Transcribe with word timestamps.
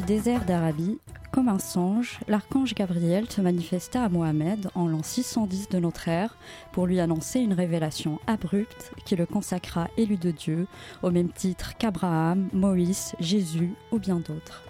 Du 0.00 0.06
désert 0.06 0.46
d'Arabie, 0.46 0.98
comme 1.30 1.50
un 1.50 1.58
songe, 1.58 2.20
l'archange 2.26 2.74
Gabriel 2.74 3.30
se 3.30 3.42
manifesta 3.42 4.02
à 4.02 4.08
Mohammed 4.08 4.70
en 4.74 4.88
l'an 4.88 5.02
610 5.02 5.68
de 5.68 5.78
notre 5.78 6.08
ère 6.08 6.38
pour 6.72 6.86
lui 6.86 7.00
annoncer 7.00 7.40
une 7.40 7.52
révélation 7.52 8.18
abrupte 8.26 8.92
qui 9.04 9.14
le 9.14 9.26
consacra 9.26 9.88
élu 9.98 10.16
de 10.16 10.30
Dieu 10.30 10.66
au 11.02 11.10
même 11.10 11.28
titre 11.28 11.76
qu'Abraham, 11.76 12.48
Moïse, 12.54 13.12
Jésus 13.20 13.74
ou 13.92 13.98
bien 13.98 14.16
d'autres. 14.16 14.62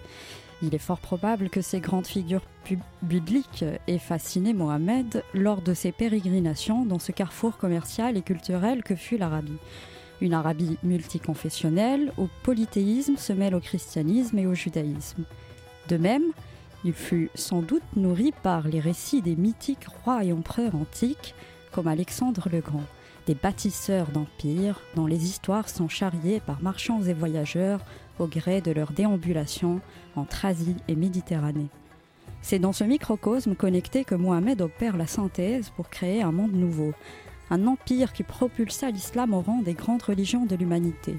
Il 0.63 0.75
est 0.75 0.79
fort 0.79 0.99
probable 0.99 1.49
que 1.49 1.61
ces 1.61 1.79
grandes 1.79 2.09
figures 2.09 2.43
bibliques 3.01 3.65
aient 3.87 3.99
fasciné 3.99 4.53
Mohammed 4.53 5.23
lors 5.33 5.63
de 5.63 5.75
ses 5.75 5.93
pérégrinations 5.93 6.85
dans 6.85 6.99
ce 6.99 7.13
carrefour 7.13 7.57
commercial 7.57 8.17
et 8.17 8.23
culturel 8.23 8.83
que 8.83 8.97
fut 8.97 9.17
l'Arabie 9.17 9.59
une 10.21 10.35
Arabie 10.35 10.77
multiconfessionnelle 10.83 12.13
où 12.19 12.29
polythéisme 12.43 13.17
se 13.17 13.33
mêle 13.33 13.55
au 13.55 13.61
christianisme 13.61 14.39
et 14.39 14.47
au 14.47 14.55
judaïsme. 14.55 15.25
De 15.89 15.97
même, 15.97 16.25
il 16.85 16.93
fut 16.93 17.31
sans 17.35 17.63
doute 17.63 17.83
nourri 17.97 18.33
par 18.43 18.67
les 18.69 18.81
récits 18.81 19.23
des 19.23 19.37
mythiques 19.37 19.87
rois 20.05 20.25
et 20.25 20.33
empereurs 20.33 20.75
antiques 20.75 21.35
comme 21.73 21.89
Alexandre 21.89 22.49
le 22.51 22.61
Grand, 22.61 22.85
des 23.27 23.35
bâtisseurs 23.35 24.09
d'empires 24.09 24.81
dont 24.97 25.07
les 25.07 25.25
histoires 25.25 25.69
sont 25.69 25.89
charriées 25.89 26.41
par 26.41 26.63
marchands 26.63 27.03
et 27.03 27.13
voyageurs 27.13 27.81
au 28.19 28.27
gré 28.27 28.61
de 28.61 28.73
leur 28.73 28.93
déambulation 28.93 29.81
entre 30.17 30.45
Asie 30.45 30.77
et 30.89 30.97
Méditerranée. 30.97 31.69
C'est 32.43 32.59
dans 32.59 32.73
ce 32.73 32.85
microcosme 32.85 33.55
connecté 33.55 34.05
que 34.05 34.15
Mohamed 34.15 34.63
opère 34.63 34.97
la 34.97 35.07
synthèse 35.07 35.71
pour 35.71 35.91
créer 35.91 36.23
un 36.23 36.33
monde 36.33 36.55
nouveau, 36.55 36.93
un 37.51 37.67
empire 37.67 38.13
qui 38.13 38.23
propulsa 38.23 38.91
l'islam 38.91 39.35
au 39.35 39.41
rang 39.41 39.63
des 39.63 39.75
grandes 39.75 40.03
religions 40.03 40.47
de 40.47 40.57
l'humanité. 40.57 41.17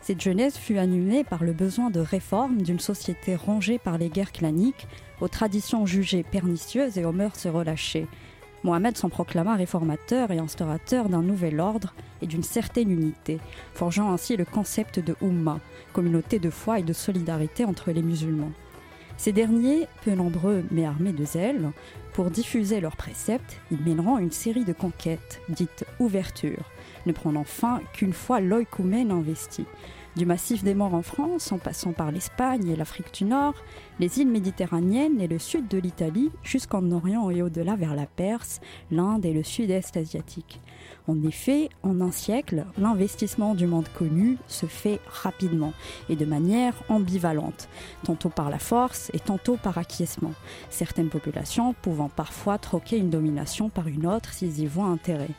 Cette 0.00 0.20
jeunesse 0.20 0.56
fut 0.56 0.78
animée 0.78 1.24
par 1.24 1.44
le 1.44 1.52
besoin 1.52 1.90
de 1.90 2.00
réforme 2.00 2.62
d'une 2.62 2.80
société 2.80 3.36
rongée 3.36 3.78
par 3.78 3.98
les 3.98 4.08
guerres 4.08 4.32
claniques, 4.32 4.86
aux 5.20 5.28
traditions 5.28 5.86
jugées 5.86 6.22
pernicieuses 6.22 6.98
et 6.98 7.04
aux 7.04 7.12
mœurs 7.12 7.46
relâchées. 7.46 8.06
Mohamed 8.64 8.96
s'en 8.96 9.08
proclama 9.08 9.54
réformateur 9.54 10.30
et 10.30 10.38
instaurateur 10.38 11.08
d'un 11.08 11.22
nouvel 11.22 11.60
ordre 11.60 11.94
et 12.22 12.26
d'une 12.26 12.42
certaine 12.42 12.90
unité, 12.90 13.38
forgeant 13.74 14.12
ainsi 14.12 14.36
le 14.36 14.44
concept 14.44 14.98
de 14.98 15.14
Ummah, 15.22 15.60
communauté 15.92 16.38
de 16.38 16.50
foi 16.50 16.80
et 16.80 16.82
de 16.82 16.92
solidarité 16.92 17.64
entre 17.64 17.92
les 17.92 18.02
musulmans. 18.02 18.52
Ces 19.16 19.32
derniers, 19.32 19.86
peu 20.04 20.12
nombreux 20.12 20.64
mais 20.70 20.86
armés 20.86 21.12
de 21.12 21.24
zèle, 21.24 21.70
pour 22.18 22.32
diffuser 22.32 22.80
leurs 22.80 22.96
préceptes, 22.96 23.60
ils 23.70 23.80
mèneront 23.80 24.18
une 24.18 24.32
série 24.32 24.64
de 24.64 24.72
conquêtes, 24.72 25.40
dites 25.48 25.84
ouvertures, 26.00 26.68
ne 27.06 27.12
prenant 27.12 27.44
fin 27.44 27.80
qu'une 27.92 28.12
fois 28.12 28.40
l'oïkoumène 28.40 29.12
investi. 29.12 29.66
Du 30.16 30.26
massif 30.26 30.64
des 30.64 30.74
morts 30.74 30.94
en 30.94 31.02
France, 31.02 31.52
en 31.52 31.58
passant 31.58 31.92
par 31.92 32.10
l'Espagne 32.10 32.68
et 32.68 32.76
l'Afrique 32.76 33.14
du 33.14 33.24
Nord, 33.24 33.54
les 34.00 34.18
îles 34.18 34.28
méditerranéennes 34.28 35.20
et 35.20 35.28
le 35.28 35.38
sud 35.38 35.68
de 35.68 35.78
l'Italie, 35.78 36.30
jusqu'en 36.42 36.90
Orient 36.90 37.30
et 37.30 37.42
au-delà 37.42 37.76
vers 37.76 37.94
la 37.94 38.06
Perse, 38.06 38.60
l'Inde 38.90 39.24
et 39.24 39.32
le 39.32 39.44
sud-est 39.44 39.96
asiatique. 39.96 40.60
En 41.06 41.22
effet, 41.22 41.68
en 41.82 42.00
un 42.00 42.10
siècle, 42.10 42.64
l'investissement 42.78 43.54
du 43.54 43.66
monde 43.66 43.88
connu 43.96 44.38
se 44.48 44.66
fait 44.66 44.98
rapidement 45.06 45.72
et 46.08 46.16
de 46.16 46.24
manière 46.24 46.74
ambivalente, 46.88 47.68
tantôt 48.04 48.28
par 48.28 48.50
la 48.50 48.58
force 48.58 49.10
et 49.14 49.20
tantôt 49.20 49.56
par 49.56 49.78
acquiescement, 49.78 50.34
certaines 50.68 51.10
populations 51.10 51.74
pouvant 51.74 52.08
parfois 52.08 52.58
troquer 52.58 52.98
une 52.98 53.10
domination 53.10 53.68
par 53.68 53.86
une 53.86 54.06
autre 54.06 54.32
s'ils 54.32 54.60
y 54.60 54.66
voient 54.66 54.86
intérêt, 54.86 55.30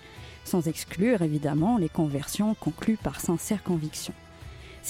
sans 0.46 0.68
exclure 0.68 1.22
évidemment 1.22 1.78
les 1.78 1.90
conversions 1.90 2.54
conclues 2.54 2.98
par 2.98 3.20
sincère 3.20 3.62
conviction. 3.64 4.14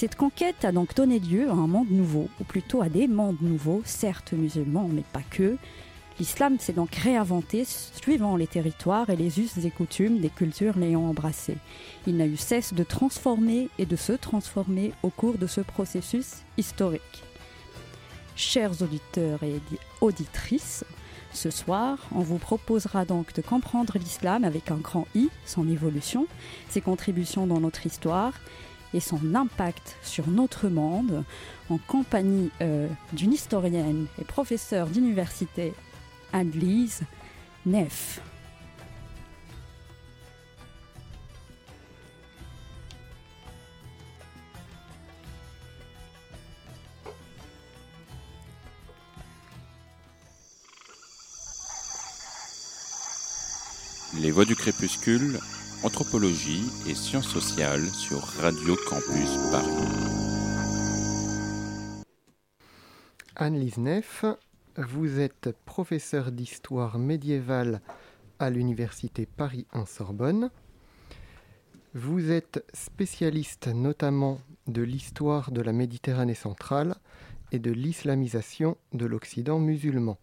Cette 0.00 0.16
conquête 0.16 0.64
a 0.64 0.72
donc 0.72 0.94
donné 0.94 1.18
lieu 1.18 1.50
à 1.50 1.52
un 1.52 1.66
monde 1.66 1.90
nouveau, 1.90 2.30
ou 2.40 2.44
plutôt 2.44 2.80
à 2.80 2.88
des 2.88 3.06
mondes 3.06 3.42
nouveaux, 3.42 3.82
certes 3.84 4.32
musulmans, 4.32 4.88
mais 4.90 5.04
pas 5.12 5.20
que, 5.28 5.58
L'islam 6.18 6.58
s'est 6.58 6.72
donc 6.72 6.94
réinventé 6.94 7.66
suivant 7.66 8.36
les 8.36 8.46
territoires 8.46 9.10
et 9.10 9.16
les 9.16 9.40
us 9.40 9.58
et 9.62 9.70
coutumes 9.70 10.20
des 10.20 10.30
cultures 10.30 10.78
l'ayant 10.78 11.02
embrassé. 11.02 11.58
Il 12.06 12.16
n'a 12.16 12.24
eu 12.24 12.38
cesse 12.38 12.72
de 12.72 12.82
transformer 12.82 13.68
et 13.78 13.84
de 13.84 13.96
se 13.96 14.14
transformer 14.14 14.94
au 15.02 15.10
cours 15.10 15.36
de 15.36 15.46
ce 15.46 15.60
processus 15.60 16.44
historique. 16.56 17.22
Chers 18.36 18.80
auditeurs 18.80 19.42
et 19.42 19.60
auditrices, 20.00 20.82
ce 21.34 21.50
soir, 21.50 21.98
on 22.14 22.20
vous 22.20 22.38
proposera 22.38 23.04
donc 23.04 23.34
de 23.34 23.42
comprendre 23.42 23.98
l'islam 23.98 24.44
avec 24.44 24.70
un 24.70 24.78
grand 24.78 25.06
I, 25.14 25.28
son 25.44 25.68
évolution, 25.68 26.26
ses 26.70 26.80
contributions 26.80 27.46
dans 27.46 27.60
notre 27.60 27.84
histoire 27.86 28.32
et 28.94 29.00
son 29.00 29.34
impact 29.34 29.96
sur 30.02 30.28
notre 30.28 30.68
monde, 30.68 31.24
en 31.68 31.78
compagnie 31.78 32.50
euh, 32.60 32.88
d'une 33.12 33.32
historienne 33.32 34.06
et 34.20 34.24
professeure 34.24 34.88
d'université 34.88 35.72
Anne-Lise 36.32 37.02
Neff. 37.66 38.20
Les 54.20 54.32
Voix 54.32 54.44
du 54.44 54.56
Crépuscule, 54.56 55.38
Anthropologie 55.82 56.70
et 56.86 56.94
Sciences 56.94 57.28
sociales 57.28 57.88
sur 57.88 58.18
Radio 58.20 58.76
Campus 58.86 59.36
Paris. 59.50 59.64
Anne-Lise 63.34 63.78
Neff, 63.78 64.26
vous 64.76 65.20
êtes 65.20 65.56
professeur 65.64 66.32
d'histoire 66.32 66.98
médiévale 66.98 67.80
à 68.38 68.50
l'université 68.50 69.24
Paris 69.24 69.66
1 69.72 69.86
Sorbonne. 69.86 70.50
Vous 71.94 72.30
êtes 72.30 72.62
spécialiste 72.74 73.68
notamment 73.68 74.38
de 74.66 74.82
l'histoire 74.82 75.50
de 75.50 75.62
la 75.62 75.72
Méditerranée 75.72 76.34
centrale 76.34 76.94
et 77.52 77.58
de 77.58 77.70
l'islamisation 77.70 78.76
de 78.92 79.06
l'Occident 79.06 79.58
musulman. 79.58 80.18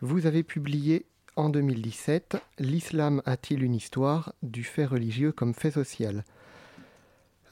Vous 0.00 0.24
avez 0.24 0.42
publié 0.42 1.04
en 1.36 1.48
2017 1.48 2.36
L'islam 2.58 3.22
a-t-il 3.26 3.62
une 3.62 3.74
histoire 3.74 4.34
du 4.42 4.64
fait 4.64 4.84
religieux 4.84 5.32
comme 5.32 5.54
fait 5.54 5.70
social? 5.70 6.24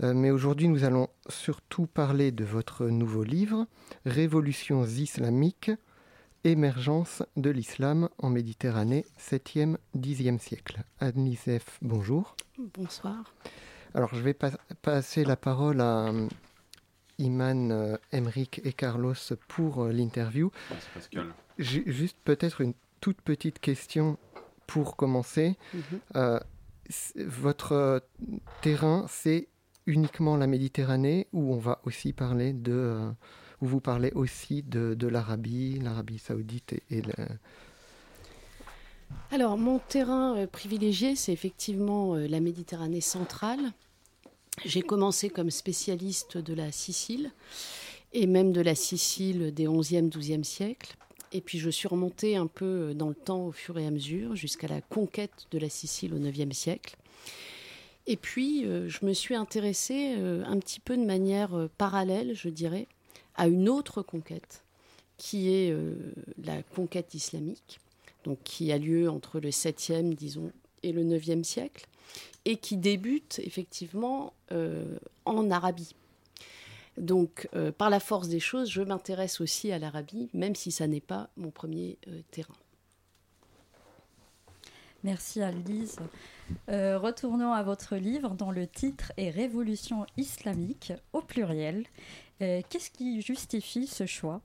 Euh, 0.02 0.14
mais 0.14 0.30
aujourd'hui, 0.30 0.68
nous 0.68 0.84
allons 0.84 1.08
surtout 1.28 1.86
parler 1.86 2.32
de 2.32 2.44
votre 2.44 2.86
nouveau 2.86 3.24
livre, 3.24 3.66
Révolutions 4.06 4.84
islamiques, 4.84 5.70
Émergence 6.44 7.22
de 7.36 7.50
l'islam 7.50 8.08
en 8.18 8.30
Méditerranée, 8.30 9.04
7e, 9.20 9.76
10e 9.96 10.38
siècle. 10.38 10.82
Anne-Lisef, 10.98 11.78
bonjour. 11.82 12.34
Bonsoir. 12.58 13.32
Alors, 13.94 14.12
je 14.14 14.20
vais 14.20 14.34
passer 14.82 15.24
la 15.24 15.36
parole 15.36 15.80
à 15.80 16.08
euh, 16.08 16.28
Iman, 17.18 17.70
euh, 17.70 17.96
Emric 18.12 18.60
et 18.64 18.72
Carlos 18.72 19.14
pour 19.46 19.84
l'interview. 19.86 20.50
Juste 21.58 22.16
peut-être 22.24 22.60
une 22.60 22.74
toute 23.02 23.20
petite 23.20 23.58
question 23.58 24.16
pour 24.66 24.96
commencer. 24.96 25.58
Mhm. 25.74 26.40
votre 27.16 28.02
terrain, 28.62 29.06
c'est 29.08 29.48
uniquement 29.86 30.36
la 30.36 30.46
Méditerranée 30.46 31.26
ou 31.32 31.52
on 31.52 31.58
va 31.58 31.80
aussi 31.84 32.12
parler 32.12 32.52
de 32.52 33.12
où 33.60 33.66
vous 33.66 33.80
parlez 33.80 34.10
aussi 34.14 34.62
de, 34.62 35.06
l'Arabie, 35.06 35.78
l'Arabie 35.78 36.18
saoudite 36.18 36.74
et, 36.90 37.02
le... 37.02 37.12
Alors, 39.30 39.56
mon 39.56 39.78
terrain 39.78 40.36
euh, 40.36 40.46
privilégié, 40.46 41.14
c'est 41.14 41.32
effectivement 41.32 42.14
euh, 42.14 42.26
la 42.26 42.40
Méditerranée 42.40 43.00
centrale. 43.00 43.72
J'ai 44.64 44.82
commencé 44.82 45.30
comme 45.30 45.50
spécialiste 45.50 46.38
de 46.38 46.54
la 46.54 46.72
Sicile 46.72 47.30
et 48.12 48.26
même 48.26 48.52
de 48.52 48.60
la 48.60 48.74
Sicile 48.74 49.54
des 49.54 49.66
11e, 49.68 50.10
12e 50.10 50.42
siècles. 50.42 50.96
Et 51.32 51.40
puis 51.40 51.58
je 51.58 51.70
suis 51.70 51.88
remontée 51.88 52.36
un 52.36 52.46
peu 52.46 52.64
euh, 52.90 52.94
dans 52.94 53.08
le 53.08 53.14
temps 53.14 53.46
au 53.46 53.52
fur 53.52 53.78
et 53.78 53.86
à 53.86 53.90
mesure 53.90 54.36
jusqu'à 54.36 54.68
la 54.68 54.80
conquête 54.80 55.46
de 55.50 55.58
la 55.58 55.68
Sicile 55.68 56.14
au 56.14 56.18
9e 56.18 56.52
siècle. 56.52 56.96
Et 58.06 58.16
puis 58.16 58.64
je 58.64 59.06
me 59.06 59.12
suis 59.12 59.36
intéressée 59.36 60.14
un 60.14 60.58
petit 60.58 60.80
peu 60.80 60.96
de 60.96 61.04
manière 61.04 61.68
parallèle, 61.78 62.34
je 62.34 62.48
dirais, 62.48 62.88
à 63.36 63.48
une 63.48 63.68
autre 63.68 64.02
conquête, 64.02 64.64
qui 65.16 65.52
est 65.52 65.70
euh, 65.70 65.94
la 66.42 66.62
conquête 66.62 67.14
islamique, 67.14 67.80
qui 68.44 68.72
a 68.72 68.78
lieu 68.78 69.10
entre 69.10 69.40
le 69.40 69.50
7e, 69.50 70.14
disons, 70.14 70.52
et 70.82 70.92
le 70.92 71.04
9e 71.04 71.44
siècle, 71.44 71.86
et 72.44 72.56
qui 72.56 72.76
débute 72.76 73.40
effectivement 73.44 74.32
euh, 74.52 74.98
en 75.24 75.50
Arabie. 75.50 75.94
Donc, 76.98 77.48
euh, 77.54 77.72
par 77.72 77.90
la 77.90 78.00
force 78.00 78.28
des 78.28 78.40
choses, 78.40 78.70
je 78.70 78.82
m'intéresse 78.82 79.40
aussi 79.40 79.72
à 79.72 79.78
l'Arabie, 79.78 80.28
même 80.34 80.54
si 80.54 80.70
ça 80.70 80.86
n'est 80.86 81.00
pas 81.00 81.30
mon 81.36 81.50
premier 81.50 81.98
terrain. 82.30 82.54
Merci 85.04 85.42
Alice. 85.42 85.96
retournons 86.68 87.52
à 87.52 87.62
votre 87.62 87.96
livre 87.96 88.30
dont 88.30 88.52
le 88.52 88.68
titre 88.68 89.12
est 89.16 89.30
Révolution 89.30 90.06
islamique, 90.16 90.92
au 91.12 91.22
pluriel. 91.22 91.86
Qu'est-ce 92.38 92.90
qui 92.90 93.20
justifie 93.20 93.86
ce 93.86 94.06
choix 94.06 94.40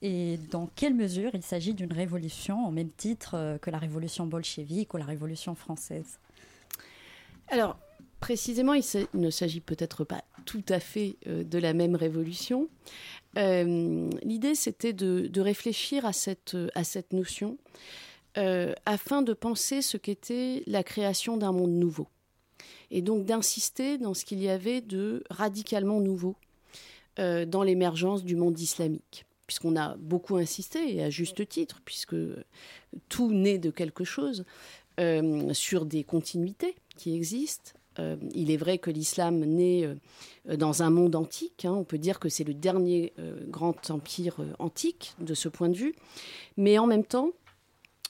et 0.00 0.38
dans 0.50 0.68
quelle 0.76 0.94
mesure 0.94 1.32
il 1.34 1.42
s'agit 1.42 1.74
d'une 1.74 1.92
révolution 1.92 2.66
au 2.66 2.70
même 2.70 2.90
titre 2.90 3.58
que 3.60 3.70
la 3.70 3.78
révolution 3.78 4.26
bolchevique 4.26 4.94
ou 4.94 4.96
la 4.96 5.04
révolution 5.04 5.54
française? 5.54 6.18
Alors, 7.48 7.78
précisément, 8.20 8.74
il 8.74 8.84
ne 9.14 9.30
s'agit 9.30 9.60
peut-être 9.60 10.04
pas 10.04 10.22
tout 10.48 10.64
à 10.70 10.80
fait 10.80 11.16
de 11.26 11.58
la 11.58 11.74
même 11.74 11.94
révolution. 11.94 12.68
L'idée, 13.36 14.54
c'était 14.54 14.94
de, 14.94 15.40
réfléchir 15.40 16.06
à 16.06 16.14
cette, 16.14 16.56
à 16.74 16.84
cette 16.84 17.12
notion 17.12 17.58
euh, 18.38 18.72
afin 18.86 19.22
de 19.22 19.32
penser 19.32 19.82
ce 19.82 19.96
qu'était 19.96 20.62
la 20.66 20.84
création 20.84 21.36
d'un 21.36 21.50
monde 21.50 21.72
nouveau. 21.72 22.06
Et 22.90 23.02
donc 23.02 23.24
d'insister 23.24 23.98
dans 23.98 24.14
ce 24.14 24.24
qu'il 24.24 24.40
y 24.40 24.48
avait 24.48 24.80
de 24.80 25.24
radicalement 25.28 26.00
nouveau 26.00 26.36
euh, 27.18 27.46
dans 27.46 27.64
l'émergence 27.64 28.22
du 28.22 28.36
monde 28.36 28.60
islamique. 28.60 29.24
Puisqu'on 29.46 29.76
a 29.76 29.96
beaucoup 29.96 30.36
insisté, 30.36 30.94
et 30.94 31.02
à 31.02 31.10
juste 31.10 31.48
titre, 31.48 31.80
puisque 31.84 32.16
tout 33.08 33.32
naît 33.32 33.58
de 33.58 33.70
quelque 33.70 34.04
chose, 34.04 34.44
euh, 35.00 35.52
sur 35.52 35.86
des 35.86 36.04
continuités 36.04 36.76
qui 36.96 37.16
existent, 37.16 37.72
il 38.34 38.50
est 38.50 38.56
vrai 38.56 38.78
que 38.78 38.90
l'islam 38.90 39.44
naît 39.44 39.88
dans 40.46 40.82
un 40.82 40.90
monde 40.90 41.16
antique. 41.16 41.64
Hein. 41.64 41.72
on 41.72 41.84
peut 41.84 41.98
dire 41.98 42.20
que 42.20 42.28
c'est 42.28 42.44
le 42.44 42.54
dernier 42.54 43.12
grand 43.48 43.90
empire 43.90 44.36
antique 44.58 45.14
de 45.20 45.34
ce 45.34 45.48
point 45.48 45.68
de 45.68 45.76
vue. 45.76 45.94
Mais 46.56 46.78
en 46.78 46.86
même 46.86 47.04
temps, 47.04 47.30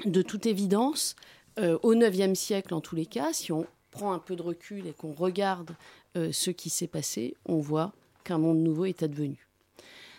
de 0.04 0.22
toute 0.22 0.46
évidence, 0.46 1.16
euh, 1.58 1.78
au 1.82 1.92
IXe 1.92 2.38
siècle 2.38 2.72
en 2.74 2.80
tous 2.80 2.94
les 2.94 3.06
cas, 3.06 3.32
si 3.32 3.50
on 3.52 3.66
prend 3.90 4.12
un 4.12 4.18
peu 4.18 4.36
de 4.36 4.42
recul 4.42 4.86
et 4.86 4.92
qu'on 4.92 5.12
regarde 5.12 5.74
euh, 6.16 6.30
ce 6.32 6.50
qui 6.50 6.70
s'est 6.70 6.86
passé, 6.86 7.34
on 7.46 7.58
voit 7.58 7.92
qu'un 8.22 8.38
monde 8.38 8.58
nouveau 8.58 8.84
est 8.84 9.02
advenu. 9.02 9.48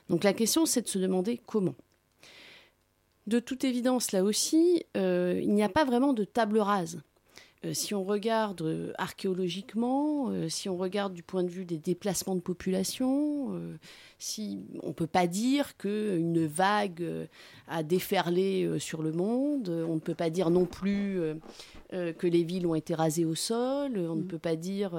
Donc 0.10 0.24
la 0.24 0.34
question, 0.34 0.66
c'est 0.66 0.82
de 0.82 0.88
se 0.88 1.00
demander 1.00 1.40
comment. 1.46 1.76
De 3.28 3.40
toute 3.40 3.64
évidence, 3.64 4.12
là 4.12 4.24
aussi, 4.24 4.84
euh, 4.98 5.40
il 5.42 5.54
n'y 5.54 5.64
a 5.64 5.70
pas 5.70 5.86
vraiment 5.86 6.14
de 6.14 6.26
table 6.26 6.60
rase. 6.60 7.02
Euh, 7.66 7.74
si 7.74 7.94
on 7.94 8.06
regarde 8.06 8.62
euh, 8.62 8.94
archéologiquement, 8.98 10.30
euh, 10.30 10.48
si 10.48 10.70
on 10.70 10.78
regarde 10.78 11.14
du 11.14 11.24
point 11.24 11.44
de 11.44 11.50
vue 11.50 11.66
des 11.66 11.78
déplacements 11.78 12.36
de 12.36 12.40
population, 12.40 13.52
si 14.18 14.60
on 14.84 14.90
ne 14.90 14.94
peut 14.94 15.08
pas 15.08 15.28
dire 15.28 15.76
qu'une 15.78 16.46
vague 16.46 17.28
a 17.68 17.84
déferlé 17.84 18.80
sur 18.80 19.02
le 19.02 19.12
monde, 19.12 19.70
on 19.70 19.96
ne 19.96 20.00
peut 20.00 20.16
pas 20.16 20.30
dire 20.30 20.50
non 20.50 20.66
plus 20.66 21.20
que 21.92 22.28
les 22.28 22.44
villes 22.44 22.68
ont 22.68 22.76
été 22.76 22.94
rasées 22.96 23.26
au 23.26 23.36
sol, 23.36 23.98
on 23.98 24.16
ne 24.16 24.22
mm. 24.22 24.28
peut 24.28 24.40
pas 24.40 24.56
dire... 24.56 24.92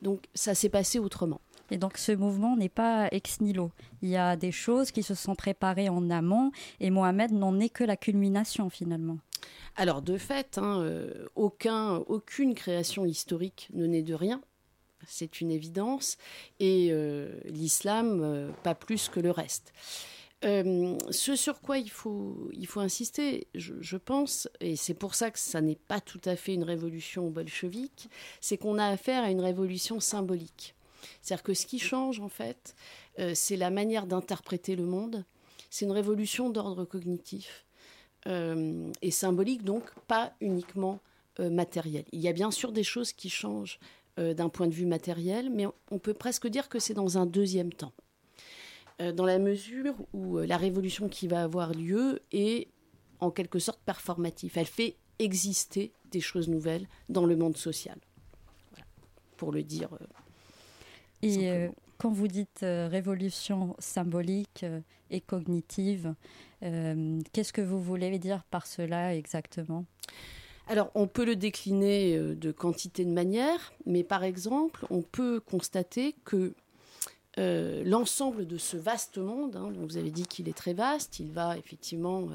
donc 0.00 0.24
ça 0.34 0.54
s'est 0.54 0.68
passé 0.68 0.98
autrement. 0.98 1.40
Et 1.70 1.78
donc 1.78 1.96
ce 1.96 2.12
mouvement 2.12 2.56
n'est 2.56 2.68
pas 2.68 3.08
ex 3.10 3.40
nihilo. 3.40 3.70
Il 4.02 4.08
y 4.08 4.16
a 4.16 4.36
des 4.36 4.52
choses 4.52 4.90
qui 4.90 5.02
se 5.02 5.14
sont 5.14 5.34
préparées 5.34 5.88
en 5.88 6.10
amont 6.10 6.52
et 6.80 6.90
Mohamed 6.90 7.32
n'en 7.32 7.58
est 7.58 7.70
que 7.70 7.84
la 7.84 7.96
culmination 7.96 8.70
finalement. 8.70 9.18
Alors 9.76 10.02
de 10.02 10.18
fait, 10.18 10.58
hein, 10.58 10.82
euh, 10.82 11.26
aucune 11.34 12.54
création 12.54 13.06
historique 13.06 13.68
ne 13.72 13.86
naît 13.86 14.02
de 14.02 14.14
rien, 14.14 14.42
c'est 15.06 15.40
une 15.40 15.50
évidence, 15.50 16.18
et 16.60 16.88
euh, 16.90 17.34
l'islam 17.46 18.20
euh, 18.22 18.50
pas 18.62 18.74
plus 18.74 19.08
que 19.08 19.18
le 19.18 19.30
reste. 19.30 19.72
ce 20.42 21.36
sur 21.36 21.60
quoi 21.60 21.78
il 21.78 21.90
faut, 21.90 22.50
insister, 22.76 23.48
je, 23.54 23.96
pense, 23.96 24.46
et 24.60 24.76
c'est 24.76 24.94
pour 24.94 25.14
ça 25.14 25.30
que 25.30 25.38
ça 25.38 25.62
n'est 25.62 25.80
pas 25.88 26.00
tout 26.00 26.20
à 26.26 26.36
fait 26.36 26.52
une 26.52 26.64
révolution 26.64 27.30
bolchevique, 27.30 28.10
c'est 28.40 28.58
qu'on 28.58 28.78
a 28.78 28.86
affaire 28.86 29.24
à 29.24 29.30
une 29.30 29.40
révolution 29.40 30.00
symbolique. 30.00 30.74
C'est-à-dire 31.22 31.44
que 31.44 31.54
ce 31.54 31.64
qui 31.64 31.78
change, 31.78 32.20
en 32.20 32.28
fait, 32.28 32.74
c'est 33.34 33.56
la 33.56 33.70
manière 33.70 34.06
d'interpréter 34.06 34.76
le 34.76 34.84
monde. 34.84 35.24
C'est 35.70 35.84
une 35.84 35.92
révolution 35.92 36.50
d'ordre 36.50 36.84
cognitif. 36.84 37.64
Euh, 38.28 38.92
et 39.02 39.10
symbolique, 39.10 39.64
donc 39.64 39.92
pas 40.06 40.32
uniquement 40.40 41.00
euh, 41.40 41.50
matériel. 41.50 42.04
Il 42.12 42.20
y 42.20 42.28
a 42.28 42.32
bien 42.32 42.52
sûr 42.52 42.70
des 42.70 42.84
choses 42.84 43.12
qui 43.12 43.28
changent 43.28 43.80
euh, 44.20 44.32
d'un 44.32 44.48
point 44.48 44.68
de 44.68 44.72
vue 44.72 44.86
matériel, 44.86 45.50
mais 45.50 45.66
on 45.90 45.98
peut 45.98 46.14
presque 46.14 46.46
dire 46.46 46.68
que 46.68 46.78
c'est 46.78 46.94
dans 46.94 47.18
un 47.18 47.26
deuxième 47.26 47.72
temps. 47.72 47.92
dans 49.00 49.26
la 49.26 49.40
mesure 49.40 49.94
où 50.12 50.38
la 50.38 50.56
révolution 50.56 51.08
qui 51.08 51.26
va 51.26 51.42
avoir 51.42 51.72
lieu 51.72 52.20
est 52.30 52.68
en 53.18 53.32
quelque 53.32 53.58
sorte 53.58 53.80
performative. 53.84 54.52
Elle 54.54 54.66
fait 54.66 54.94
exister 55.18 55.92
des 56.12 56.20
choses 56.20 56.48
nouvelles 56.48 56.86
dans 57.08 57.26
le 57.26 57.34
monde 57.34 57.56
social. 57.56 57.98
pour 59.36 59.50
le 59.50 59.64
dire. 59.64 59.88
et 61.22 61.68
quand 62.02 62.10
vous 62.10 62.26
dites 62.26 62.60
révolution 62.62 63.76
symbolique 63.78 64.66
et 65.10 65.20
cognitive, 65.20 66.14
euh, 66.64 67.20
qu'est-ce 67.32 67.52
que 67.52 67.60
vous 67.60 67.80
voulez 67.80 68.18
dire 68.18 68.42
par 68.50 68.66
cela 68.66 69.14
exactement? 69.14 69.84
Alors, 70.66 70.90
on 70.94 71.06
peut 71.06 71.24
le 71.24 71.36
décliner 71.36 72.16
euh, 72.16 72.34
de 72.34 72.50
quantité 72.50 73.04
de 73.04 73.10
manières, 73.10 73.72
mais 73.86 74.02
par 74.02 74.24
exemple, 74.24 74.84
on 74.90 75.02
peut 75.02 75.40
constater 75.40 76.14
que 76.24 76.54
euh, 77.38 77.82
l'ensemble 77.84 78.46
de 78.46 78.58
ce 78.58 78.76
vaste 78.76 79.18
monde, 79.18 79.56
hein, 79.56 79.72
vous 79.76 79.96
avez 79.96 80.10
dit 80.10 80.26
qu'il 80.26 80.48
est 80.48 80.56
très 80.56 80.74
vaste, 80.74 81.20
il 81.20 81.30
va 81.30 81.56
effectivement 81.56 82.28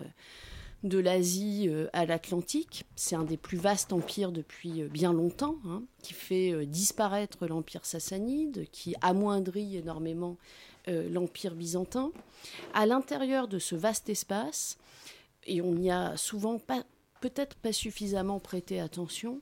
de 0.84 1.00
l'Asie 1.00 1.70
à 1.94 2.06
l'Atlantique. 2.06 2.86
C'est 2.96 3.16
un 3.16 3.24
des 3.24 3.38
plus 3.38 3.58
vastes 3.58 3.94
empires 3.94 4.32
depuis 4.32 4.84
bien 4.84 5.12
longtemps, 5.12 5.56
hein, 5.66 5.84
qui 6.04 6.14
fait 6.14 6.66
disparaître 6.66 7.48
l'empire 7.48 7.86
sassanide, 7.86 8.68
qui 8.72 8.96
amoindrit 9.02 9.78
énormément 9.78 10.38
euh, 10.90 11.10
l'Empire 11.10 11.54
byzantin. 11.54 12.12
À 12.74 12.86
l'intérieur 12.86 13.50
de 13.50 13.60
ce 13.60 13.76
vaste 13.76 14.08
espace, 14.08 14.78
et 15.46 15.62
on 15.62 15.74
n'y 15.74 15.92
a 15.92 16.16
souvent 16.16 16.60
pas, 16.60 16.86
peut-être 17.20 17.58
pas 17.58 17.74
suffisamment 17.74 18.40
prêté 18.40 18.80
attention, 18.80 19.42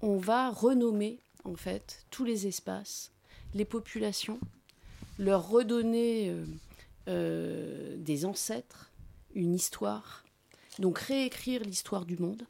on 0.00 0.16
va 0.16 0.50
renommer 0.50 1.20
en 1.44 1.54
fait 1.54 2.04
tous 2.10 2.24
les 2.24 2.48
espaces, 2.48 3.12
les 3.54 3.64
populations, 3.64 4.40
leur 5.20 5.48
redonner 5.48 6.30
euh, 6.30 6.44
euh, 7.06 7.96
des 7.98 8.24
ancêtres, 8.24 8.90
une 9.34 9.54
histoire, 9.54 10.21
donc 10.78 10.98
réécrire 10.98 11.62
l'histoire 11.62 12.04
du 12.04 12.16
monde, 12.16 12.42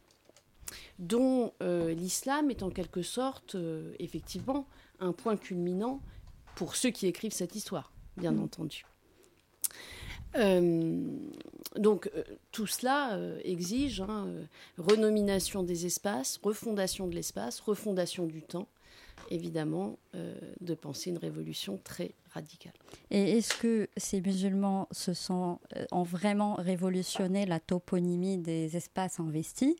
dont 0.99 1.53
l'islam 1.61 2.51
est 2.51 2.63
en 2.63 2.71
quelque 2.71 3.03
sorte 3.03 3.57
effectivement 3.99 4.67
un 5.01 5.13
point 5.13 5.37
culminant 5.37 6.01
pour 6.55 6.77
ceux 6.77 6.91
qui 6.91 7.07
écrivent 7.07 7.33
cette 7.33 7.57
histoire 7.57 7.93
bien 8.17 8.33
mm. 8.33 8.43
entendu. 8.43 8.85
Euh, 10.37 11.05
donc 11.77 12.11
euh, 12.15 12.23
tout 12.53 12.67
cela 12.67 13.15
euh, 13.17 13.39
exige 13.45 14.01
hein, 14.01 14.29
renomination 14.79 15.63
des 15.63 15.85
espaces, 15.85 16.41
refondation 16.43 17.07
de 17.07 17.15
l'espace, 17.15 17.61
refondation 17.61 18.27
du 18.27 18.43
temps, 18.43 18.69
évidemment, 19.31 19.99
de 20.61 20.75
penser 20.75 21.11
une 21.11 21.19
révolution 21.19 21.81
très 21.83 22.15
radicale. 22.33 22.73
Et 23.11 23.39
est-ce 23.39 23.55
que 23.55 23.89
ces 23.97 24.21
musulmans 24.21 24.89
se 24.91 25.13
sont, 25.15 25.59
ont 25.91 26.03
vraiment 26.03 26.55
révolutionné 26.55 27.47
la 27.47 27.61
toponymie 27.61 28.39
des 28.39 28.77
espaces 28.77 29.21
investis 29.21 29.75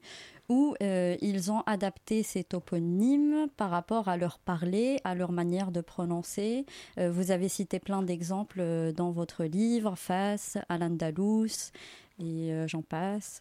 où 0.49 0.75
euh, 0.83 1.17
ils 1.21 1.51
ont 1.51 1.63
adapté 1.63 2.23
ces 2.23 2.45
toponymes 2.45 3.49
par 3.57 3.71
rapport 3.71 4.09
à 4.09 4.17
leur 4.17 4.39
parler, 4.39 4.99
à 5.05 5.15
leur 5.15 5.33
manière 5.33 5.71
de 5.71 5.81
prononcer? 5.81 6.67
Euh, 6.99 7.11
vous 7.11 7.31
avez 7.31 7.49
cité 7.49 7.79
plein 7.79 8.03
d'exemples 8.03 8.61
euh, 8.61 8.93
dans 8.93 9.13
votre 9.13 9.45
livre, 9.45 9.95
Face, 9.97 10.59
Al-Andalus, 10.69 11.73
et 12.19 12.53
j'en 12.67 12.83
passe. 12.83 13.41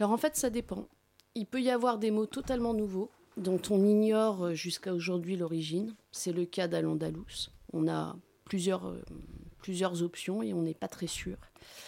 Alors 0.00 0.10
en 0.10 0.16
fait, 0.16 0.34
ça 0.34 0.50
dépend. 0.50 0.88
Il 1.34 1.46
peut 1.46 1.60
y 1.60 1.70
avoir 1.70 1.98
des 1.98 2.10
mots 2.10 2.26
totalement 2.26 2.74
nouveaux 2.74 3.10
dont 3.36 3.60
on 3.70 3.84
ignore 3.84 4.54
jusqu'à 4.54 4.92
aujourd'hui 4.92 5.36
l'origine. 5.36 5.94
C'est 6.12 6.32
le 6.32 6.44
cas 6.44 6.68
d'Al-Andalus. 6.68 7.50
On 7.72 7.88
a 7.88 8.16
plusieurs, 8.44 8.94
plusieurs 9.58 10.02
options 10.02 10.42
et 10.42 10.52
on 10.52 10.62
n'est 10.62 10.74
pas 10.74 10.88
très 10.88 11.06
sûr. 11.06 11.36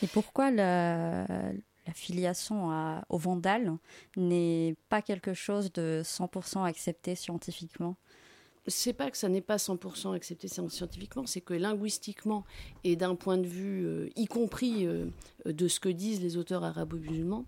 Et 0.02 0.06
pourquoi 0.06 0.50
la, 0.50 1.26
filiation 1.94 2.70
à, 2.70 3.04
au 3.08 3.18
vandale 3.18 3.76
n'est 4.16 4.76
pas 4.88 5.02
quelque 5.02 5.34
chose 5.34 5.72
de 5.72 6.02
100% 6.04 6.64
accepté 6.64 7.14
scientifiquement? 7.14 7.96
C'est 8.68 8.92
pas 8.92 9.10
que 9.10 9.16
ça 9.16 9.28
n'est 9.28 9.40
pas 9.40 9.56
100% 9.56 10.14
accepté 10.14 10.48
scientifiquement, 10.48 11.26
c'est 11.26 11.40
que 11.40 11.54
linguistiquement 11.54 12.44
et 12.84 12.96
d'un 12.96 13.14
point 13.14 13.38
de 13.38 13.46
vue, 13.46 13.86
euh, 13.86 14.08
y 14.16 14.26
compris 14.26 14.86
euh, 14.86 15.06
de 15.44 15.68
ce 15.68 15.80
que 15.80 15.88
disent 15.88 16.20
les 16.20 16.36
auteurs 16.36 16.64
arabo-musulmans, 16.64 17.44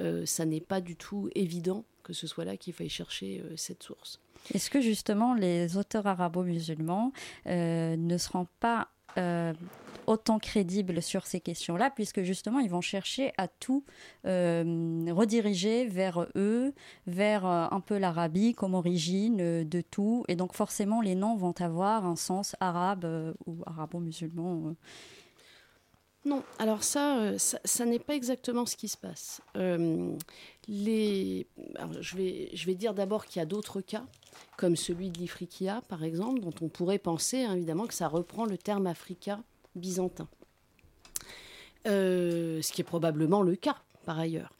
euh, 0.00 0.24
ça 0.26 0.44
n'est 0.44 0.60
pas 0.60 0.80
du 0.80 0.96
tout 0.96 1.28
évident 1.34 1.84
que 2.02 2.12
ce 2.12 2.26
soit 2.26 2.44
là 2.44 2.56
qu'il 2.56 2.72
faille 2.72 2.88
chercher 2.88 3.42
cette 3.56 3.82
source. 3.82 4.20
Est-ce 4.54 4.70
que 4.70 4.80
justement 4.80 5.34
les 5.34 5.76
auteurs 5.76 6.06
arabo-musulmans 6.06 7.12
ne 7.46 8.18
seront 8.18 8.48
pas 8.58 8.88
autant 10.10 10.38
crédibles 10.38 11.02
sur 11.02 11.26
ces 11.26 11.40
questions-là, 11.40 11.90
puisque 11.90 12.22
justement, 12.22 12.58
ils 12.58 12.68
vont 12.68 12.80
chercher 12.80 13.32
à 13.38 13.48
tout 13.48 13.84
euh, 14.26 15.06
rediriger 15.10 15.86
vers 15.86 16.26
eux, 16.34 16.74
vers 17.06 17.46
euh, 17.46 17.66
un 17.70 17.80
peu 17.80 17.96
l'Arabie 17.96 18.54
comme 18.54 18.74
origine 18.74 19.40
euh, 19.40 19.64
de 19.64 19.80
tout. 19.80 20.24
Et 20.28 20.34
donc, 20.34 20.54
forcément, 20.54 21.00
les 21.00 21.14
noms 21.14 21.36
vont 21.36 21.54
avoir 21.60 22.06
un 22.06 22.16
sens 22.16 22.56
arabe 22.60 23.34
ou 23.46 23.62
arabo-musulman. 23.66 24.74
Non, 26.24 26.42
alors 26.58 26.82
ça, 26.84 27.38
ça, 27.38 27.86
n'est 27.86 27.98
pas 27.98 28.14
exactement 28.14 28.66
ce 28.66 28.76
qui 28.76 28.88
se 28.88 28.98
passe. 28.98 29.40
les... 30.68 31.46
je, 32.00 32.16
vais, 32.16 32.50
je 32.52 32.66
vais 32.66 32.74
dire 32.74 32.92
d'abord 32.92 33.24
qu'il 33.24 33.40
y 33.40 33.42
a 33.42 33.46
d'autres 33.46 33.80
cas, 33.80 34.04
comme 34.58 34.76
celui 34.76 35.10
de 35.10 35.18
l'Ifriqiya, 35.18 35.82
par 35.88 36.04
exemple, 36.04 36.40
dont 36.40 36.54
on 36.60 36.68
pourrait 36.68 36.98
penser 36.98 37.44
hein, 37.44 37.54
évidemment 37.54 37.86
que 37.86 37.94
ça 37.94 38.06
reprend 38.06 38.44
le 38.44 38.58
terme 38.58 38.86
Africa 38.86 39.40
byzantin. 39.74 40.28
Euh, 41.86 42.60
ce 42.60 42.72
qui 42.72 42.82
est 42.82 42.84
probablement 42.84 43.42
le 43.42 43.56
cas 43.56 43.76
par 44.04 44.18
ailleurs. 44.18 44.52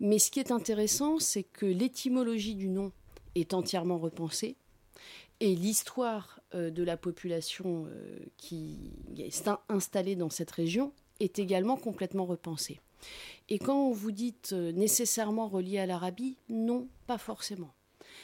Mais 0.00 0.18
ce 0.18 0.30
qui 0.30 0.40
est 0.40 0.50
intéressant, 0.50 1.18
c'est 1.18 1.42
que 1.42 1.66
l'étymologie 1.66 2.54
du 2.54 2.68
nom 2.68 2.92
est 3.34 3.52
entièrement 3.52 3.98
repensée 3.98 4.56
et 5.40 5.54
l'histoire 5.54 6.40
euh, 6.54 6.70
de 6.70 6.82
la 6.82 6.96
population 6.96 7.86
euh, 7.88 8.18
qui 8.38 8.92
est 9.18 9.48
installée 9.68 10.16
dans 10.16 10.30
cette 10.30 10.50
région 10.50 10.92
est 11.22 11.38
également 11.38 11.76
complètement 11.76 12.26
repensée. 12.26 12.80
Et 13.48 13.58
quand 13.58 13.90
vous 13.90 14.12
dites 14.12 14.52
nécessairement 14.52 15.48
relié 15.48 15.78
à 15.78 15.86
l'Arabie, 15.86 16.36
non, 16.48 16.88
pas 17.06 17.18
forcément. 17.18 17.72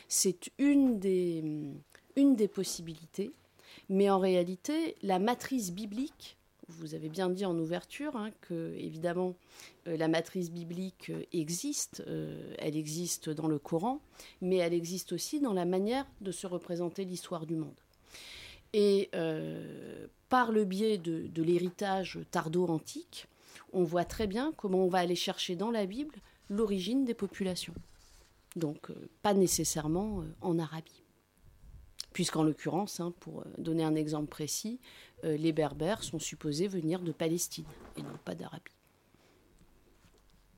C'est 0.08 0.50
une 0.58 0.98
des, 0.98 1.42
une 2.16 2.36
des 2.36 2.48
possibilités. 2.48 3.32
Mais 3.88 4.10
en 4.10 4.18
réalité, 4.18 4.96
la 5.02 5.18
matrice 5.18 5.72
biblique, 5.72 6.36
vous 6.68 6.94
avez 6.94 7.08
bien 7.08 7.30
dit 7.30 7.46
en 7.46 7.58
ouverture 7.58 8.16
hein, 8.16 8.30
que, 8.42 8.74
évidemment, 8.76 9.34
euh, 9.86 9.96
la 9.96 10.08
matrice 10.08 10.50
biblique 10.50 11.10
euh, 11.10 11.22
existe, 11.32 12.02
euh, 12.06 12.54
elle 12.58 12.76
existe 12.76 13.30
dans 13.30 13.48
le 13.48 13.58
Coran, 13.58 14.00
mais 14.42 14.56
elle 14.56 14.74
existe 14.74 15.12
aussi 15.12 15.40
dans 15.40 15.54
la 15.54 15.64
manière 15.64 16.06
de 16.20 16.30
se 16.30 16.46
représenter 16.46 17.04
l'histoire 17.04 17.46
du 17.46 17.56
monde. 17.56 17.80
Et 18.72 19.10
par 20.28 20.52
le 20.52 20.64
biais 20.64 20.98
de, 20.98 21.42
l'héritage 21.42 22.18
tardo-antique, 22.30 23.26
on 23.72 23.82
voit 23.82 24.04
très 24.04 24.26
bien 24.26 24.52
comment 24.56 24.84
on 24.84 24.88
va 24.88 24.98
aller 24.98 25.16
chercher 25.16 25.56
dans 25.56 25.70
la 25.70 25.87
Bible 25.87 26.16
l'origine 26.50 27.04
des 27.04 27.14
populations. 27.14 27.75
Donc, 28.56 28.90
pas 29.22 29.34
nécessairement 29.34 30.25
en 30.40 30.58
Arabie 30.58 31.02
puisqu'en 32.18 32.42
l'occurrence, 32.42 32.98
hein, 32.98 33.12
pour 33.20 33.42
euh, 33.42 33.44
donner 33.58 33.84
un 33.84 33.94
exemple 33.94 34.26
précis, 34.26 34.80
euh, 35.25 35.37
les 35.37 35.52
Berbères 35.52 36.02
sont 36.02 36.18
supposés 36.18 36.66
venir 36.66 37.00
de 37.00 37.12
Palestine 37.12 37.64
et 37.96 38.02
non 38.02 38.18
pas 38.25 38.34
d'Arabie. 38.34 38.72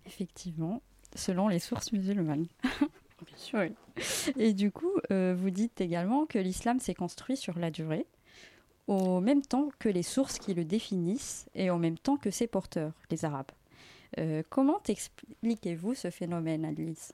Effectivement, 0.07 0.81
selon 1.15 1.49
les 1.49 1.59
sources 1.59 1.93
musulmanes. 1.93 2.47
Bien 3.27 3.37
sûr. 3.37 3.61
Et 4.37 4.53
du 4.53 4.71
coup, 4.71 4.93
euh, 5.11 5.35
vous 5.37 5.51
dites 5.51 5.81
également 5.81 6.27
que 6.27 6.39
l'islam 6.39 6.81
s'est 6.81 6.95
construit 6.95 7.37
sur 7.37 7.59
la 7.59 7.71
durée, 7.71 8.07
au 8.87 9.21
même 9.21 9.43
temps 9.43 9.69
que 9.79 9.89
les 9.89 10.03
sources 10.03 10.39
qui 10.39 10.55
le 10.55 10.65
définissent 10.65 11.47
et 11.55 11.71
en 11.71 11.79
même 11.79 11.99
temps 11.99 12.17
que 12.17 12.31
ses 12.31 12.47
porteurs, 12.47 12.93
les 13.11 13.25
Arabes. 13.25 13.53
comment 14.49 14.81
expliquez-vous 14.89 15.95
ce 15.95 16.11
phénomène, 16.11 16.65
Alice? 16.65 17.13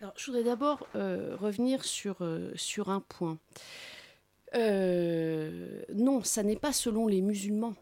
Alors, 0.00 0.12
je 0.16 0.26
voudrais 0.26 0.44
d'abord 0.44 0.86
euh, 0.94 1.36
revenir 1.36 1.84
sur, 1.84 2.16
euh, 2.20 2.52
sur 2.54 2.90
un 2.90 3.00
point. 3.00 3.38
Euh, 4.54 5.82
non, 5.94 6.22
ça 6.22 6.42
n'est 6.42 6.56
pas 6.56 6.72
selon 6.72 7.06
les 7.06 7.22
musulmans 7.22 7.74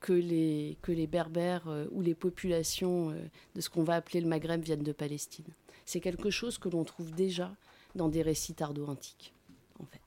que, 0.00 0.12
les, 0.12 0.76
que 0.82 0.92
les 0.92 1.06
berbères 1.06 1.68
ou 1.90 2.00
les 2.00 2.14
populations 2.14 3.14
de 3.54 3.60
ce 3.60 3.68
qu'on 3.68 3.82
va 3.82 3.96
appeler 3.96 4.20
le 4.20 4.28
Maghreb 4.28 4.62
viennent 4.62 4.82
de 4.82 4.92
Palestine. 4.92 5.46
C'est 5.84 6.00
quelque 6.00 6.30
chose 6.30 6.58
que 6.58 6.68
l'on 6.68 6.84
trouve 6.84 7.12
déjà 7.12 7.54
dans 7.94 8.08
des 8.08 8.22
récits 8.22 8.54
tardo-antiques, 8.54 9.32
en 9.80 9.84
fait. 9.86 10.00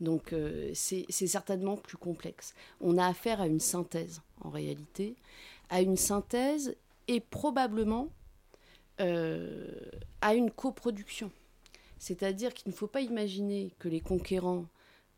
Donc 0.00 0.34
c'est 0.74 1.10
certainement 1.10 1.76
plus 1.76 1.96
complexe. 1.96 2.54
On 2.80 2.98
a 2.98 3.06
affaire 3.06 3.40
à 3.40 3.46
une 3.46 3.60
synthèse, 3.60 4.22
en 4.40 4.50
réalité, 4.50 5.14
à 5.68 5.80
une 5.80 5.96
synthèse 5.96 6.76
et 7.08 7.20
probablement 7.20 8.08
euh, 9.00 9.66
à 10.20 10.34
une 10.34 10.50
coproduction. 10.50 11.30
C'est-à-dire 11.98 12.52
qu'il 12.52 12.70
ne 12.70 12.76
faut 12.76 12.86
pas 12.86 13.00
imaginer 13.00 13.72
que 13.78 13.88
les 13.88 14.00
conquérants 14.00 14.66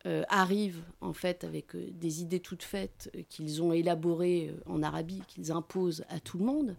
euh, 0.07 0.23
arrivent 0.29 0.83
en 1.01 1.13
fait 1.13 1.45
avec 1.45 1.75
euh, 1.75 1.89
des 1.93 2.23
idées 2.23 2.41
toutes 2.41 2.63
faites 2.63 3.11
qu'ils 3.29 3.63
ont 3.63 3.73
élaborées 3.73 4.55
en 4.67 4.83
Arabie, 4.83 5.23
qu'ils 5.29 5.53
imposent 5.53 6.05
à 6.09 6.21
tout 6.21 6.39
le 6.39 6.45
monde. 6.45 6.77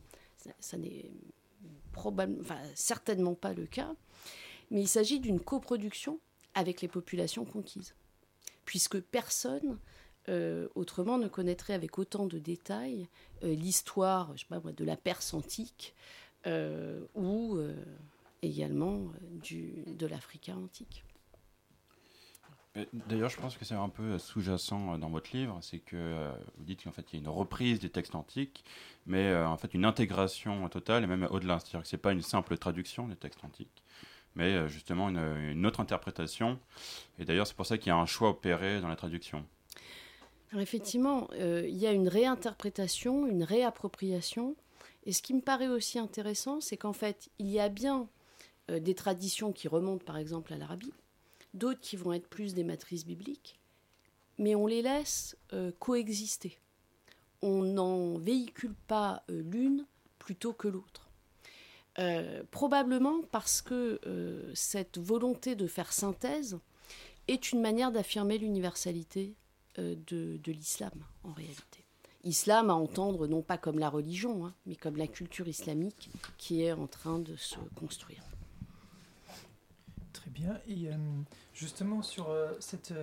Ça, 0.59 0.77
n'est 0.77 1.09
certainement 2.75 3.35
pas 3.35 3.53
le 3.53 3.65
cas. 3.65 3.93
Mais 4.71 4.81
il 4.81 4.87
s'agit 4.87 5.19
d'une 5.19 5.39
coproduction 5.39 6.19
avec 6.53 6.81
les 6.81 6.87
populations 6.87 7.45
conquises, 7.45 7.95
puisque 8.65 8.99
personne 8.99 9.77
autrement 10.75 11.17
ne 11.17 11.27
connaîtrait 11.27 11.73
avec 11.73 11.99
autant 11.99 12.25
de 12.25 12.39
détails 12.39 13.07
l'histoire, 13.41 14.33
de 14.49 14.85
la 14.85 14.95
Perse 14.95 15.33
antique, 15.33 15.93
euh, 16.45 16.99
ou 17.15 17.55
euh, 17.55 17.73
également 18.41 18.95
euh, 18.95 19.39
du, 19.41 19.85
de 19.87 20.05
l'Africa 20.05 20.53
antique. 20.57 21.05
D'ailleurs, 22.93 23.29
je 23.29 23.37
pense 23.37 23.55
que 23.55 23.65
c'est 23.65 23.75
un 23.75 23.89
peu 23.89 24.17
sous-jacent 24.17 24.97
dans 24.97 25.09
votre 25.09 25.35
livre, 25.35 25.59
c'est 25.61 25.77
que 25.77 26.31
vous 26.57 26.63
dites 26.63 26.83
qu'en 26.83 26.91
fait 26.91 27.05
il 27.13 27.17
y 27.17 27.19
a 27.19 27.21
une 27.21 27.29
reprise 27.29 27.79
des 27.79 27.89
textes 27.89 28.15
antiques, 28.15 28.63
mais 29.05 29.35
en 29.35 29.57
fait 29.57 29.75
une 29.75 29.85
intégration 29.85 30.67
totale 30.69 31.03
et 31.03 31.07
même 31.07 31.27
au-delà. 31.29 31.59
C'est-à-dire 31.59 31.83
que 31.83 31.87
c'est 31.87 31.97
pas 31.97 32.13
une 32.13 32.23
simple 32.23 32.57
traduction 32.57 33.07
des 33.07 33.15
textes 33.15 33.43
antiques, 33.43 33.83
mais 34.35 34.67
justement 34.69 35.09
une, 35.09 35.65
autre 35.67 35.81
interprétation. 35.81 36.59
Et 37.19 37.25
d'ailleurs, 37.25 37.45
c'est 37.45 37.55
pour 37.55 37.67
ça 37.67 37.77
qu'il 37.77 37.89
y 37.89 37.91
a 37.91 37.97
un 37.97 38.07
choix 38.07 38.29
opéré 38.29 38.81
dans 38.81 38.87
la 38.87 38.95
traduction. 38.95 39.45
Effectivement, 40.57 41.29
il 41.37 41.77
y 41.77 41.85
a 41.85 41.91
une 41.91 42.07
réinterprétation, 42.07 43.27
une 43.27 43.43
réappropriation 43.43 44.55
et 45.05 45.11
ce 45.11 45.21
qui 45.21 45.33
me 45.33 45.41
paraît 45.41 45.67
aussi 45.67 45.99
intéressant, 45.99 46.61
c'est 46.61 46.77
qu'en 46.77 46.93
fait, 46.93 47.29
il 47.39 47.47
y 47.47 47.59
a 47.59 47.69
bien 47.69 48.07
euh, 48.71 48.79
des 48.79 48.95
traditions 48.95 49.51
qui 49.51 49.67
remontent 49.67 50.05
par 50.05 50.17
exemple 50.17 50.53
à 50.53 50.57
l'Arabie, 50.57 50.93
d'autres 51.53 51.79
qui 51.79 51.95
vont 51.95 52.13
être 52.13 52.27
plus 52.27 52.53
des 52.53 52.63
matrices 52.63 53.05
bibliques, 53.05 53.59
mais 54.37 54.55
on 54.55 54.67
les 54.67 54.81
laisse 54.81 55.37
euh, 55.53 55.71
coexister. 55.79 56.59
On 57.41 57.63
n'en 57.63 58.17
véhicule 58.17 58.75
pas 58.87 59.23
euh, 59.29 59.41
l'une 59.41 59.85
plutôt 60.19 60.53
que 60.53 60.67
l'autre. 60.67 61.09
probablement 62.49 63.21
parce 63.31 63.61
que 63.61 63.99
cette 64.55 64.97
volonté 64.97 65.53
de 65.55 65.67
faire 65.67 65.91
synthèse 65.91 66.57
est 67.27 67.51
une 67.51 67.61
manière 67.61 67.91
d'affirmer 67.91 68.37
l'universalité 68.39 69.35
de 69.77 70.51
l'islam 70.51 70.93
en 71.23 71.33
réalité 71.33 71.83
islam 72.23 72.69
à 72.69 72.73
entendre 72.73 73.27
non 73.27 73.41
pas 73.41 73.57
comme 73.57 73.79
la 73.79 73.89
religion, 73.89 74.45
hein, 74.45 74.53
mais 74.65 74.75
comme 74.75 74.97
la 74.97 75.07
culture 75.07 75.47
islamique 75.47 76.09
qui 76.37 76.63
est 76.63 76.71
en 76.71 76.87
train 76.87 77.19
de 77.19 77.35
se 77.35 77.57
construire. 77.75 78.23
Très 80.23 80.31
bien. 80.31 80.57
Et 80.69 80.87
euh, 80.87 80.95
justement 81.53 82.01
sur 82.01 82.29
euh, 82.29 82.53
cette 82.61 82.93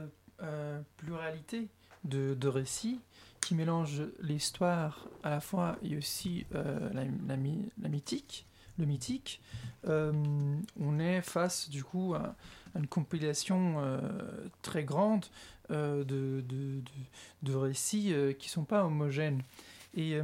euh, 0.42 0.80
pluralité 0.96 1.68
de, 2.04 2.48
récits 2.48 2.98
qui 3.42 3.54
mélange 3.54 4.04
l'histoire 4.20 5.06
à 5.22 5.28
la 5.28 5.40
fois 5.40 5.76
et 5.82 5.98
aussi 5.98 6.46
la, 6.50 7.36
mythique, 7.36 8.46
le 8.78 8.86
mythique, 8.86 9.42
on 9.84 10.98
est 10.98 11.20
face 11.20 11.68
du 11.68 11.84
coup 11.84 12.14
à, 12.14 12.34
une 12.74 12.86
compilation 12.86 14.00
très 14.62 14.84
grande 14.84 15.26
de, 15.68 16.42
récits 17.54 18.14
qui 18.38 18.46
ne 18.46 18.50
sont 18.50 18.64
pas 18.64 18.86
homogènes. 18.86 19.42
Et, 19.94 20.18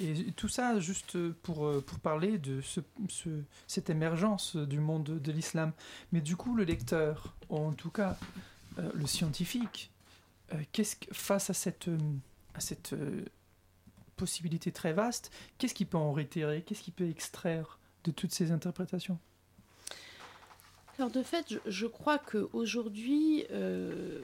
et 0.00 0.32
tout 0.32 0.48
ça 0.48 0.80
juste 0.80 1.16
pour, 1.42 1.82
pour 1.82 1.98
parler 1.98 2.38
de 2.38 2.60
ce, 2.60 2.80
cette 3.66 3.90
émergence 3.90 4.56
du 4.56 4.80
monde 4.80 5.04
de 5.04 5.32
l'islam. 5.32 5.72
Mais 6.12 6.20
du 6.20 6.36
coup, 6.36 6.54
le 6.54 6.64
lecteur, 6.64 7.34
en 7.48 7.72
tout 7.72 7.90
cas 7.90 8.16
le 8.76 9.06
scientifique, 9.06 9.90
qu'est-ce 10.72 10.96
face 11.12 11.50
à 11.50 11.54
cette, 11.54 11.90
à 12.54 12.60
cette 12.60 12.94
possibilité 14.20 14.70
très 14.70 14.92
vaste, 14.92 15.30
qu'est-ce 15.56 15.72
qu'il 15.72 15.86
peut 15.86 15.96
en 15.96 16.12
réitérer 16.12 16.62
Qu'est-ce 16.62 16.82
qu'il 16.82 16.92
peut 16.92 17.08
extraire 17.08 17.78
de 18.04 18.10
toutes 18.10 18.32
ces 18.32 18.52
interprétations? 18.52 19.18
Alors 20.98 21.10
de 21.10 21.22
fait, 21.22 21.58
je, 21.66 21.86
crois 21.86 22.18
qu'aujourd'hui, 22.18 23.46
euh, 23.50 24.20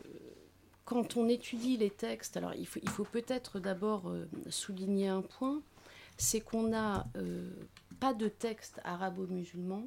quand 0.86 1.16
on 1.16 1.28
étudie 1.28 1.76
les 1.76 1.90
textes, 1.90 2.36
alors 2.36 2.54
il 2.54 2.66
faut, 2.66 3.04
peut-être 3.04 3.58
d'abord 3.58 4.08
euh, 4.08 4.26
souligner 4.48 5.08
un 5.08 5.20
point, 5.20 5.60
c'est 6.16 6.40
qu'on 6.40 6.62
n'a 6.62 7.08
euh, 7.16 7.50
pas 8.00 8.14
de 8.14 8.28
texte 8.28 8.80
arabo-musulman 8.84 9.86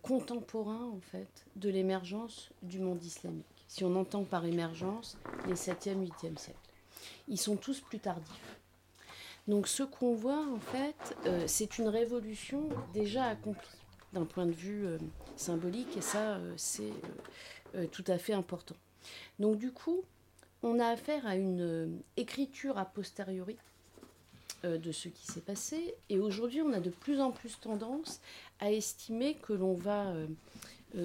contemporain 0.00 0.90
en 0.90 1.00
fait 1.00 1.44
de 1.56 1.68
l'émergence 1.68 2.48
du 2.62 2.78
monde 2.78 3.04
islamique. 3.04 3.44
Si 3.68 3.84
on 3.84 3.94
entend 3.94 4.24
par 4.24 4.46
émergence 4.46 5.18
les 5.46 5.54
7e, 5.54 6.02
8e 6.02 6.38
siècles. 6.38 6.58
Ils 7.28 7.38
sont 7.38 7.56
tous 7.56 7.82
plus 7.82 7.98
tardifs. 7.98 8.58
Donc 9.48 9.68
ce 9.68 9.82
qu'on 9.82 10.14
voit 10.14 10.46
en 10.46 10.60
fait, 10.60 11.14
c'est 11.46 11.76
une 11.76 11.88
révolution 11.88 12.70
déjà 12.94 13.26
accomplie 13.26 13.68
d'un 14.14 14.24
point 14.24 14.46
de 14.46 14.52
vue 14.52 14.86
symbolique 15.36 15.94
et 15.94 16.00
ça 16.00 16.40
c'est 16.56 16.94
tout 17.92 18.04
à 18.06 18.16
fait 18.16 18.32
important. 18.32 18.76
Donc 19.38 19.58
du 19.58 19.72
coup, 19.72 20.04
on 20.62 20.78
a 20.80 20.88
affaire 20.88 21.26
à 21.26 21.36
une 21.36 21.60
euh, 21.60 21.88
écriture 22.16 22.78
a 22.78 22.84
posteriori 22.84 23.56
euh, 24.64 24.78
de 24.78 24.92
ce 24.92 25.08
qui 25.08 25.26
s'est 25.26 25.40
passé. 25.40 25.94
Et 26.08 26.18
aujourd'hui, 26.18 26.62
on 26.62 26.72
a 26.72 26.80
de 26.80 26.90
plus 26.90 27.20
en 27.20 27.30
plus 27.30 27.58
tendance 27.60 28.20
à 28.60 28.72
estimer 28.72 29.34
que 29.34 29.52
l'on 29.52 29.74
va 29.74 30.08
euh, 30.08 30.26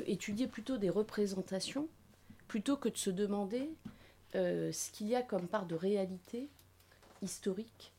étudier 0.06 0.48
plutôt 0.48 0.78
des 0.78 0.90
représentations 0.90 1.88
plutôt 2.48 2.76
que 2.76 2.90
de 2.90 2.98
se 2.98 3.10
demander 3.10 3.70
ce 4.34 4.92
qu'il 4.92 5.08
y 5.08 5.16
a 5.16 5.22
comme 5.22 5.48
part 5.48 5.66
de 5.66 5.76
réalité 5.76 6.50
historique 7.22 7.94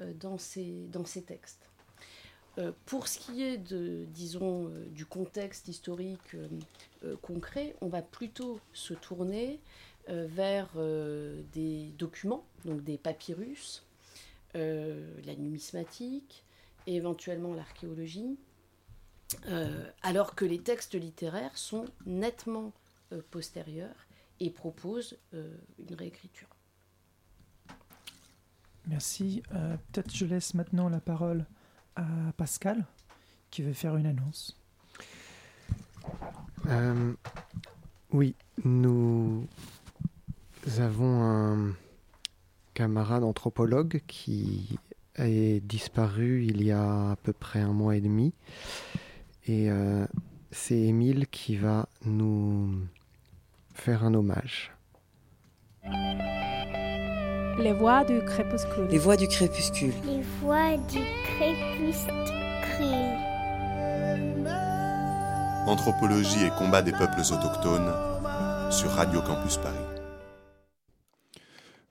dans, 0.00 0.38
ces, 0.38 0.86
dans 0.92 1.04
ces 1.04 1.22
textes. 1.22 1.65
Pour 2.86 3.08
ce 3.08 3.18
qui 3.18 3.42
est 3.42 3.58
de, 3.58 4.06
disons, 4.14 4.70
du 4.90 5.04
contexte 5.04 5.68
historique 5.68 6.36
concret, 7.22 7.76
on 7.80 7.88
va 7.88 8.02
plutôt 8.02 8.60
se 8.72 8.94
tourner 8.94 9.60
euh, 10.08 10.28
vers 10.28 10.68
euh, 10.76 11.42
des 11.52 11.92
documents, 11.98 12.46
donc 12.64 12.84
des 12.84 12.96
papyrus, 12.96 13.84
euh, 14.54 15.10
la 15.24 15.34
numismatique 15.34 16.44
éventuellement 16.86 17.52
l'archéologie, 17.52 18.38
alors 20.02 20.36
que 20.36 20.44
les 20.44 20.60
textes 20.60 20.94
littéraires 20.94 21.58
sont 21.58 21.86
nettement 22.06 22.72
postérieurs 23.32 24.06
et 24.38 24.50
proposent 24.50 25.18
une 25.32 25.96
réécriture. 25.96 26.46
Merci. 28.86 29.42
Peut-être 29.50 30.14
je 30.14 30.26
laisse 30.26 30.54
maintenant 30.54 30.88
la 30.88 31.00
parole 31.00 31.44
à 31.96 32.32
Pascal 32.36 32.84
qui 33.50 33.62
veut 33.62 33.72
faire 33.72 33.96
une 33.96 34.06
annonce. 34.06 34.56
oui, 38.12 38.34
nous 38.64 39.46
nous 40.66 40.80
avons 40.80 41.22
un 41.22 41.74
camarade 42.74 43.22
anthropologue 43.22 44.00
qui 44.08 44.78
est 45.14 45.64
disparu 45.64 46.44
il 46.44 46.62
y 46.62 46.72
a 46.72 47.12
à 47.12 47.16
peu 47.16 47.32
près 47.32 47.60
un 47.60 47.72
mois 47.72 47.94
et 47.94 48.00
demi. 48.00 48.34
Et 49.46 49.70
euh, 49.70 50.04
c'est 50.50 50.76
Émile 50.76 51.28
qui 51.28 51.56
va 51.56 51.88
nous 52.04 52.80
faire 53.74 54.04
un 54.04 54.12
hommage. 54.14 54.75
Les 57.58 57.72
voix 57.72 58.04
du 58.04 58.22
crépuscule. 58.22 58.86
Les 58.90 58.98
voix 58.98 59.16
du 59.16 59.26
crépuscule. 59.28 59.94
Les 60.04 60.20
voix 60.40 60.76
du 60.76 61.00
crépuscule. 61.24 62.12
Anthropologie 65.66 66.44
et 66.44 66.50
combat 66.50 66.82
des 66.82 66.92
peuples 66.92 67.20
autochtones 67.20 68.70
sur 68.70 68.90
Radio 68.90 69.22
Campus 69.22 69.56
Paris. 69.56 70.02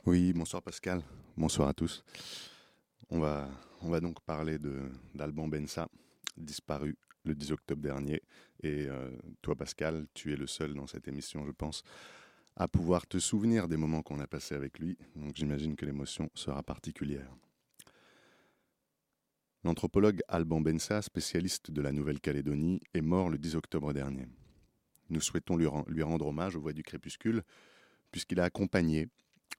Oui, 0.06 0.34
bonsoir 0.34 0.62
Pascal, 0.62 1.02
bonsoir 1.36 1.70
à 1.70 1.74
tous. 1.74 2.04
On 3.10 3.20
va, 3.20 3.50
on 3.82 3.90
va 3.90 4.00
donc 4.00 4.22
parler 4.22 4.60
d'Alban 5.16 5.48
Bensa, 5.48 5.88
disparu 6.38 6.96
le 7.24 7.34
10 7.34 7.54
octobre 7.54 7.82
dernier. 7.82 8.22
Et 8.62 8.86
euh, 8.88 9.10
toi 9.42 9.56
Pascal, 9.56 10.06
tu 10.14 10.32
es 10.32 10.36
le 10.36 10.46
seul 10.46 10.76
dans 10.76 10.86
cette 10.86 11.08
émission, 11.08 11.44
je 11.44 11.52
pense, 11.52 11.84
à 12.56 12.68
pouvoir 12.68 13.06
te 13.08 13.20
souvenir 13.20 13.68
des 13.68 13.78
moments 13.78 14.02
qu'on 14.02 14.20
a 14.20 14.28
passés 14.28 14.56
avec 14.56 14.80
lui. 14.80 14.98
Donc 15.16 15.36
j'imagine 15.36 15.76
que 15.76 15.86
l'émotion 15.86 16.30
sera 16.34 16.64
particulière. 16.64 17.30
L'anthropologue 19.64 20.22
Alban 20.28 20.62
Bensa, 20.62 21.02
spécialiste 21.02 21.72
de 21.72 21.82
la 21.82 21.92
Nouvelle-Calédonie, 21.92 22.82
est 22.94 23.02
mort 23.02 23.30
le 23.30 23.38
10 23.38 23.56
octobre 23.56 23.94
dernier. 23.94 24.28
Nous 25.10 25.22
souhaitons 25.22 25.58
lui, 25.58 25.68
rendre 26.04 26.28
hommage 26.28 26.56
aux 26.56 26.62
voix 26.62 26.74
du 26.74 26.84
crépuscule, 26.84 27.42
puisqu'il 28.12 28.40
a 28.40 28.44
accompagné 28.44 29.08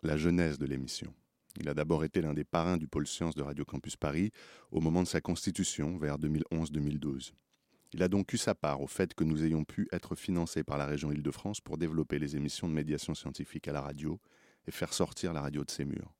la 0.03 0.17
genèse 0.17 0.59
de 0.59 0.67
l'émission. 0.67 1.13
Il 1.59 1.69
a 1.69 1.75
d'abord 1.75 2.05
été 2.05 2.21
l'un 2.21 2.35
des 2.35 2.45
parrains 2.45 2.77
du 2.77 2.87
pôle 2.87 3.07
sciences 3.07 3.35
de 3.35 3.43
Radio 3.43 3.65
Campus 3.65 3.97
Paris 3.97 4.31
au 4.71 4.81
moment 4.81 5.03
de 5.03 5.09
sa 5.09 5.21
constitution, 5.21 5.99
vers 5.99 6.19
2011-2012. 6.19 7.33
Il 7.93 8.03
a 8.03 8.09
donc 8.09 8.33
eu 8.33 8.37
sa 8.37 8.55
part 8.55 8.81
au 8.81 8.87
fait 8.87 9.15
que 9.15 9.25
nous 9.25 9.45
ayons 9.45 9.65
pu 9.65 9.89
être 9.93 10.15
financés 10.15 10.65
par 10.65 10.77
la 10.77 10.87
région 10.87 11.13
Île-de-France 11.13 11.61
pour 11.61 11.79
développer 11.79 12.19
les 12.19 12.37
émissions 12.37 12.69
de 12.69 12.75
médiation 12.75 13.15
scientifique 13.15 13.69
à 13.69 13.73
la 13.73 13.81
radio 13.81 14.21
et 14.67 14.71
faire 14.71 14.93
sortir 14.93 15.33
la 15.33 15.41
radio 15.41 15.65
de 15.65 15.71
ses 15.71 15.85
murs. 15.85 16.13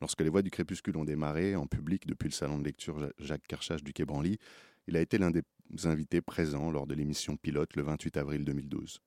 Lorsque 0.00 0.20
les 0.20 0.28
voix 0.28 0.42
du 0.42 0.50
crépuscule 0.50 0.96
ont 0.96 1.04
démarré 1.04 1.56
en 1.56 1.66
public 1.66 2.06
depuis 2.06 2.28
le 2.28 2.32
salon 2.32 2.58
de 2.58 2.64
lecture 2.64 3.12
Jacques 3.18 3.46
Carchage 3.48 3.82
du 3.82 3.92
Quai 3.92 4.04
Branly, 4.04 4.38
il 4.86 4.96
a 4.96 5.00
été 5.00 5.18
l'un 5.18 5.30
des 5.30 5.42
invités 5.84 6.20
présents 6.20 6.70
lors 6.70 6.86
de 6.86 6.94
l'émission 6.94 7.36
pilote 7.36 7.74
le 7.74 7.82
28 7.82 8.16
avril 8.16 8.44
2012. 8.44 9.00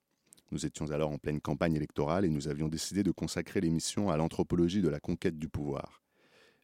Nous 0.51 0.65
étions 0.65 0.91
alors 0.91 1.11
en 1.11 1.17
pleine 1.17 1.39
campagne 1.39 1.75
électorale 1.75 2.25
et 2.25 2.29
nous 2.29 2.49
avions 2.49 2.67
décidé 2.67 3.03
de 3.03 3.11
consacrer 3.11 3.61
l'émission 3.61 4.09
à 4.09 4.17
l'anthropologie 4.17 4.81
de 4.81 4.89
la 4.89 4.99
conquête 4.99 5.39
du 5.39 5.47
pouvoir. 5.47 6.03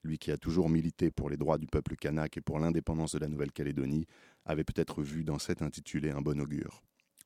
Lui 0.04 0.17
qui 0.17 0.32
a 0.32 0.38
toujours 0.38 0.70
milité 0.70 1.10
pour 1.10 1.30
les 1.30 1.38
droits 1.38 1.58
du 1.58 1.67
peuple 1.67 1.96
kanak 1.96 2.36
et 2.36 2.41
pour 2.41 2.60
l'indépendance 2.60 3.13
de 3.13 3.20
la 3.20 3.30
Nouvelle-Calédonie 3.30 4.06
avait 4.48 4.64
peut-être 4.64 5.04
vu 5.04 5.24
dans 5.24 5.40
cet 5.40 5.62
intitulé 5.62 6.10
un 6.10 6.22
bon 6.22 6.40
augure. 6.42 6.82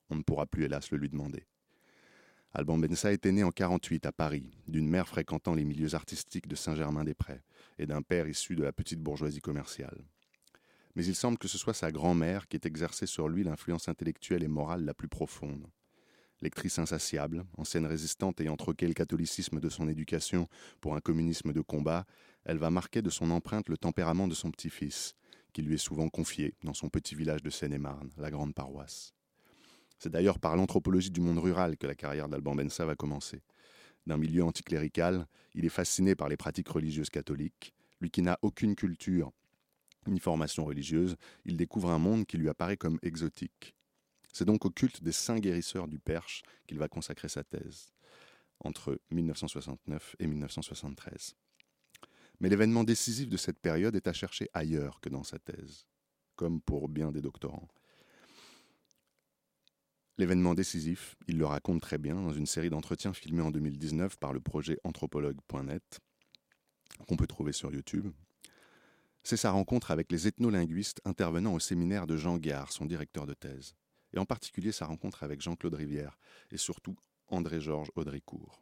On 0.09 0.15
ne 0.15 0.23
pourra 0.23 0.45
plus 0.45 0.65
hélas 0.65 0.91
le 0.91 0.97
lui 0.97 1.09
demander. 1.09 1.45
Alban 2.53 2.77
Bensa 2.77 3.13
était 3.13 3.31
né 3.31 3.43
en 3.43 3.51
48 3.51 4.05
à 4.07 4.11
Paris, 4.11 4.51
d'une 4.67 4.89
mère 4.89 5.07
fréquentant 5.07 5.53
les 5.53 5.63
milieux 5.63 5.95
artistiques 5.95 6.49
de 6.49 6.55
Saint-Germain-des-Prés 6.55 7.41
et 7.79 7.85
d'un 7.85 8.01
père 8.01 8.27
issu 8.27 8.55
de 8.55 8.63
la 8.63 8.73
petite 8.73 8.99
bourgeoisie 8.99 9.39
commerciale. 9.39 10.03
Mais 10.95 11.05
il 11.05 11.15
semble 11.15 11.37
que 11.37 11.47
ce 11.47 11.57
soit 11.57 11.73
sa 11.73 11.91
grand-mère 11.91 12.49
qui 12.49 12.57
ait 12.57 12.67
exercé 12.67 13.05
sur 13.05 13.29
lui 13.29 13.45
l'influence 13.45 13.87
intellectuelle 13.87 14.43
et 14.43 14.49
morale 14.49 14.83
la 14.83 14.93
plus 14.93 15.07
profonde. 15.07 15.65
Lectrice 16.41 16.79
insatiable, 16.79 17.45
ancienne 17.57 17.85
résistante 17.85 18.41
ayant 18.41 18.57
troqué 18.57 18.87
le 18.87 18.95
catholicisme 18.95 19.61
de 19.61 19.69
son 19.69 19.87
éducation 19.87 20.49
pour 20.81 20.95
un 20.95 20.99
communisme 20.99 21.53
de 21.53 21.61
combat, 21.61 22.05
elle 22.43 22.57
va 22.57 22.71
marquer 22.71 23.01
de 23.01 23.11
son 23.11 23.29
empreinte 23.31 23.69
le 23.69 23.77
tempérament 23.77 24.27
de 24.27 24.33
son 24.33 24.51
petit-fils, 24.51 25.15
qui 25.53 25.61
lui 25.61 25.75
est 25.75 25.77
souvent 25.77 26.09
confié 26.09 26.55
dans 26.63 26.73
son 26.73 26.89
petit 26.89 27.15
village 27.15 27.43
de 27.43 27.49
Seine-et-Marne, 27.49 28.09
la 28.17 28.31
grande 28.31 28.53
paroisse. 28.53 29.13
C'est 29.99 30.11
d'ailleurs 30.11 30.39
par 30.39 30.55
l'anthropologie 30.55 31.11
du 31.11 31.21
monde 31.21 31.37
rural 31.37 31.77
que 31.77 31.87
la 31.87 31.95
carrière 31.95 32.27
d'Alban 32.27 32.55
Bensa 32.55 32.85
va 32.85 32.95
commencer. 32.95 33.41
D'un 34.07 34.17
milieu 34.17 34.43
anticlérical, 34.43 35.27
il 35.53 35.65
est 35.65 35.69
fasciné 35.69 36.15
par 36.15 36.27
les 36.27 36.37
pratiques 36.37 36.69
religieuses 36.69 37.09
catholiques. 37.09 37.73
Lui 37.99 38.09
qui 38.09 38.21
n'a 38.23 38.39
aucune 38.41 38.75
culture 38.75 39.31
ni 40.07 40.19
formation 40.19 40.65
religieuse, 40.65 41.15
il 41.45 41.57
découvre 41.57 41.91
un 41.91 41.99
monde 41.99 42.25
qui 42.25 42.37
lui 42.37 42.49
apparaît 42.49 42.77
comme 42.77 42.97
exotique. 43.03 43.75
C'est 44.33 44.45
donc 44.45 44.65
au 44.65 44.69
culte 44.69 45.03
des 45.03 45.11
saints 45.11 45.39
guérisseurs 45.39 45.87
du 45.87 45.99
Perche 45.99 46.41
qu'il 46.65 46.79
va 46.79 46.87
consacrer 46.87 47.29
sa 47.29 47.43
thèse, 47.43 47.91
entre 48.59 48.99
1969 49.11 50.15
et 50.19 50.27
1973. 50.27 51.35
Mais 52.41 52.49
l'événement 52.49 52.83
décisif 52.83 53.29
de 53.29 53.37
cette 53.37 53.59
période 53.59 53.95
est 53.95 54.07
à 54.07 54.13
chercher 54.13 54.49
ailleurs 54.53 54.99
que 54.99 55.09
dans 55.09 55.23
sa 55.23 55.37
thèse, 55.37 55.85
comme 56.35 56.59
pour 56.59 56.89
bien 56.89 57.11
des 57.11 57.21
doctorants. 57.21 57.67
L'événement 60.17 60.55
décisif, 60.55 61.15
il 61.27 61.37
le 61.37 61.45
raconte 61.45 61.81
très 61.81 61.99
bien 61.99 62.15
dans 62.15 62.33
une 62.33 62.47
série 62.47 62.71
d'entretiens 62.71 63.13
filmés 63.13 63.43
en 63.43 63.51
2019 63.51 64.17
par 64.17 64.33
le 64.33 64.39
projet 64.39 64.79
anthropologue.net, 64.83 65.99
qu'on 67.07 67.15
peut 67.15 67.27
trouver 67.27 67.53
sur 67.53 67.71
YouTube. 67.71 68.07
C'est 69.23 69.37
sa 69.37 69.51
rencontre 69.51 69.91
avec 69.91 70.11
les 70.11 70.27
ethnolinguistes 70.27 70.99
intervenant 71.05 71.53
au 71.53 71.59
séminaire 71.59 72.07
de 72.07 72.17
Jean 72.17 72.37
Gard, 72.37 72.71
son 72.71 72.85
directeur 72.85 73.27
de 73.27 73.35
thèse 73.35 73.75
et 74.13 74.19
en 74.19 74.25
particulier 74.25 74.71
sa 74.71 74.87
rencontre 74.87 75.21
avec 75.21 75.41
Jean-Claude 75.41 75.75
Rivière 75.75 76.17
et 76.49 76.57
surtout 76.57 76.97
André-Georges 77.27 77.91
Audricourt. 77.95 78.59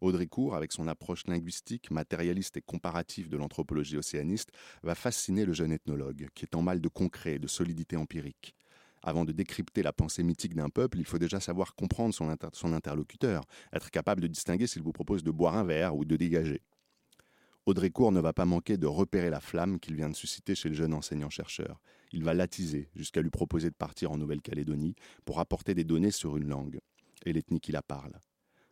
Audricourt, 0.00 0.54
avec 0.54 0.72
son 0.72 0.88
approche 0.88 1.26
linguistique, 1.26 1.90
matérialiste 1.90 2.56
et 2.56 2.62
comparative 2.62 3.28
de 3.28 3.36
l'anthropologie 3.36 3.96
océaniste, 3.96 4.50
va 4.82 4.94
fasciner 4.94 5.44
le 5.44 5.52
jeune 5.52 5.72
ethnologue, 5.72 6.28
qui 6.34 6.44
est 6.44 6.54
en 6.54 6.62
mal 6.62 6.80
de 6.80 6.88
concret 6.88 7.34
et 7.34 7.38
de 7.38 7.46
solidité 7.46 7.96
empirique. 7.96 8.54
Avant 9.02 9.24
de 9.24 9.32
décrypter 9.32 9.82
la 9.82 9.92
pensée 9.92 10.22
mythique 10.22 10.54
d'un 10.54 10.68
peuple, 10.68 10.98
il 10.98 11.06
faut 11.06 11.18
déjà 11.18 11.40
savoir 11.40 11.74
comprendre 11.74 12.14
son, 12.14 12.72
interlocuteur, 12.72 13.44
être 13.72 13.90
capable 13.90 14.20
de 14.20 14.26
distinguer 14.26 14.66
s'il 14.66 14.82
vous 14.82 14.92
propose 14.92 15.22
de 15.22 15.30
boire 15.30 15.56
un 15.56 15.64
verre 15.64 15.96
ou 15.96 16.04
de 16.04 16.16
dégager. 16.16 16.62
Audricourt 17.66 18.12
ne 18.12 18.20
va 18.20 18.32
pas 18.32 18.44
manquer 18.44 18.76
de 18.76 18.86
repérer 18.86 19.30
la 19.30 19.40
flamme 19.40 19.78
qu'il 19.78 19.94
vient 19.94 20.10
de 20.10 20.16
susciter 20.16 20.54
chez 20.54 20.68
le 20.68 20.74
jeune 20.74 20.94
enseignant-chercheur. 20.94 21.80
Il 22.12 22.24
va 22.24 22.34
l'attiser 22.34 22.90
jusqu'à 22.94 23.22
lui 23.22 23.30
proposer 23.30 23.70
de 23.70 23.74
partir 23.74 24.12
en 24.12 24.18
Nouvelle-Calédonie 24.18 24.96
pour 25.24 25.40
apporter 25.40 25.74
des 25.74 25.84
données 25.84 26.10
sur 26.10 26.36
une 26.36 26.48
langue 26.48 26.80
et 27.24 27.32
l'ethnie 27.32 27.60
qui 27.60 27.72
la 27.72 27.82
parle. 27.82 28.18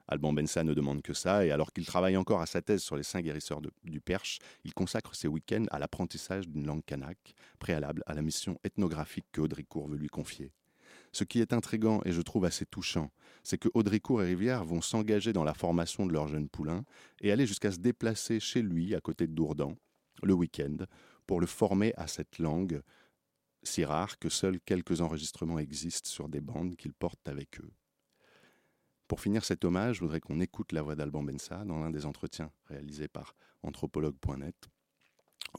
Alban 0.09 0.33
Bensa 0.33 0.65
ne 0.65 0.75
demande 0.75 1.03
que 1.03 1.13
ça, 1.13 1.45
et 1.45 1.51
alors 1.51 1.73
qu'il 1.73 1.87
travaille 1.87 2.17
encore 2.17 2.41
à 2.41 2.47
sa 2.47 2.63
thèse 2.63 2.83
sur 2.83 2.97
les 2.97 3.03
saints 3.03 3.21
guérisseurs 3.21 3.61
du 3.85 4.01
Perche, 4.01 4.39
il 4.65 4.73
consacre 4.73 5.15
ses 5.15 5.29
week-ends 5.29 5.67
à 5.71 5.79
l'apprentissage 5.79 6.49
d'une 6.49 6.67
langue 6.67 6.85
kanak, 6.85 7.35
préalable 7.59 8.03
à 8.07 8.15
la 8.15 8.23
mission 8.23 8.59
ethnographique 8.65 9.27
que 9.33 9.43
Audricourt 9.43 9.89
veut 9.89 9.99
lui 9.99 10.09
confier. 10.09 10.51
Ce 11.13 11.25
qui 11.25 11.41
est 11.41 11.53
intrigant 11.53 12.01
et 12.05 12.13
je 12.13 12.23
trouve 12.23 12.45
assez 12.45 12.67
touchant, 12.67 13.11
c'est 13.43 13.59
que 13.59 13.69
Audricourt 13.75 14.23
et 14.23 14.27
Rivière 14.27 14.65
vont 14.65 14.81
s'engager 14.81 15.33
dans 15.33 15.45
la 15.45 15.55
formation 15.55 16.07
de 16.07 16.13
leur 16.13 16.29
jeune 16.29 16.49
poulain 16.49 16.85
et 17.21 17.33
aller 17.33 17.47
jusqu'à 17.47 17.73
se 17.73 17.79
déplacer 17.79 18.41
chez 18.41 18.63
lui, 18.63 18.95
à 18.95 19.01
côté 19.01 19.27
de 19.27 19.33
Dourdan, 19.33 19.75
le 20.23 20.35
week-end, 20.35 20.77
pour 21.27 21.41
le 21.41 21.47
former 21.47 21.93
à 21.97 22.07
cette 22.07 22.39
langue 22.39 22.83
si 23.63 23.85
rare 23.85 24.19
que 24.19 24.29
seuls 24.29 24.61
quelques 24.61 25.01
enregistrements 25.01 25.59
existent 25.59 26.09
sur 26.09 26.29
des 26.29 26.41
bandes 26.41 26.77
qu'ils 26.77 26.95
portent 26.95 27.29
avec 27.29 27.61
eux. 27.61 27.71
Pour 29.09 29.21
finir 29.21 29.43
cet 29.43 29.65
hommage, 29.65 29.97
je 29.97 30.01
voudrais 30.03 30.21
qu'on 30.21 30.39
écoute 30.39 30.73
la 30.73 30.83
voix 30.83 30.95
d'Alban 30.95 31.23
Bensa 31.23 31.65
dans 31.65 31.79
l'un 31.79 31.91
des 31.91 32.05
entretiens 32.05 32.53
réalisés 32.67 33.09
par 33.09 33.35
anthropologue.net, 33.63 34.69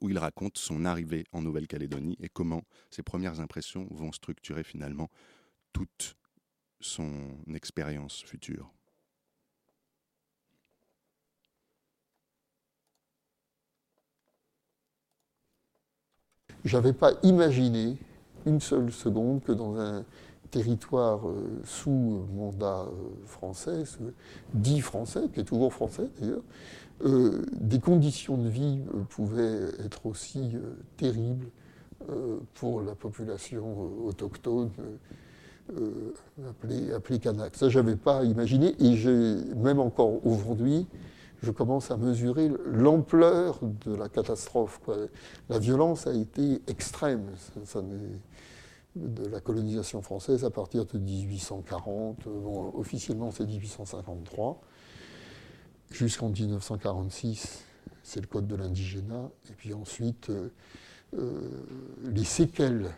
où 0.01 0.09
il 0.09 0.19
raconte 0.19 0.59
son 0.59 0.85
arrivée 0.85 1.25
en 1.31 1.41
Nouvelle-Calédonie 1.41 2.15
et 2.21 2.29
comment 2.29 2.61
ses 2.91 3.01
premières 3.01 3.39
impressions 3.39 3.87
vont 3.89 4.11
structurer 4.11 4.63
finalement 4.63 5.09
toute 5.73 6.15
son 6.79 7.11
expérience 7.51 8.21
future. 8.21 8.71
J'avais 16.63 16.93
pas 16.93 17.13
imaginé 17.23 17.97
une 18.45 18.59
seule 18.59 18.91
seconde 18.91 19.41
que 19.41 19.53
dans 19.53 19.75
un 19.79 20.05
territoire 20.49 21.27
euh, 21.27 21.61
sous 21.63 22.25
mandat 22.33 22.85
euh, 22.87 23.25
français, 23.25 23.83
dit 24.53 24.81
français, 24.81 25.21
qui 25.33 25.41
est 25.41 25.45
toujours 25.45 25.73
français 25.73 26.09
d'ailleurs, 26.19 26.41
euh, 27.05 27.45
des 27.53 27.79
conditions 27.79 28.37
de 28.37 28.49
vie 28.49 28.79
pouvaient 29.09 29.69
être 29.85 30.05
aussi 30.05 30.55
terribles 30.97 31.47
pour 32.55 32.81
la 32.81 32.95
population 32.95 34.05
autochtone 34.05 34.69
appelée, 36.49 36.91
appelée 36.93 37.19
Kanak. 37.19 37.55
Ça, 37.55 37.69
j'avais 37.69 37.95
pas 37.95 38.23
imaginé, 38.23 38.75
et 38.79 38.95
même 39.55 39.79
encore 39.79 40.25
aujourd'hui, 40.25 40.87
je 41.41 41.51
commence 41.51 41.91
à 41.91 41.97
mesurer 41.97 42.51
l'ampleur 42.65 43.59
de 43.85 43.95
la 43.95 44.09
catastrophe. 44.09 44.81
La 45.49 45.59
violence 45.59 46.07
a 46.07 46.13
été 46.13 46.61
extrême. 46.67 47.25
De 48.99 49.25
la 49.27 49.39
colonisation 49.39 50.01
française 50.01 50.43
à 50.43 50.49
partir 50.49 50.85
de 50.85 50.97
1840. 50.97 52.27
officiellement, 52.75 53.31
c'est 53.31 53.45
1853. 53.45 54.61
Jusqu'en 55.91 56.29
1946, 56.29 57.65
c'est 58.03 58.21
le 58.21 58.27
code 58.27 58.47
de 58.47 58.55
l'indigénat. 58.55 59.29
Et 59.49 59.53
puis 59.53 59.73
ensuite, 59.73 60.29
euh, 60.29 60.49
euh, 61.17 61.65
les 62.03 62.23
séquelles 62.23 62.91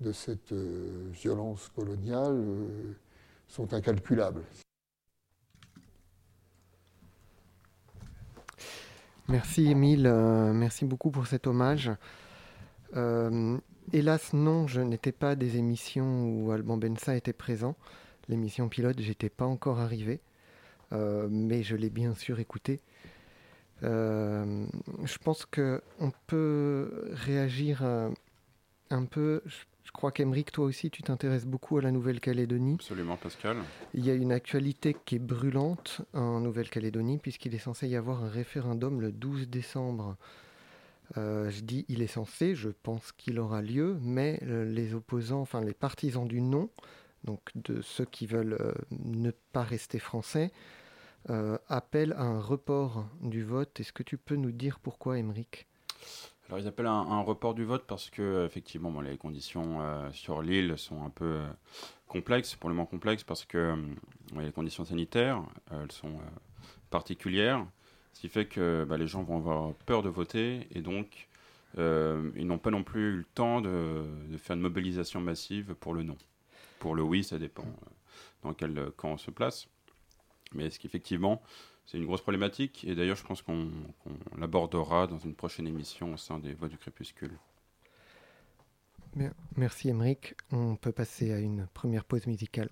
de 0.00 0.12
cette 0.12 0.52
euh, 0.52 1.08
violence 1.12 1.68
coloniale 1.74 2.42
sont 3.46 3.72
incalculables. 3.74 4.42
Merci 9.28 9.70
Émile, 9.70 10.08
merci 10.52 10.84
beaucoup 10.84 11.10
pour 11.10 11.26
cet 11.26 11.46
hommage. 11.46 11.90
Hélas, 13.92 14.32
non, 14.32 14.66
je 14.66 14.80
n'étais 14.80 15.12
pas 15.12 15.34
des 15.34 15.56
émissions 15.56 16.24
où 16.24 16.50
Alban 16.52 16.76
Bensa 16.76 17.16
était 17.16 17.32
présent. 17.32 17.76
L'émission 18.28 18.68
pilote, 18.68 19.00
j'étais 19.00 19.28
pas 19.28 19.44
encore 19.44 19.80
arrivé, 19.80 20.20
euh, 20.92 21.28
mais 21.30 21.62
je 21.62 21.76
l'ai 21.76 21.90
bien 21.90 22.14
sûr 22.14 22.38
écouté. 22.38 22.80
Euh, 23.82 24.64
je 25.04 25.18
pense 25.18 25.44
que 25.44 25.82
on 25.98 26.12
peut 26.28 27.10
réagir 27.12 27.80
euh, 27.82 28.10
un 28.90 29.04
peu. 29.04 29.42
Je, 29.44 29.90
crois 29.92 30.12
qu'Emeric, 30.12 30.52
toi 30.52 30.64
aussi, 30.64 30.90
tu 30.90 31.02
t'intéresses 31.02 31.44
beaucoup 31.44 31.76
à 31.76 31.82
la 31.82 31.90
Nouvelle-Calédonie. 31.90 32.76
Absolument, 32.76 33.16
Pascal. 33.18 33.58
Il 33.92 34.06
y 34.06 34.10
a 34.10 34.14
une 34.14 34.32
actualité 34.32 34.96
qui 35.04 35.16
est 35.16 35.18
brûlante 35.18 36.00
en 36.14 36.40
Nouvelle-Calédonie, 36.40 37.18
puisqu'il 37.18 37.54
est 37.54 37.58
censé 37.58 37.88
y 37.88 37.96
avoir 37.96 38.24
un 38.24 38.30
référendum 38.30 39.02
le 39.02 39.12
12 39.12 39.48
décembre 39.48 40.16
euh, 41.18 41.50
je 41.50 41.60
dis 41.60 41.84
il 41.88 42.02
est 42.02 42.06
censé, 42.06 42.54
je 42.54 42.70
pense 42.70 43.12
qu'il 43.12 43.38
aura 43.38 43.62
lieu, 43.62 43.98
mais 44.00 44.40
euh, 44.44 44.64
les 44.64 44.94
opposants, 44.94 45.40
enfin 45.40 45.60
les 45.60 45.74
partisans 45.74 46.26
du 46.26 46.40
non, 46.40 46.70
donc 47.24 47.40
de 47.54 47.82
ceux 47.82 48.04
qui 48.04 48.26
veulent 48.26 48.56
euh, 48.60 48.72
ne 48.90 49.30
pas 49.52 49.62
rester 49.62 49.98
français, 49.98 50.50
appellent 51.68 52.14
à 52.14 52.22
un 52.22 52.40
report 52.40 53.06
du 53.20 53.44
vote. 53.44 53.78
Est-ce 53.78 53.92
que 53.92 54.02
tu 54.02 54.18
peux 54.18 54.34
nous 54.34 54.50
dire 54.50 54.80
pourquoi, 54.80 55.18
Émeric? 55.18 55.68
Alors 56.48 56.58
ils 56.58 56.66
appellent 56.66 56.86
un, 56.86 56.90
un, 56.90 57.20
report 57.20 57.54
du 57.54 57.64
vote 57.64 57.84
parce 57.86 58.10
que 58.10 58.44
effectivement 58.44 59.00
les 59.00 59.16
conditions 59.16 60.10
sur 60.10 60.42
l'île 60.42 60.76
sont 60.76 61.04
un 61.04 61.10
peu 61.10 61.42
complexes, 62.08 62.56
pour 62.56 62.68
le 62.68 62.74
moins 62.74 62.86
complexes 62.86 63.22
parce 63.22 63.44
que 63.44 63.76
les 64.36 64.50
conditions 64.50 64.84
sanitaires 64.84 65.44
elles 65.70 65.92
sont 65.92 66.18
particulières. 66.90 67.64
Ce 68.12 68.20
qui 68.20 68.28
fait 68.28 68.46
que 68.46 68.84
bah, 68.88 68.96
les 68.96 69.06
gens 69.06 69.22
vont 69.22 69.36
avoir 69.36 69.74
peur 69.74 70.02
de 70.02 70.08
voter 70.08 70.66
et 70.72 70.80
donc 70.80 71.28
euh, 71.78 72.30
ils 72.36 72.46
n'ont 72.46 72.58
pas 72.58 72.70
non 72.70 72.84
plus 72.84 73.14
eu 73.14 73.16
le 73.18 73.24
temps 73.24 73.60
de, 73.60 74.04
faire 74.38 74.56
une 74.56 74.62
mobilisation 74.62 75.20
massive 75.20 75.74
pour 75.74 75.94
le 75.94 76.02
non. 76.02 76.18
Pour 76.78 76.94
le 76.94 77.02
oui, 77.02 77.24
ça 77.24 77.38
dépend 77.38 77.62
euh, 77.62 77.90
dans 78.42 78.54
quel 78.54 78.90
camp 78.96 79.12
on 79.12 79.18
se 79.18 79.30
place. 79.30 79.68
Mais 80.52 80.68
ce 80.70 80.78
qu'effectivement, 80.78 81.42
c'est 81.86 81.98
une 81.98 82.06
grosse 82.06 82.20
problématique 82.20 82.84
et 82.84 82.94
d'ailleurs 82.94 83.16
je 83.16 83.24
pense 83.24 83.42
qu'on 83.42 83.70
l'abordera 84.38 85.06
dans 85.06 85.18
une 85.18 85.34
prochaine 85.34 85.66
émission 85.66 86.12
au 86.12 86.16
sein 86.16 86.38
des 86.38 86.52
Voix 86.54 86.68
du 86.68 86.78
Crépuscule. 86.78 87.38
Merci 89.56 89.90
Emeric. 89.90 90.34
On 90.50 90.76
peut 90.76 90.92
passer 90.92 91.32
à 91.32 91.38
une 91.38 91.66
première 91.74 92.04
pause 92.04 92.26
musicale. 92.26 92.70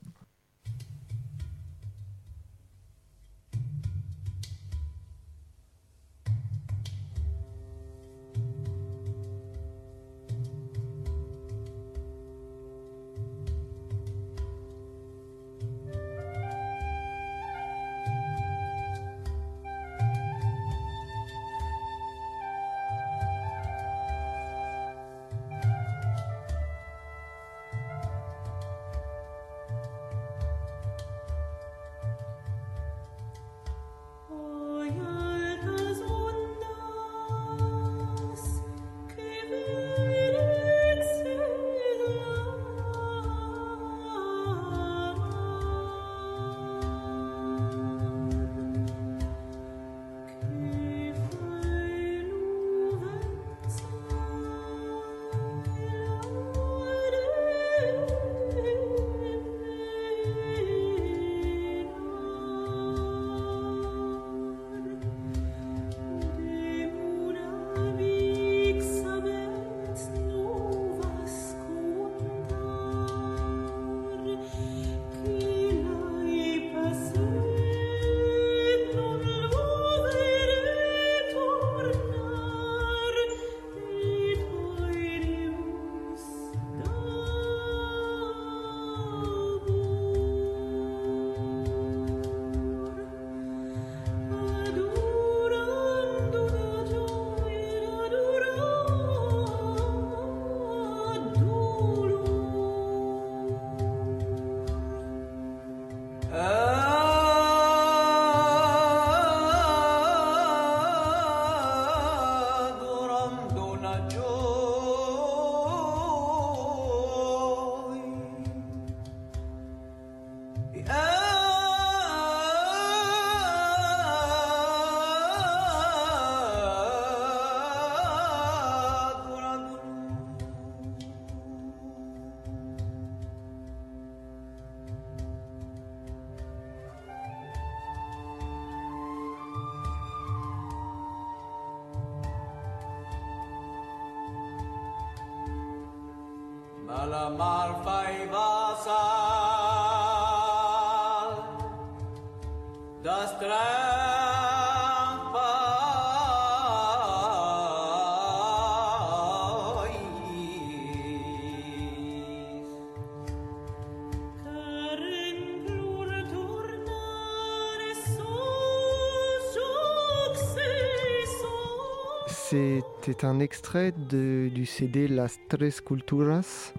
C'est 172.51 173.25
un 173.25 173.41
extrait 173.41 173.93
du 173.93 174.67
CD 174.67 175.09
Las 175.09 175.39
Tres 175.49 175.81
Culturas, 175.81 176.75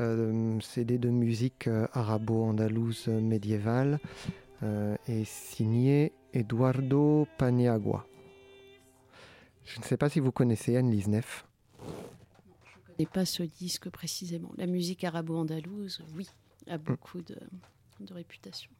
euh, 0.00 0.58
CD 0.60 0.98
de 0.98 1.10
musique 1.10 1.66
euh, 1.66 1.86
arabo-andalouse 1.92 3.08
médiévale, 3.08 3.98
euh, 4.62 4.96
et 5.08 5.24
signé 5.24 6.12
Eduardo 6.32 7.26
Paniagua. 7.38 8.06
Je 9.64 9.78
ne 9.78 9.84
sais 9.84 9.96
pas 9.96 10.08
si 10.08 10.20
vous 10.20 10.32
connaissez 10.32 10.76
Anne 10.76 10.90
Lisnef. 10.90 11.46
Je 11.78 12.78
ne 12.78 12.96
connais 12.96 13.06
pas 13.06 13.24
ce 13.24 13.42
disque 13.42 13.90
précisément. 13.90 14.50
La 14.56 14.66
musique 14.66 15.04
arabo-andalouse, 15.04 16.02
oui, 16.16 16.28
a 16.68 16.78
mm. 16.78 16.82
beaucoup 16.82 17.20
de, 17.22 17.38
de 18.00 18.14
réputation. 18.14 18.70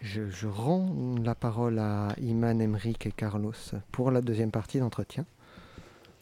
Je, 0.00 0.46
rends 0.46 1.14
la 1.22 1.34
parole 1.34 1.78
à 1.78 2.14
Iman, 2.18 2.60
Emric 2.60 3.06
et 3.06 3.12
Carlos 3.12 3.52
pour 3.90 4.10
la 4.10 4.20
deuxième 4.20 4.50
partie 4.50 4.78
d'entretien. 4.78 5.24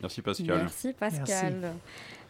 Merci 0.01 0.23
Pascal. 0.23 0.59
Merci 0.59 0.93
Pascal. 0.93 1.75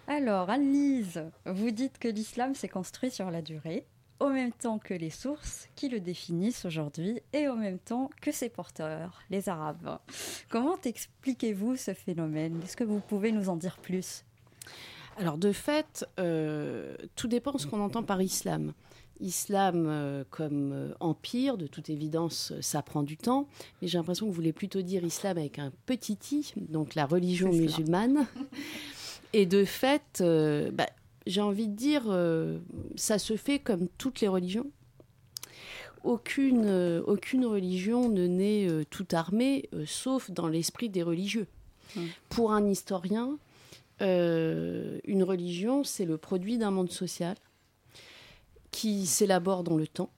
Alors, 0.06 0.50
Anne-Lise, 0.50 1.24
vous 1.46 1.70
dites 1.70 1.98
que 1.98 2.08
l'islam 2.08 2.54
s'est 2.54 2.68
construit 2.68 3.10
sur 3.10 3.30
la 3.30 3.42
durée, 3.42 3.86
au 4.22 4.30
même 4.30 4.52
temps 4.52 4.78
que 4.78 4.94
les 4.94 5.10
sources 5.10 5.68
qui 5.74 5.88
le 5.88 5.98
définissent 5.98 6.64
aujourd'hui, 6.64 7.20
et 7.32 7.48
au 7.48 7.56
même 7.56 7.78
temps 7.78 8.08
que 8.20 8.30
ses 8.30 8.48
porteurs, 8.48 9.20
les 9.30 9.48
Arabes. 9.48 9.98
Comment 10.48 10.76
expliquez-vous 10.84 11.76
ce 11.76 11.92
phénomène? 11.92 12.60
Est-ce 12.62 12.76
que 12.76 12.84
vous 12.84 13.00
pouvez 13.00 13.32
nous 13.32 13.48
en 13.48 13.56
dire 13.56 13.78
plus? 13.78 14.24
Alors 15.18 15.38
de 15.38 15.50
fait, 15.52 16.06
euh, 16.20 16.94
tout 17.16 17.26
dépend 17.26 17.52
de 17.52 17.58
ce 17.58 17.66
qu'on 17.66 17.80
entend 17.80 18.02
par 18.02 18.22
islam 18.22 18.72
islam 19.20 19.86
euh, 19.86 20.24
comme 20.30 20.72
euh, 20.72 20.94
empire, 20.98 21.56
de 21.56 21.68
toute 21.68 21.90
évidence, 21.90 22.52
ça 22.60 22.82
prend 22.82 23.04
du 23.04 23.16
temps, 23.16 23.46
mais 23.80 23.86
j'ai 23.86 23.96
l'impression 23.96 24.26
que 24.26 24.30
vous 24.30 24.34
voulez 24.34 24.52
plutôt 24.52 24.82
dire 24.82 25.04
islam 25.04 25.38
avec 25.38 25.60
un 25.60 25.70
petit 25.86 26.18
i, 26.32 26.52
donc 26.56 26.96
la 26.96 27.06
religion 27.06 27.52
musulmane. 27.52 28.26
Et 29.32 29.46
de 29.46 29.64
fait, 29.64 30.22
bah, 30.72 30.88
j'ai 31.26 31.40
envie 31.40 31.68
de 31.68 31.76
dire, 31.76 32.04
ça 32.96 33.18
se 33.18 33.36
fait 33.36 33.58
comme 33.58 33.88
toutes 33.98 34.20
les 34.20 34.28
religions. 34.28 34.70
Aucune, 36.04 37.02
aucune 37.06 37.46
religion 37.46 38.08
ne 38.08 38.26
naît 38.26 38.68
toute 38.90 39.14
armée, 39.14 39.68
sauf 39.86 40.30
dans 40.30 40.48
l'esprit 40.48 40.88
des 40.88 41.02
religieux. 41.02 41.46
Hum. 41.96 42.08
Pour 42.28 42.52
un 42.52 42.66
historien, 42.66 43.38
une 44.00 45.22
religion, 45.22 45.84
c'est 45.84 46.04
le 46.04 46.18
produit 46.18 46.58
d'un 46.58 46.70
monde 46.70 46.90
social 46.90 47.36
qui 48.72 49.06
s'élabore 49.06 49.62
dans 49.62 49.76
le 49.76 49.86
temps, 49.86 50.10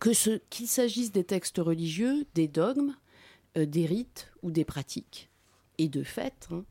que 0.00 0.14
ce, 0.14 0.40
qu'il 0.48 0.68
s'agisse 0.68 1.12
des 1.12 1.24
textes 1.24 1.58
religieux, 1.58 2.24
des 2.34 2.48
dogmes, 2.48 2.94
euh, 3.58 3.66
des 3.66 3.84
rites 3.84 4.30
ou 4.42 4.50
des 4.50 4.64
pratiques. 4.64 5.28
Et 5.76 5.88
de 5.88 6.02
fait, 6.02 6.48
hein, 6.50 6.64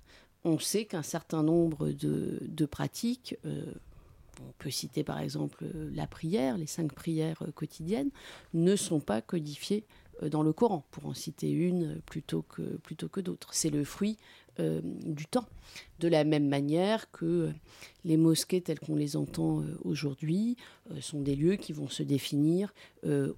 on 0.45 0.59
sait 0.59 0.85
qu'un 0.85 1.03
certain 1.03 1.43
nombre 1.43 1.89
de, 1.89 2.65
pratiques, 2.65 3.35
euh, 3.45 3.65
on 4.41 4.53
peut 4.59 4.69
citer 4.69 5.03
par 5.03 5.19
exemple 5.19 5.65
la 5.93 6.07
prière, 6.07 6.57
les 6.57 6.67
cinq 6.67 6.93
prières 6.93 7.41
quotidiennes, 7.55 8.11
ne 8.53 8.75
sont 8.75 8.99
pas 8.99 9.21
codifiées 9.21 9.85
euh, 10.21 10.29
dans 10.29 10.43
le 10.43 10.53
Coran, 10.53 10.85
pour 10.91 11.07
en 11.07 11.13
citer 11.13 11.51
une 11.51 11.99
plutôt 12.05 12.43
que, 12.43 12.61
plutôt 12.61 13.09
que 13.09 13.21
d'autres. 13.21 13.53
C'est 13.53 13.71
le 13.71 13.83
fruit 13.83 14.17
euh, 14.61 14.79
du 14.83 15.25
temps. 15.25 15.45
De 15.99 16.07
la 16.07 16.23
même 16.23 16.47
manière 16.47 17.11
que 17.11 17.25
euh, 17.25 17.51
les 18.05 18.15
mosquées 18.15 18.61
telles 18.61 18.79
qu'on 18.79 18.95
les 18.95 19.17
entend 19.17 19.59
euh, 19.61 19.77
aujourd'hui 19.83 20.55
sont 21.01 21.19
des 21.19 21.35
lieux 21.35 21.57
qui 21.57 21.73
vont 21.73 21.89
se 21.89 22.03
définir 22.03 22.73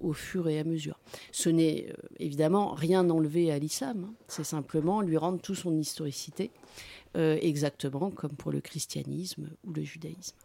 au 0.00 0.12
fur 0.12 0.48
et 0.48 0.58
à 0.58 0.64
mesure. 0.64 1.00
Ce 1.32 1.48
n'est 1.48 1.92
évidemment 2.18 2.74
rien 2.74 3.08
enlevé 3.08 3.50
à 3.50 3.58
l'islam, 3.58 4.06
hein. 4.08 4.14
c'est 4.28 4.44
simplement 4.44 5.00
lui 5.00 5.16
rendre 5.16 5.40
tout 5.40 5.54
son 5.54 5.76
historicité, 5.78 6.50
exactement 7.14 8.10
comme 8.10 8.32
pour 8.32 8.52
le 8.52 8.60
christianisme 8.60 9.50
ou 9.64 9.72
le 9.72 9.82
judaïsme. 9.82 10.36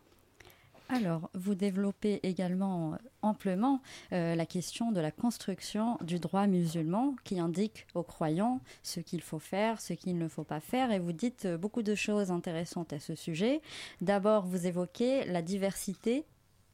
Alors, 0.90 1.30
vous 1.34 1.56
développez 1.56 2.20
également 2.24 2.98
amplement 3.22 3.82
euh, 4.12 4.36
la 4.36 4.46
question 4.46 4.92
de 4.92 5.00
la 5.00 5.12
construction 5.12 5.98
du 6.02 6.20
droit 6.20 6.46
musulman 6.46 7.16
qui 7.24 7.40
indique 7.40 7.88
aux 7.96 8.04
croyants 8.04 8.60
ce 8.84 9.00
qu'il 9.00 9.22
faut 9.22 9.40
faire, 9.40 9.82
ce 9.82 9.94
qu'il 9.94 10.18
ne 10.18 10.28
faut 10.28 10.44
pas 10.44 10.60
faire, 10.60 10.92
et 10.92 11.00
vous 11.00 11.14
dites 11.14 11.46
euh, 11.46 11.58
beaucoup 11.58 11.82
de 11.82 11.96
choses 11.96 12.32
intéressantes 12.32 12.94
à 12.94 13.00
ce 13.00 13.16
sujet. 13.16 13.62
D'abord, 14.02 14.46
vous 14.46 14.68
évoquez 14.68 15.26
la 15.26 15.42
diversité 15.42 16.26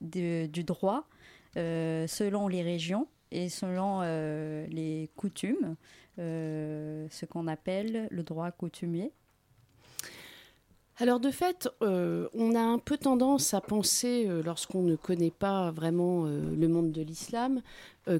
du 0.02 0.64
droit 0.64 1.08
euh, 1.56 2.06
selon 2.08 2.48
les 2.48 2.62
régions 2.62 3.08
et 3.32 3.48
selon 3.48 4.02
les 4.02 5.08
coutumes, 5.16 5.76
ce 6.18 7.26
qu'on 7.26 7.48
appelle 7.48 8.08
le 8.10 8.24
droit 8.24 8.50
coutumier. 8.52 9.14
Alors 11.02 11.22
de 11.22 11.32
fait, 11.32 11.70
euh, 11.82 12.28
on 12.34 12.56
a 12.56 12.60
un 12.60 12.78
peu 12.78 12.98
tendance 12.98 13.54
à 13.54 13.62
penser, 13.62 14.26
euh, 14.28 14.44
lorsqu'on 14.44 14.82
ne 14.82 14.98
connaît 14.98 15.32
pas 15.32 15.72
vraiment 15.72 16.26
euh, 16.26 16.54
le 16.54 16.68
monde 16.68 16.92
de 16.92 17.02
l'islam, 17.02 17.62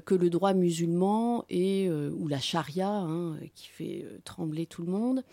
que 0.06 0.14
le 0.14 0.30
droit 0.30 0.54
musulman 0.54 1.44
ou 1.50 2.28
la 2.28 2.38
charia, 2.38 2.88
hein, 2.88 3.36
qui 3.56 3.66
fait 3.66 4.06
trembler 4.22 4.66
tout 4.66 4.82
le 4.82 4.92
monde, 4.92 5.24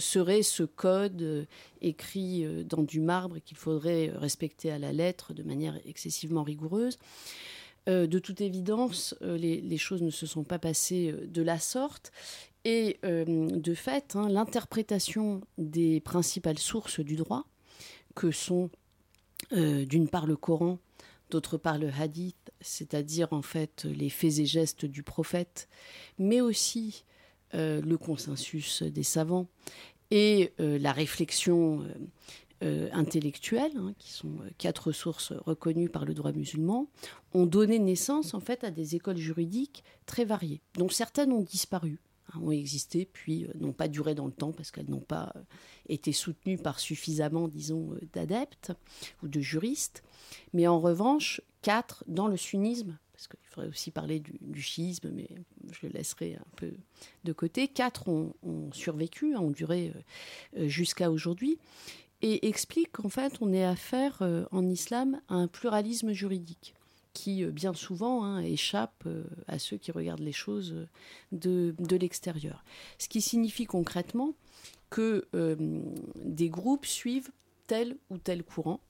serait 0.00 0.42
ce 0.42 0.64
code 0.64 1.46
écrit 1.82 2.44
dans 2.64 2.82
du 2.82 2.98
marbre 2.98 3.38
qu'il 3.38 3.56
faudrait 3.56 4.10
respecter 4.12 4.72
à 4.72 4.80
la 4.80 4.92
lettre 4.92 5.34
de 5.34 5.44
manière 5.44 5.78
excessivement 5.86 6.42
rigoureuse. 6.42 6.98
de 7.86 8.18
toute 8.18 8.40
évidence, 8.40 9.14
les, 9.20 9.78
choses 9.78 10.02
ne 10.02 10.10
se 10.10 10.26
sont 10.26 10.42
pas 10.42 10.58
passées 10.58 11.14
de 11.28 11.42
la 11.42 11.60
sorte. 11.60 12.10
Et 12.64 12.98
euh, 13.04 13.24
de 13.48 13.74
fait, 13.74 14.14
hein, 14.14 14.28
l'interprétation 14.28 15.40
des 15.58 16.00
principales 16.00 16.58
sources 16.58 17.00
du 17.00 17.16
droit, 17.16 17.44
que 18.14 18.30
sont 18.30 18.70
euh, 19.52 19.84
d'une 19.84 20.08
part 20.08 20.26
le 20.26 20.36
Coran, 20.36 20.78
d'autre 21.30 21.56
part 21.56 21.78
le 21.78 21.90
hadith, 21.90 22.52
c'est-à-dire 22.60 23.32
en 23.32 23.42
fait 23.42 23.84
les 23.84 24.10
faits 24.10 24.38
et 24.38 24.46
gestes 24.46 24.84
du 24.84 25.02
prophète, 25.02 25.68
mais 26.18 26.40
aussi 26.40 27.04
euh, 27.54 27.80
le 27.80 27.98
consensus 27.98 28.82
des 28.82 29.02
savants 29.02 29.48
et 30.10 30.52
la 30.58 30.92
réflexion 30.92 31.86
intellectuelle, 32.60 33.72
hein, 33.78 33.94
qui 33.96 34.12
sont 34.12 34.34
quatre 34.58 34.92
sources 34.92 35.32
reconnues 35.32 35.88
par 35.88 36.04
le 36.04 36.12
droit 36.12 36.32
musulman, 36.32 36.86
ont 37.32 37.46
donné 37.46 37.78
naissance 37.78 38.34
en 38.34 38.40
fait 38.40 38.62
à 38.62 38.70
des 38.70 38.94
écoles 38.94 39.16
juridiques 39.16 39.82
très 40.04 40.26
variées, 40.26 40.60
dont 40.74 40.90
certaines 40.90 41.32
ont 41.32 41.40
disparu 41.40 41.98
ont 42.40 42.50
existé, 42.50 43.08
puis 43.10 43.44
euh, 43.44 43.52
n'ont 43.58 43.72
pas 43.72 43.88
duré 43.88 44.14
dans 44.14 44.26
le 44.26 44.32
temps 44.32 44.52
parce 44.52 44.70
qu'elles 44.70 44.90
n'ont 44.90 45.00
pas 45.00 45.32
euh, 45.36 45.40
été 45.88 46.12
soutenues 46.12 46.58
par 46.58 46.80
suffisamment, 46.80 47.48
disons, 47.48 47.92
euh, 47.92 48.00
d'adeptes 48.12 48.72
ou 49.22 49.28
de 49.28 49.40
juristes. 49.40 50.02
Mais 50.52 50.66
en 50.66 50.80
revanche, 50.80 51.40
quatre 51.62 52.04
dans 52.06 52.28
le 52.28 52.36
sunnisme, 52.36 52.98
parce 53.12 53.28
qu'il 53.28 53.48
faudrait 53.48 53.68
aussi 53.68 53.90
parler 53.90 54.20
du, 54.20 54.62
chiisme, 54.62 55.10
mais 55.12 55.28
je 55.70 55.86
le 55.86 55.92
laisserai 55.92 56.34
un 56.34 56.50
peu 56.56 56.72
de 57.24 57.32
côté. 57.32 57.68
Quatre 57.68 58.08
ont, 58.08 58.34
survécu, 58.72 59.36
ont 59.36 59.50
duré 59.50 59.92
jusqu'à 60.56 61.10
aujourd'hui, 61.10 61.58
et 62.22 62.48
expliquent 62.48 62.92
qu'en 62.92 63.08
fait, 63.08 63.34
on 63.40 63.52
est 63.52 63.64
affaire 63.64 64.22
en 64.50 64.68
islam 64.68 65.20
à 65.28 65.34
un 65.34 65.46
pluralisme 65.46 66.12
juridique 66.12 66.74
qui 67.12 67.44
euh, 67.44 67.50
bien 67.50 67.74
souvent 67.74 68.24
hein, 68.24 68.40
échappe 68.40 69.04
euh, 69.06 69.24
à 69.48 69.58
ceux 69.58 69.76
qui 69.76 69.92
regardent 69.92 70.20
les 70.20 70.32
choses 70.32 70.72
euh, 70.72 70.86
de, 71.32 71.74
de 71.78 71.96
l'extérieur. 71.96 72.64
Ce 72.98 73.08
qui 73.08 73.20
signifie 73.20 73.66
concrètement 73.66 74.34
que 74.90 75.26
des 76.16 76.50
groupes 76.50 76.84
suivent 76.84 77.30
tel 77.66 77.96
ou 78.10 78.18
tel 78.18 78.44
courant 78.44 78.80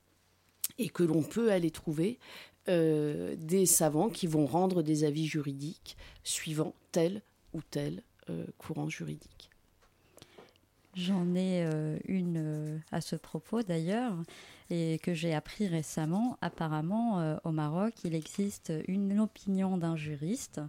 et 0.79 0.89
que 0.89 1.05
l'on 1.05 1.23
peut 1.23 1.53
aller 1.53 1.71
trouver 1.71 2.19
des 2.67 3.67
savants 3.67 4.09
qui 4.09 4.27
vont 4.27 4.47
rendre 4.47 4.83
des 4.83 5.05
avis 5.05 5.29
juridiques 5.29 5.97
suivant 6.25 6.75
tel 6.91 7.23
ou 7.53 7.63
tel 7.63 8.03
courant 8.59 8.89
juridique. 8.89 9.51
J'en 10.97 11.37
ai 11.37 11.65
une 12.07 12.83
à 12.91 13.01
ce 13.01 13.15
propos 13.15 13.63
d'ailleurs. 13.63 14.17
Et 14.71 14.99
que 15.03 15.15
j'ai 15.15 15.35
appris 15.35 15.67
récemment. 15.67 16.39
Apparemment, 16.41 17.39
au 17.45 17.51
Maroc, 17.51 17.95
il 18.05 18.15
existe 18.15 18.73
une 18.89 19.21
opinion 19.21 19.77
d'un 19.77 19.97
juriste 19.97 20.61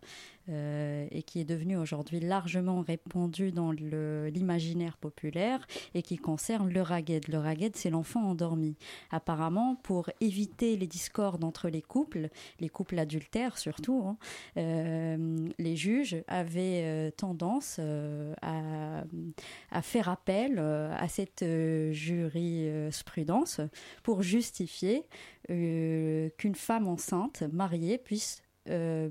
euh, 0.50 1.08
et 1.10 1.24
qui 1.24 1.40
est 1.40 1.46
devenu 1.46 1.78
aujourd'hui 1.78 2.20
largement 2.20 2.82
répandu 2.82 3.54
dans 3.54 3.72
l'imaginaire 3.72 4.98
populaire 4.98 5.66
et 5.94 6.02
qui 6.02 6.18
concerne 6.18 6.70
le 6.70 6.82
ragued. 6.82 7.30
Le 7.30 7.38
ragued, 7.38 7.78
c'est 7.78 7.90
l'enfant 7.90 8.24
endormi. 8.24 8.76
Apparemment, 9.10 9.76
pour 9.84 10.10
éviter 10.20 10.76
les 10.76 10.88
discordes 10.88 11.46
entre 11.46 11.70
les 11.70 11.82
couples, 11.82 12.28
les 12.60 12.68
couples 12.68 13.00
adultères 13.00 13.58
surtout, 13.58 14.04
hein, 14.06 14.18
euh, 14.58 15.48
les 15.60 15.78
juges 15.78 16.18
avaient 16.28 16.82
euh, 16.84 17.12
tendance 17.12 17.80
à, 18.42 19.06
à, 19.72 19.82
faire 19.82 20.10
appel 20.10 20.60
à 20.60 21.08
cette 21.08 21.46
jurisprudence 21.92 23.62
pour 24.04 24.24
justifier 24.24 25.06
qu'une 25.48 26.56
femme 26.56 26.88
enceinte 26.90 27.44
mariée 27.44 27.98
puisse 27.98 28.43
euh, 28.70 29.10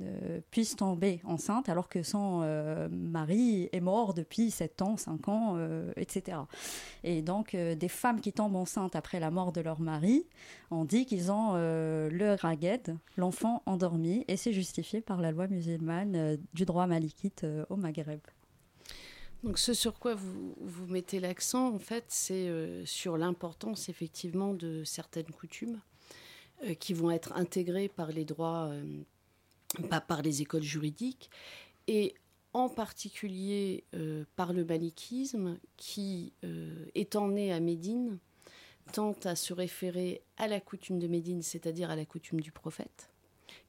euh, 0.00 0.40
puisse 0.52 0.76
tomber 0.76 1.20
enceinte 1.24 1.68
alors 1.68 1.88
que 1.88 2.04
son 2.04 2.42
euh, 2.44 2.88
mari 2.88 3.68
est 3.72 3.80
mort 3.80 4.14
depuis 4.14 4.52
7 4.52 4.80
ans, 4.82 4.96
5 4.96 5.28
ans, 5.28 5.58
etc. 5.96 6.38
Et 7.02 7.20
donc 7.20 7.56
des 7.56 7.88
femmes 7.88 8.20
qui 8.20 8.32
tombent 8.32 8.54
enceintes 8.54 8.94
après 8.94 9.18
la 9.18 9.30
mort 9.30 9.52
de 9.52 9.60
leur 9.60 9.80
mari, 9.80 10.24
on 10.70 10.84
dit 10.84 11.04
qu'ils 11.06 11.32
ont 11.32 11.54
le 11.54 12.36
ragued, 12.40 12.96
l'enfant 13.16 13.62
endormi, 13.66 14.24
et 14.28 14.36
c'est 14.36 14.52
justifié 14.52 15.00
par 15.00 15.20
la 15.20 15.32
loi 15.32 15.48
musulmane 15.48 16.38
du 16.54 16.64
droit 16.64 16.86
malikite 16.86 17.44
au 17.70 17.76
Maghreb. 17.76 18.20
Donc 19.42 19.58
ce 19.58 19.74
sur 19.74 19.98
quoi 19.98 20.14
vous, 20.14 20.54
vous 20.60 20.86
mettez 20.86 21.18
l'accent, 21.18 21.74
en 21.74 21.78
fait, 21.78 22.04
c'est 22.08 22.48
sur 22.84 23.16
l'importance 23.16 23.88
effectivement 23.88 24.54
de 24.54 24.84
certaines 24.84 25.30
coutumes 25.32 25.80
euh, 25.80 25.91
qui 26.78 26.94
vont 26.94 27.10
être 27.10 27.32
intégrés 27.34 27.88
par 27.88 28.08
les 28.08 28.24
droits, 28.24 28.68
euh, 28.70 28.84
pas 29.88 30.00
par 30.00 30.22
les 30.22 30.42
écoles 30.42 30.62
juridiques, 30.62 31.30
et 31.88 32.14
en 32.52 32.68
particulier 32.68 33.84
euh, 33.94 34.24
par 34.36 34.52
le 34.52 34.64
malikisme 34.64 35.58
qui, 35.76 36.32
étant 36.94 37.28
né 37.28 37.52
à 37.52 37.60
Médine, 37.60 38.18
tente 38.92 39.26
à 39.26 39.36
se 39.36 39.52
référer 39.54 40.22
à 40.36 40.48
la 40.48 40.60
coutume 40.60 40.98
de 40.98 41.06
Médine, 41.06 41.42
c'est-à-dire 41.42 41.90
à 41.90 41.96
la 41.96 42.04
coutume 42.04 42.40
du 42.40 42.52
prophète. 42.52 43.08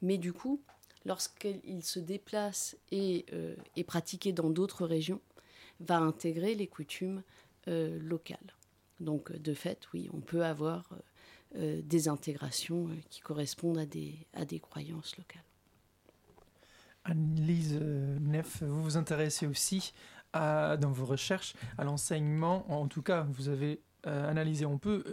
Mais 0.02 0.18
du 0.18 0.34
coup, 0.34 0.62
lorsqu'il 1.06 1.84
se 1.84 2.00
déplace 2.00 2.76
et 2.92 3.26
est 3.76 3.84
pratiqué 3.84 4.34
dans 4.34 4.50
d'autres 4.50 4.86
régions, 4.86 5.22
va 5.80 6.00
intégrer 6.00 6.56
les 6.56 6.68
coutumes 6.68 7.24
locales. 7.68 8.54
Donc, 9.04 9.32
de 9.32 9.54
fait, 9.54 9.88
oui, 9.94 10.10
on 10.14 10.22
peut 10.22 10.44
avoir 10.46 10.90
euh, 10.94 10.98
des 11.56 12.08
intégrations 12.08 12.88
euh, 12.88 12.96
qui 13.10 13.22
correspondent 13.22 13.78
à 13.78 13.86
des, 13.86 14.60
croyances 14.60 15.18
locales. 15.18 15.44
Anne-Lise 17.06 17.78
euh, 17.82 18.18
Neff, 18.20 18.64
vous 18.64 18.84
vous 18.84 18.98
intéressez 18.98 19.48
aussi 19.48 19.94
dans 20.34 20.92
vos 20.92 21.06
recherches 21.06 21.54
à 21.78 21.84
l'enseignement, 21.84 22.66
en 22.72 22.88
tout 22.88 23.04
cas 23.04 23.28
vous 23.30 23.50
avez 23.50 23.82
analysé 24.04 24.66
un 24.66 24.78
peu 24.78 25.04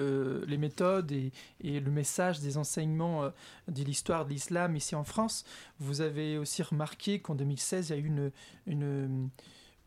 les 0.48 0.56
méthodes 0.56 1.12
et, 1.12 1.30
le 1.60 1.90
message 1.90 2.40
des 2.40 2.56
enseignements 2.56 3.30
de 3.68 3.84
l'histoire 3.84 4.24
de 4.24 4.30
l'islam 4.30 4.76
ici 4.76 4.94
en 4.94 5.04
France. 5.04 5.44
Vous 5.78 6.00
avez 6.00 6.38
aussi 6.38 6.62
remarqué 6.62 7.20
qu'en 7.20 7.34
2016, 7.34 7.90
il 7.90 7.92
y 7.92 7.96
a 7.96 8.00
eu 8.00 8.32
une, 8.64 9.28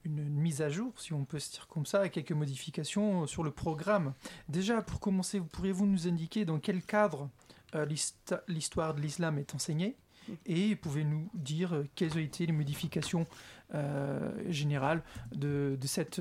une 0.06 0.24
mise 0.30 0.62
à 0.62 0.70
jour, 0.70 0.94
si 1.00 1.14
on 1.14 1.26
peut 1.26 1.40
se 1.40 1.52
dire 1.52 1.68
comme 1.68 1.86
ça, 1.86 2.10
quelques 2.10 2.32
modifications 2.32 3.26
sur 3.28 3.44
le 3.44 3.52
programme. 3.52 4.14
Déjà, 4.50 4.82
pour 4.82 5.00
commencer, 5.00 5.40
pourriez-vous 5.40 5.86
nous 5.86 6.08
indiquer 6.08 6.46
dans 6.46 6.60
quel 6.60 6.82
cadre 6.82 7.30
euh, 7.76 7.86
l'histoire 8.48 8.94
de 8.94 9.02
l'islam 9.02 9.38
est 9.38 9.56
enseignée? 9.56 9.96
Et 10.46 10.76
pouvez-nous 10.76 11.30
dire 11.34 11.74
euh, 11.74 11.88
quelles 11.96 12.14
ont 12.14 12.22
été 12.22 12.46
les 12.46 12.54
modifications 12.54 13.28
euh, 13.74 14.32
générales 14.50 15.04
de, 15.34 15.78
cette, 15.82 16.20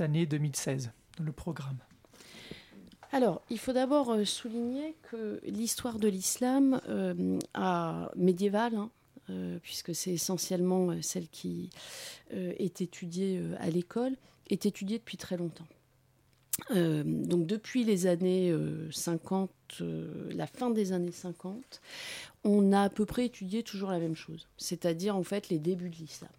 année 0.00 0.26
2016 0.26 0.92
dans 1.18 1.24
le 1.24 1.32
programme? 1.32 1.78
Alors, 3.12 3.42
il 3.50 3.58
faut 3.58 3.72
d'abord 3.72 4.14
souligner 4.24 4.96
que 5.10 5.40
l'histoire 5.44 5.98
de 5.98 6.08
l'islam 6.08 6.80
médiévale, 8.16 8.76
hein, 8.76 8.84
euh, 8.84 8.99
puisque 9.62 9.94
c'est 9.94 10.12
essentiellement 10.12 10.90
euh, 10.90 11.02
celle 11.02 11.28
qui 11.28 11.70
euh, 12.34 12.52
est 12.58 12.80
étudiée 12.80 13.42
à 13.58 13.70
l'école, 13.70 14.16
est 14.48 14.66
étudiée 14.66 14.98
depuis 14.98 15.16
très 15.16 15.36
longtemps. 15.36 15.66
donc 16.70 17.46
depuis 17.46 17.84
les 17.84 18.06
années 18.06 18.52
50, 18.90 19.50
la 20.32 20.46
fin 20.46 20.70
des 20.70 20.92
années 20.92 21.12
50, 21.12 21.80
on 22.44 22.72
a 22.72 22.82
à 22.82 22.90
peu 22.90 23.06
près 23.06 23.26
étudié 23.26 23.62
toujours 23.62 23.90
la 23.90 23.98
même 23.98 24.16
chose, 24.16 24.48
c'est-à-dire 24.56 25.16
en 25.16 25.22
fait 25.22 25.48
les 25.48 25.58
débuts 25.58 25.88
de 25.88 25.96
l'islam. 25.96 26.30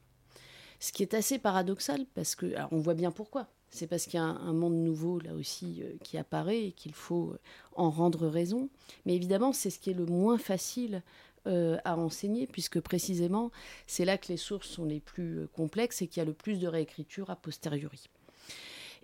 Ce 0.80 0.92
qui 0.92 1.04
est 1.04 1.14
assez 1.14 1.40
paradoxal 1.40 2.06
parce 2.16 2.36
que, 2.36 2.54
on 2.72 2.80
voit 2.80 2.96
bien 2.96 3.12
pourquoi. 3.12 3.48
C'est 3.70 3.88
parce 3.88 4.04
qu'il 4.04 4.16
y 4.16 4.18
a 4.18 4.26
un, 4.26 4.52
monde 4.52 4.76
nouveau 4.76 5.20
là 5.20 5.34
aussi 5.34 5.82
qui 6.04 6.18
apparaît 6.18 6.66
et 6.66 6.72
qu'il 6.74 6.94
faut 6.94 7.34
en 7.76 7.90
rendre 7.90 8.28
raison. 8.28 8.70
Mais 9.06 9.16
évidemment, 9.16 9.54
c'est 9.54 9.70
ce 9.70 9.80
qui 9.80 9.92
est 9.92 9.94
le 9.94 10.06
moins 10.06 10.38
facile 10.38 11.02
euh, 11.48 11.80
à 11.86 11.98
enseigner, 11.98 12.46
puisque 12.46 12.80
précisément, 12.80 13.50
c'est 13.88 14.06
là 14.06 14.20
que 14.20 14.28
les 14.28 14.38
sources 14.38 14.68
sont 14.68 14.86
les 14.86 15.00
plus 15.00 15.40
euh, 15.40 15.48
complexes 15.48 16.04
et 16.04 16.08
qu'il 16.08 16.20
y 16.20 16.22
a 16.22 16.26
le 16.26 16.34
plus 16.34 16.60
de 16.60 16.68
réécriture 16.68 17.32
a 17.32 17.36
posteriori. 17.36 18.12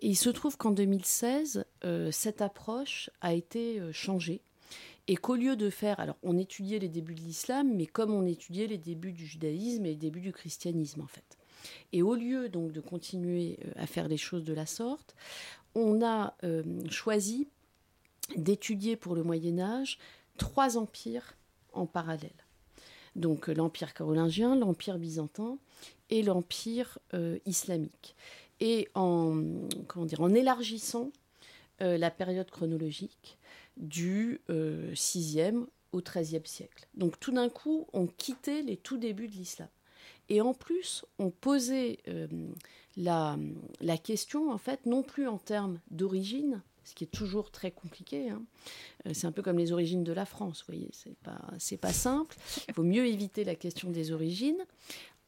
Et 0.04 0.10
il 0.10 0.16
se 0.16 0.30
trouve 0.30 0.56
qu'en 0.56 0.70
2016, 0.70 1.66
euh, 1.84 2.12
cette 2.12 2.44
approche 2.44 3.10
a 3.22 3.34
été 3.34 3.82
changée 3.92 4.42
et 5.08 5.16
qu'au 5.16 5.36
lieu 5.36 5.56
de 5.56 5.72
faire, 5.72 6.00
alors 6.00 6.18
on 6.22 6.38
étudiait 6.38 6.78
les 6.78 6.90
débuts 6.90 7.16
de 7.16 7.22
l'islam, 7.22 7.74
mais 7.76 7.88
comme 7.88 8.14
on 8.14 8.28
étudiait 8.28 8.68
les 8.68 8.78
débuts 8.78 9.14
du 9.14 9.26
judaïsme 9.26 9.88
et 9.88 9.90
les 9.90 9.96
débuts 9.96 10.22
du 10.22 10.32
christianisme 10.32 11.02
en 11.02 11.08
fait. 11.08 11.40
Et 11.92 12.04
au 12.04 12.14
lieu 12.14 12.50
donc 12.50 12.72
de 12.72 12.82
continuer 12.82 13.58
à 13.78 13.88
faire 13.88 14.08
les 14.08 14.18
choses 14.18 14.44
de 14.44 14.54
la 14.54 14.68
sorte, 14.68 15.16
on 15.74 16.06
a 16.06 16.36
choisi 16.92 17.48
d'étudier 18.36 18.96
pour 18.96 19.16
le 19.16 19.24
Moyen 19.24 19.58
Âge 19.58 19.98
trois 20.38 20.78
empires 20.78 21.37
en 21.78 21.86
parallèle. 21.86 22.32
Donc 23.18 23.50
euh, 23.50 23.54
l'Empire 23.54 23.94
carolingien, 23.94 24.56
l'Empire 24.56 24.98
byzantin 24.98 25.58
et 26.10 26.24
l'Empire 26.24 27.00
euh, 27.14 27.38
islamique. 27.46 28.16
Et 28.60 28.88
en, 28.96 29.44
comment 29.88 30.06
dire, 30.06 30.22
en 30.22 30.34
élargissant 30.34 31.12
euh, 31.82 31.98
la 31.98 32.10
période 32.10 32.50
chronologique 32.50 33.38
du 33.76 34.42
6e 34.50 35.68
au 35.92 36.02
13e 36.02 36.46
siècle. 36.48 36.88
Donc 36.96 37.20
tout 37.20 37.32
d'un 37.32 37.50
coup, 37.50 37.86
on 37.94 38.08
quittait 38.08 38.64
les 38.64 38.78
tout 38.78 38.98
débuts 38.98 39.28
de 39.28 39.36
l'islam. 39.36 39.68
Et 40.30 40.42
en 40.42 40.56
plus, 40.56 41.06
on 41.20 41.30
posait 41.30 42.00
la, 42.98 43.38
question, 44.04 44.52
en 44.52 44.58
fait, 44.58 44.88
non 44.88 45.04
plus 45.04 45.28
en 45.28 45.38
termes 45.38 45.80
d'origine, 45.92 46.64
ce 46.88 46.96
qui 46.96 47.04
est 47.04 47.08
toujours 47.08 47.52
très 47.52 47.72
compliqué. 47.72 48.30
Hein. 48.30 48.42
Euh, 49.06 49.12
c'est 49.14 49.28
un 49.28 49.32
peu 49.34 49.42
comme 49.42 49.58
les 49.58 49.74
origines 49.74 50.04
de 50.04 50.14
la 50.14 50.26
France, 50.26 50.62
vous 50.62 50.74
voyez, 50.74 50.90
c'est 50.94 51.18
pas, 51.18 51.40
pas 51.82 51.94
simple. 51.94 52.36
Il 52.70 52.74
vaut 52.74 52.84
mieux 52.84 53.06
éviter 53.06 53.44
la 53.44 53.56
question 53.56 53.90
des 53.90 54.12
origines 54.14 54.64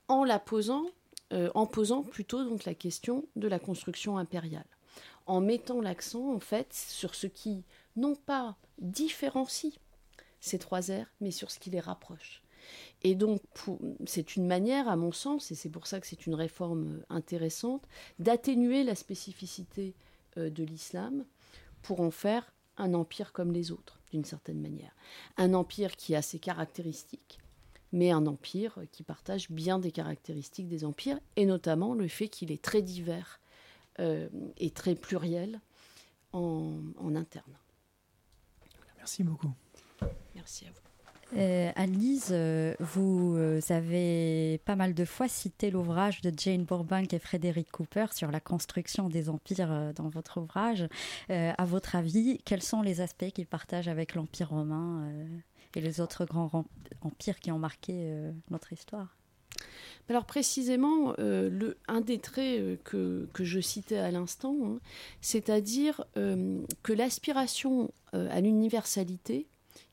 en 0.08 0.24
la 0.24 0.40
posant, 0.40 0.86
euh, 1.34 1.52
en 1.56 1.66
posant 1.66 2.04
plutôt 2.04 2.46
donc 2.46 2.64
la 2.64 2.74
question 2.74 3.26
de 3.36 3.48
la 3.48 3.60
construction 3.60 4.18
impériale, 4.18 4.66
en 5.26 5.42
mettant 5.42 5.82
l'accent 5.82 6.34
en 6.34 6.40
fait 6.40 6.74
sur 6.74 7.14
ce 7.14 7.28
qui 7.28 7.64
non 7.98 8.16
pas 8.16 8.56
différencie 8.80 9.74
ces 10.40 10.60
trois 10.60 10.88
ères, 10.88 11.12
mais 11.20 11.32
sur 11.32 11.52
ce 11.52 11.60
qui 11.60 11.70
les 11.70 11.82
rapproche. 11.82 12.42
Et 13.04 13.16
donc, 13.16 13.42
c'est 14.06 14.36
une 14.36 14.46
manière, 14.46 14.88
à 14.88 14.96
mon 14.96 15.12
sens, 15.12 15.52
et 15.52 15.56
c'est 15.56 15.70
pour 15.70 15.88
ça 15.88 16.00
que 16.00 16.08
c'est 16.08 16.26
une 16.26 16.36
réforme 16.36 17.02
intéressante, 17.10 17.84
d'atténuer 18.20 18.84
la 18.84 18.96
spécificité 18.96 19.96
euh, 20.38 20.50
de 20.50 20.64
l'islam 20.64 21.26
pour 21.82 22.02
en 22.02 22.12
faire 22.12 22.54
un 22.78 22.94
empire 22.94 23.34
comme 23.34 23.52
les 23.52 23.72
autres, 23.72 24.00
d'une 24.12 24.26
certaine 24.26 24.62
manière. 24.62 24.96
Un 25.38 25.54
empire 25.54 25.96
qui 25.96 26.16
a 26.16 26.22
ses 26.22 26.40
caractéristiques, 26.40 27.40
mais 27.92 28.12
un 28.12 28.26
empire 28.26 28.80
qui 28.92 29.04
partage 29.04 29.50
bien 29.50 29.80
des 29.80 29.92
caractéristiques 29.92 30.68
des 30.68 30.86
empires, 30.86 31.20
et 31.36 31.46
notamment 31.46 31.94
le 31.94 32.08
fait 32.08 32.30
qu'il 32.30 32.52
est 32.52 32.62
très 32.62 32.82
divers 32.82 33.40
euh, 34.00 34.30
et 34.58 34.72
très 34.72 34.96
pluriel 34.96 35.60
en, 36.32 36.78
en 36.98 37.16
interne. 37.16 37.58
Merci 38.98 39.24
beaucoup. 39.24 39.52
Merci 40.36 40.66
à 40.66 40.70
vous. 40.72 40.89
Euh, 41.38 41.72
Annelise, 41.76 42.30
euh, 42.32 42.74
vous 42.80 43.36
euh, 43.38 43.60
avez 43.70 44.60
pas 44.66 44.76
mal 44.76 44.94
de 44.94 45.06
fois 45.06 45.28
cité 45.28 45.70
l'ouvrage 45.70 46.22
de 46.22 46.34
Jane 46.36 46.64
Burbank 46.64 47.14
et 47.14 47.20
Frédéric 47.20 47.72
Cooper 47.72 48.08
sur 48.14 48.32
la 48.32 48.40
construction 48.40 49.10
des 49.10 49.30
empires 49.30 49.94
dans 49.96 50.10
votre 50.10 50.40
ouvrage. 50.40 50.88
à 51.30 51.66
votre 51.66 51.96
avis, 51.96 52.40
quels 52.46 52.64
sont 52.64 52.82
les 52.82 53.02
aspects 53.02 53.32
qu'ils 53.32 53.48
partagent 53.48 53.88
avec 53.88 54.16
l'Empire 54.16 54.50
romain 54.50 55.08
et 55.76 55.82
les 55.82 56.02
autres 56.02 56.26
grands 56.26 56.66
empires 57.02 57.40
qui 57.40 57.52
ont 57.52 57.60
marqué 57.60 58.12
notre 58.50 58.74
histoire? 58.74 59.16
Alors 60.10 60.26
précisément, 60.26 61.14
euh, 61.20 61.50
le, 61.52 61.78
un 61.88 62.02
des 62.02 62.18
traits 62.18 62.60
euh, 62.60 62.76
que, 62.84 63.30
que, 63.32 63.44
je 63.44 63.60
citais 63.60 64.00
à 64.00 64.10
l'instant, 64.10 64.56
hein, 64.64 64.80
c'est-à-dire 65.22 66.04
euh, 66.18 66.62
que 66.82 66.94
l'aspiration 66.94 67.92
à 68.12 68.42
l'universalité 68.42 69.46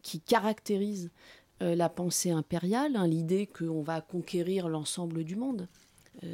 qui 0.06 0.20
caractérise 0.20 1.10
la 1.60 1.88
pensée 1.88 2.30
impériale, 2.30 2.96
hein, 2.96 3.06
l'idée 3.06 3.46
qu'on 3.46 3.82
va 3.82 4.02
conquérir 4.02 4.68
l'ensemble 4.68 5.24
du 5.24 5.36
monde, 5.36 5.68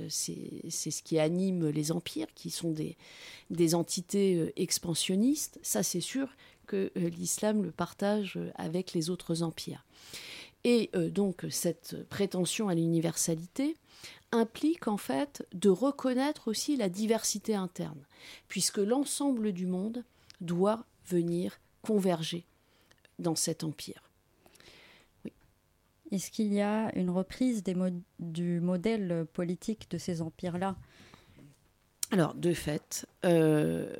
c'est 0.08 0.70
ce 0.70 1.02
qui 1.02 1.18
anime 1.18 1.68
les 1.68 1.92
empires, 1.92 2.26
qui 2.34 2.50
sont 2.50 2.72
des, 3.50 3.74
entités 3.74 4.52
expansionnistes. 4.56 5.60
Ça, 5.62 5.84
c'est 5.84 6.00
sûr 6.00 6.28
que 6.66 6.90
l'islam 6.96 7.62
le 7.62 7.70
partage 7.70 8.38
avec 8.56 8.94
les 8.94 9.10
autres 9.10 9.42
empires. 9.42 9.84
Et 10.64 10.90
euh, 10.94 11.10
donc 11.10 11.44
cette 11.50 12.08
prétention 12.08 12.68
à 12.68 12.74
l'universalité 12.74 13.76
implique 14.30 14.88
en 14.88 14.96
fait 14.96 15.46
de 15.52 15.68
reconnaître 15.68 16.48
aussi 16.48 16.76
la 16.76 16.88
diversité 16.88 17.54
interne, 17.54 18.06
puisque 18.48 18.78
l'ensemble 18.78 19.52
du 19.52 19.66
monde 19.66 20.04
doit 20.40 20.84
venir 21.06 21.60
converger 21.82 22.46
dans 23.22 23.34
cet 23.34 23.64
empire. 23.64 24.02
Est-ce 26.10 26.30
qu'il 26.30 26.52
y 26.52 26.60
a 26.60 26.94
une 26.96 27.08
reprise 27.08 27.62
du 28.18 28.60
modèle 28.60 29.26
politique 29.32 29.90
de 29.90 29.96
ces 29.96 30.20
empires-là? 30.20 30.76
Alors, 32.10 32.34
de 32.34 32.52
fait, 32.52 33.06
euh, 33.24 33.96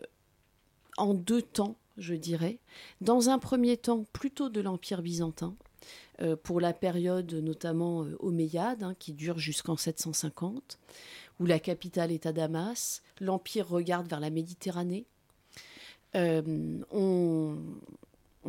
en 0.99 1.15
deux 1.15 1.41
temps, 1.41 1.77
je 1.97 2.15
dirais. 2.15 2.59
Dans 3.01 3.31
un 3.31 3.39
premier 3.39 3.79
temps, 3.79 4.05
plutôt 4.13 4.51
de 4.51 4.61
l'Empire 4.61 5.01
byzantin, 5.01 5.57
euh, 6.21 6.37
pour 6.37 6.61
la 6.61 6.73
période 6.73 7.33
notamment 7.33 8.05
euh, 8.05 8.17
omeyyade, 8.21 8.83
hein, 8.83 8.95
qui 8.99 9.15
dure 9.15 9.39
jusqu'en 9.39 9.77
750, 9.77 10.79
où 11.41 11.47
la 11.47 11.59
capitale 11.59 12.13
est 12.13 12.27
à 12.27 12.33
Damas, 12.33 13.03
l'Empire 13.21 13.69
regarde 13.69 14.09
vers 14.09 14.21
la 14.21 14.31
Méditerranée. 14.31 15.07
Euh, 16.15 16.79
on, 16.91 17.57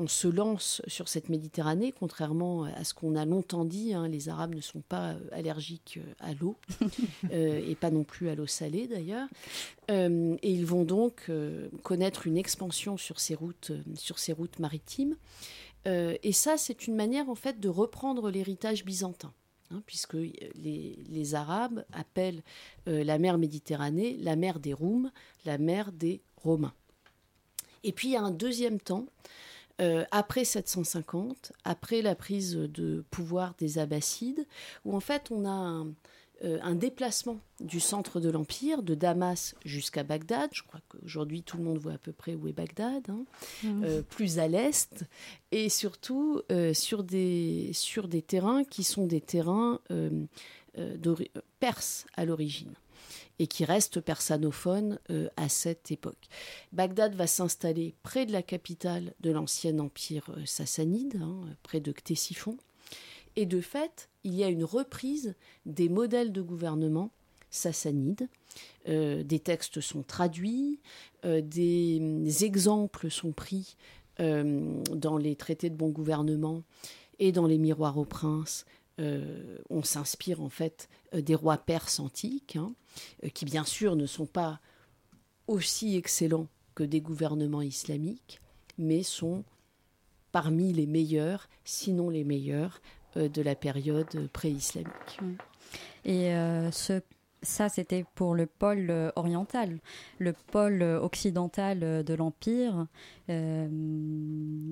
se 0.07 0.27
lance 0.27 0.81
sur 0.87 1.07
cette 1.07 1.29
Méditerranée, 1.29 1.91
contrairement 1.91 2.63
à 2.63 2.83
ce 2.83 2.93
qu'on 2.93 3.15
a 3.15 3.25
longtemps 3.25 3.65
dit. 3.65 3.93
Hein, 3.93 4.07
les 4.07 4.29
Arabes 4.29 4.55
ne 4.55 4.61
sont 4.61 4.81
pas 4.81 5.15
allergiques 5.31 5.99
à 6.19 6.33
l'eau, 6.33 6.57
et 7.31 7.75
pas 7.75 7.91
non 7.91 8.03
plus 8.03 8.29
à 8.29 8.35
l'eau 8.35 8.47
salée 8.47 8.87
d'ailleurs. 8.87 9.27
et 9.89 10.51
ils 10.51 10.65
vont 10.65 10.83
donc 10.83 11.29
connaître 11.83 12.27
une 12.27 12.37
expansion 12.37 12.97
sur 12.97 13.19
ces 13.19 13.35
routes, 13.35 13.71
sur 13.95 14.19
ces 14.19 14.33
routes 14.33 14.59
maritimes. 14.59 15.15
Euh, 15.87 16.15
et 16.23 16.31
ça, 16.31 16.57
c'est 16.57 16.87
une 16.87 16.95
manière 16.95 17.29
en 17.29 17.35
fait 17.35 17.59
de 17.59 17.69
reprendre 17.69 18.29
l'héritage 18.29 18.85
byzantin. 18.85 19.33
Hein, 19.71 19.81
puisque 19.85 20.13
les, 20.55 21.35
Arabes 21.35 21.85
appellent 21.93 22.43
euh, 22.87 23.03
la 23.03 23.17
mer 23.17 23.37
Méditerranée 23.37 24.17
la 24.19 24.35
mer 24.35 24.59
des 24.59 24.73
Roums, 24.73 25.09
la 25.45 25.57
mer 25.57 25.91
des 25.91 26.21
Romains. 26.37 26.73
Et 27.83 27.91
puis 27.91 28.09
il 28.09 28.11
y 28.11 28.17
a 28.17 28.21
un 28.21 28.31
deuxième 28.31 28.79
temps, 28.79 29.05
euh, 29.81 30.05
après 30.11 30.45
750, 30.45 31.51
après 31.63 32.01
la 32.01 32.15
prise 32.15 32.55
de 32.55 33.03
pouvoir 33.09 33.55
des 33.57 33.79
Abbassides, 33.79 34.45
où 34.85 34.95
en 34.95 34.99
fait 34.99 35.31
on 35.31 35.45
a 35.45 35.49
un, 35.49 35.87
euh, 36.43 36.59
un 36.61 36.75
déplacement 36.75 37.39
du 37.59 37.79
centre 37.79 38.19
de 38.19 38.29
l'Empire, 38.29 38.83
de 38.83 38.93
Damas 38.93 39.55
jusqu'à 39.65 40.03
Bagdad. 40.03 40.51
Je 40.53 40.61
crois 40.61 40.79
qu'aujourd'hui, 40.89 41.41
tout 41.41 41.57
le 41.57 41.63
monde 41.63 41.79
voit 41.79 41.93
à 41.93 41.97
peu 41.97 42.11
près 42.11 42.35
où 42.35 42.47
est 42.47 42.53
Bagdad, 42.53 43.09
hein. 43.09 43.25
mmh. 43.63 43.83
euh, 43.83 44.01
plus 44.03 44.37
à 44.37 44.47
l'est, 44.47 45.05
et 45.51 45.69
surtout 45.69 46.41
sur, 46.73 47.03
des, 47.03 47.71
sur 47.73 48.07
des 48.07 48.21
terrains 48.21 48.63
qui 48.63 48.83
sont 48.83 49.07
des 49.07 49.21
terrains 49.21 49.79
perses 51.59 52.05
à 52.15 52.25
l'origine 52.25 52.73
et 53.39 53.47
qui 53.47 53.65
restent 53.65 53.99
persanophones 53.99 54.99
à 55.37 55.49
cette 55.49 55.91
époque. 55.91 56.27
Bagdad 56.71 57.15
va 57.15 57.27
s'installer 57.27 57.95
près 58.03 58.25
de 58.25 58.31
la 58.31 58.43
capitale 58.43 59.13
de 59.21 59.31
l'ancien 59.31 59.79
empire 59.79 60.35
sassanide, 60.45 61.19
hein, 61.21 61.41
près 61.63 61.79
de 61.79 61.91
Ctésiphon. 61.91 62.57
Et 63.35 63.45
de 63.45 63.61
fait, 63.61 64.09
il 64.23 64.35
y 64.35 64.43
a 64.43 64.49
une 64.49 64.63
reprise 64.63 65.35
des 65.65 65.89
modèles 65.89 66.31
de 66.31 66.41
gouvernement 66.41 67.11
sassanides. 67.53 68.27
Euh, 68.89 69.23
des 69.23 69.39
textes 69.39 69.79
sont 69.79 70.03
traduits, 70.03 70.79
euh, 71.25 71.41
des, 71.41 72.43
exemples 72.43 73.09
sont 73.09 73.31
pris 73.31 73.77
euh, 74.19 74.81
dans 74.91 75.17
les 75.17 75.35
traités 75.35 75.69
de 75.69 75.75
bon 75.75 75.89
gouvernement 75.89 76.63
et 77.19 77.31
dans 77.31 77.47
les 77.47 77.57
miroirs 77.57 77.97
aux 77.97 78.05
princes. 78.05 78.65
on 78.99 79.83
s'inspire 79.83 80.41
en 80.41 80.49
fait 80.49 80.87
des 81.13 81.35
rois 81.35 81.57
perses 81.57 81.99
antiques, 81.99 82.57
hein, 82.57 82.73
qui 83.33 83.45
bien 83.45 83.63
sûr 83.63 83.95
ne 83.95 84.05
sont 84.05 84.25
pas 84.25 84.59
aussi 85.47 85.95
excellents 85.95 86.47
que 86.75 86.83
des 86.83 87.01
gouvernements 87.01 87.61
islamiques, 87.61 88.41
mais 88.77 89.03
sont 89.03 89.43
parmi 90.31 90.73
les 90.73 90.87
meilleurs, 90.87 91.47
sinon 91.63 92.09
les 92.09 92.23
meilleurs, 92.23 92.81
euh, 93.15 93.29
de 93.29 93.41
la 93.41 93.55
période 93.55 94.27
pré-islamique. 94.33 95.19
Et 96.03 96.33
euh, 96.33 96.71
ça, 96.71 97.69
c'était 97.69 98.05
pour 98.15 98.33
le 98.35 98.47
pôle 98.47 98.89
euh, 98.89 99.11
oriental. 99.15 99.79
Le 100.17 100.33
pôle 100.33 100.81
occidental 100.81 102.03
de 102.03 102.13
l'Empire 102.13 102.87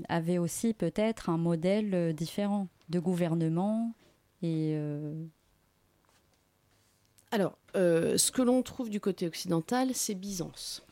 avait 0.10 0.38
aussi 0.38 0.74
peut-être 0.74 1.30
un 1.30 1.38
modèle 1.38 2.14
différent 2.14 2.68
de 2.90 3.00
gouvernement. 3.00 3.94
Et 4.42 4.76
Alors, 7.32 7.58
ce 7.74 8.32
que 8.32 8.42
l'on 8.42 8.62
trouve 8.62 8.90
du 8.90 9.00
côté 9.00 9.26
occidental, 9.26 9.92
c'est 9.94 10.16
Byzance. 10.16 10.84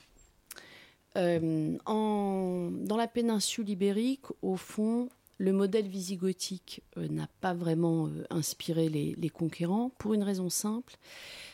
En... 1.15 2.69
Dans 2.71 2.97
la 2.97 3.07
péninsule 3.07 3.69
ibérique, 3.69 4.25
au 4.41 4.55
fond, 4.55 5.09
le 5.39 5.53
modèle 5.53 5.87
visigothique 5.87 6.83
euh, 6.97 7.07
n'a 7.07 7.27
pas 7.41 7.53
vraiment 7.53 8.07
euh, 8.07 8.25
inspiré 8.29 8.89
les, 8.89 9.29
conquérants 9.29 9.89
pour 9.97 10.13
une 10.13 10.21
raison 10.21 10.49
simple, 10.49 10.97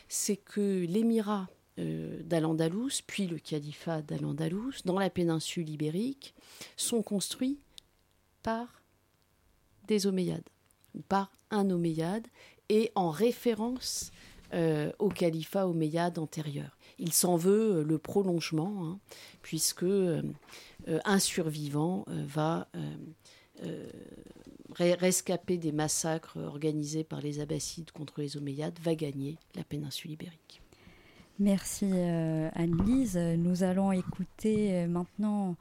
c'est 0.08 0.36
que 0.36 0.84
l'émirat 0.84 1.48
euh, 1.78 2.20
d'Al-Andalus, 2.24 3.02
puis 3.06 3.26
le 3.26 3.38
califat 3.38 4.02
d'Al-Andalus, 4.02 4.82
dans 4.84 4.98
la 4.98 5.08
péninsule 5.08 5.70
ibérique, 5.70 6.34
sont 6.76 7.02
construits 7.02 7.58
par 8.42 8.82
des 9.86 10.06
Omeyyades, 10.08 10.48
ou 10.94 11.00
par 11.02 11.30
un 11.50 11.70
Omeyyade, 11.70 12.26
et 12.68 12.90
en 12.96 13.10
référence 13.10 14.10
au 14.52 15.08
califat 15.08 15.66
Omeyyade 15.66 16.18
antérieur. 16.18 16.76
Il 16.98 17.12
s'en 17.12 17.36
veut 17.36 17.82
le 17.82 17.98
prolongement, 17.98 18.86
hein, 18.86 18.98
puisque 19.42 19.84
un 20.86 21.18
survivant 21.18 22.04
va 22.08 22.68
euh, 23.62 24.94
rescapé 24.98 25.56
des 25.56 25.72
massacres 25.72 26.36
organisés 26.36 27.04
par 27.04 27.22
les 27.22 27.40
Abbassides 27.40 27.90
contre 27.92 28.20
les 28.20 28.36
Omeyyades, 28.36 28.78
va 28.82 28.94
gagner 28.94 29.38
la 29.54 29.64
péninsule 29.64 30.10
ibérique. 30.10 30.60
Merci 31.38 31.90
euh, 31.92 32.48
Anne-Lise. 32.54 33.18
Nous 33.18 33.62
allons 33.62 33.92
écouter 33.92 34.72
euh, 34.72 34.86
maintenant 34.86 35.56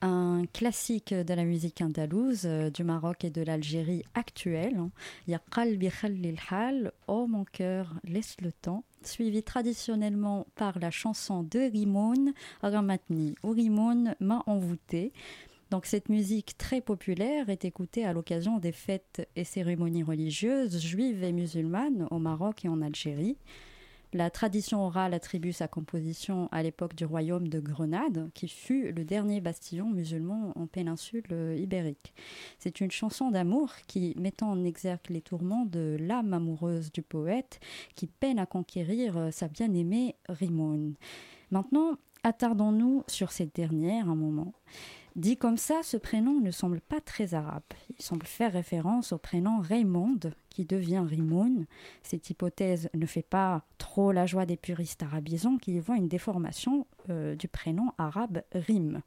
un 0.00 0.44
classique 0.54 1.12
de 1.12 1.34
la 1.34 1.44
musique 1.44 1.82
andalouse 1.82 2.44
du 2.44 2.82
Maroc 2.82 3.24
et 3.24 3.30
de 3.30 3.42
l'Algérie 3.42 4.04
actuelle. 4.14 4.80
Ya 5.26 5.38
qalbi 5.54 5.90
hal, 6.50 6.92
Oh 7.08 7.26
mon 7.26 7.44
cœur, 7.44 7.94
laisse 8.04 8.36
le 8.40 8.52
temps, 8.52 8.84
suivi 9.02 9.42
traditionnellement 9.42 10.46
par 10.54 10.78
la 10.78 10.90
chanson 10.90 11.42
de 11.42 11.70
Rimoun, 11.70 12.32
Ramatni 12.62 13.34
ou 13.42 13.50
Rimoun 13.50 14.14
m'a 14.20 14.42
envoûté, 14.46 15.12
donc 15.70 15.84
cette 15.84 16.08
musique 16.08 16.56
très 16.56 16.80
populaire 16.80 17.50
est 17.50 17.66
écoutée 17.66 18.06
à 18.06 18.14
l'occasion 18.14 18.58
des 18.58 18.72
fêtes 18.72 19.28
et 19.36 19.44
cérémonies 19.44 20.02
religieuses 20.02 20.80
juives 20.80 21.22
et 21.22 21.32
musulmanes 21.32 22.08
au 22.10 22.18
Maroc 22.18 22.64
et 22.64 22.68
en 22.68 22.80
Algérie. 22.80 23.36
La 24.14 24.30
tradition 24.30 24.86
orale 24.86 25.12
attribue 25.12 25.52
sa 25.52 25.68
composition 25.68 26.48
à 26.50 26.62
l'époque 26.62 26.94
du 26.94 27.04
royaume 27.04 27.48
de 27.48 27.60
Grenade, 27.60 28.30
qui 28.32 28.48
fut 28.48 28.90
le 28.92 29.04
dernier 29.04 29.42
bastillon 29.42 29.90
musulman 29.90 30.52
en 30.56 30.66
péninsule 30.66 31.26
ibérique. 31.58 32.14
C'est 32.58 32.80
une 32.80 32.90
chanson 32.90 33.30
d'amour 33.30 33.70
qui, 33.86 34.14
mettant 34.18 34.50
en 34.50 34.64
exergue 34.64 35.10
les 35.10 35.20
tourments 35.20 35.66
de 35.66 35.98
l'âme 36.00 36.32
amoureuse 36.32 36.90
du 36.90 37.02
poète, 37.02 37.60
qui 37.96 38.06
peine 38.06 38.38
à 38.38 38.46
conquérir 38.46 39.28
sa 39.30 39.46
bien-aimée 39.46 40.16
Rimoun. 40.28 40.94
Maintenant, 41.50 41.98
attardons-nous 42.22 43.04
sur 43.08 43.30
cette 43.30 43.54
dernière 43.54 44.08
un 44.08 44.16
moment. 44.16 44.54
Dit 45.18 45.36
comme 45.36 45.56
ça, 45.56 45.80
ce 45.82 45.96
prénom 45.96 46.38
ne 46.38 46.52
semble 46.52 46.80
pas 46.80 47.00
très 47.00 47.34
arabe. 47.34 47.64
Il 47.90 48.00
semble 48.00 48.24
faire 48.24 48.52
référence 48.52 49.12
au 49.12 49.18
prénom 49.18 49.58
Raymond, 49.58 50.20
qui 50.48 50.64
devient 50.64 51.02
Rimoun. 51.04 51.66
Cette 52.04 52.30
hypothèse 52.30 52.88
ne 52.94 53.04
fait 53.04 53.26
pas 53.28 53.64
trop 53.78 54.12
la 54.12 54.26
joie 54.26 54.46
des 54.46 54.56
puristes 54.56 55.02
arabisants 55.02 55.56
qui 55.56 55.74
y 55.74 55.80
voient 55.80 55.96
une 55.96 56.06
déformation 56.06 56.86
euh, 57.10 57.34
du 57.34 57.48
prénom 57.48 57.90
arabe 57.98 58.42
Rim. 58.52 59.02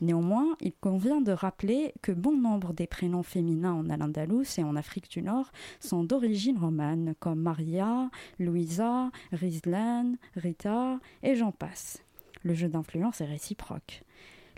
Néanmoins, 0.00 0.56
il 0.62 0.72
convient 0.72 1.20
de 1.20 1.32
rappeler 1.32 1.92
que 2.00 2.12
bon 2.12 2.38
nombre 2.38 2.72
des 2.72 2.86
prénoms 2.86 3.22
féminins 3.22 3.74
en 3.74 3.90
Al-Andalus 3.90 4.46
et 4.56 4.64
en 4.64 4.74
Afrique 4.74 5.10
du 5.10 5.20
Nord 5.20 5.52
sont 5.80 6.02
d'origine 6.02 6.56
romane, 6.56 7.14
comme 7.20 7.42
Maria, 7.42 8.08
Louisa, 8.38 9.10
Rizlan, 9.32 10.14
Rita 10.34 10.98
et 11.22 11.34
j'en 11.34 11.52
passe. 11.52 12.02
Le 12.42 12.54
jeu 12.54 12.70
d'influence 12.70 13.20
est 13.20 13.26
réciproque. 13.26 14.02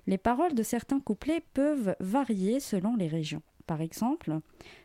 Les 0.09 0.17
paroles 0.17 0.55
de 0.55 0.63
certains 0.63 1.01
couplets 1.01 1.43
peuvent 1.53 1.95
varier 2.01 2.61
selon 2.61 2.97
les 2.97 3.09
régions. 3.09 3.43
Par 3.67 3.83
exemple, 3.83 4.39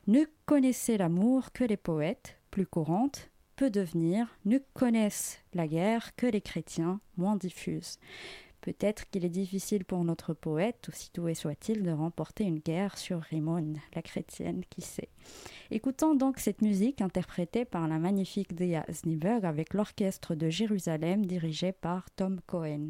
ne 0.06 0.26
connaissez 0.46 0.98
l'amour 0.98 1.54
que 1.54 1.64
les 1.64 1.78
poètes, 1.78 2.38
plus 2.52 2.66
courantes, 2.66 3.30
peut 3.56 3.70
devenir 3.70 4.38
ne 4.44 4.58
connaissent 4.74 5.40
la 5.54 5.66
guerre 5.66 6.14
que 6.18 6.28
les 6.28 6.42
chrétiens, 6.42 7.00
moins 7.16 7.38
diffuses. 7.38 8.00
Peut-être 8.60 9.10
qu'il 9.10 9.24
est 9.24 9.30
difficile 9.30 9.86
pour 9.86 10.04
notre 10.04 10.34
poète, 10.34 10.90
aussi 10.90 11.10
doué 11.14 11.36
soit-il, 11.36 11.84
de 11.84 11.92
remporter 11.92 12.44
une 12.44 12.60
guerre 12.60 12.98
sur 12.98 13.22
Rimon, 13.22 13.76
la 13.96 14.02
chrétienne, 14.02 14.66
qui 14.70 14.82
sait. 14.82 15.08
Écoutons 15.72 16.16
donc 16.16 16.38
cette 16.38 16.62
musique 16.62 17.00
interprétée 17.00 17.64
par 17.64 17.88
la 17.88 17.98
magnifique 17.98 18.56
Dea 18.56 18.84
Sniberg 18.92 19.46
avec 19.46 19.74
l'orchestre 19.74 20.36
de 20.36 20.50
Jérusalem 20.50 21.26
dirigé 21.26 21.72
par 21.72 22.12
Tom 22.12 22.42
Cohen. 22.46 22.90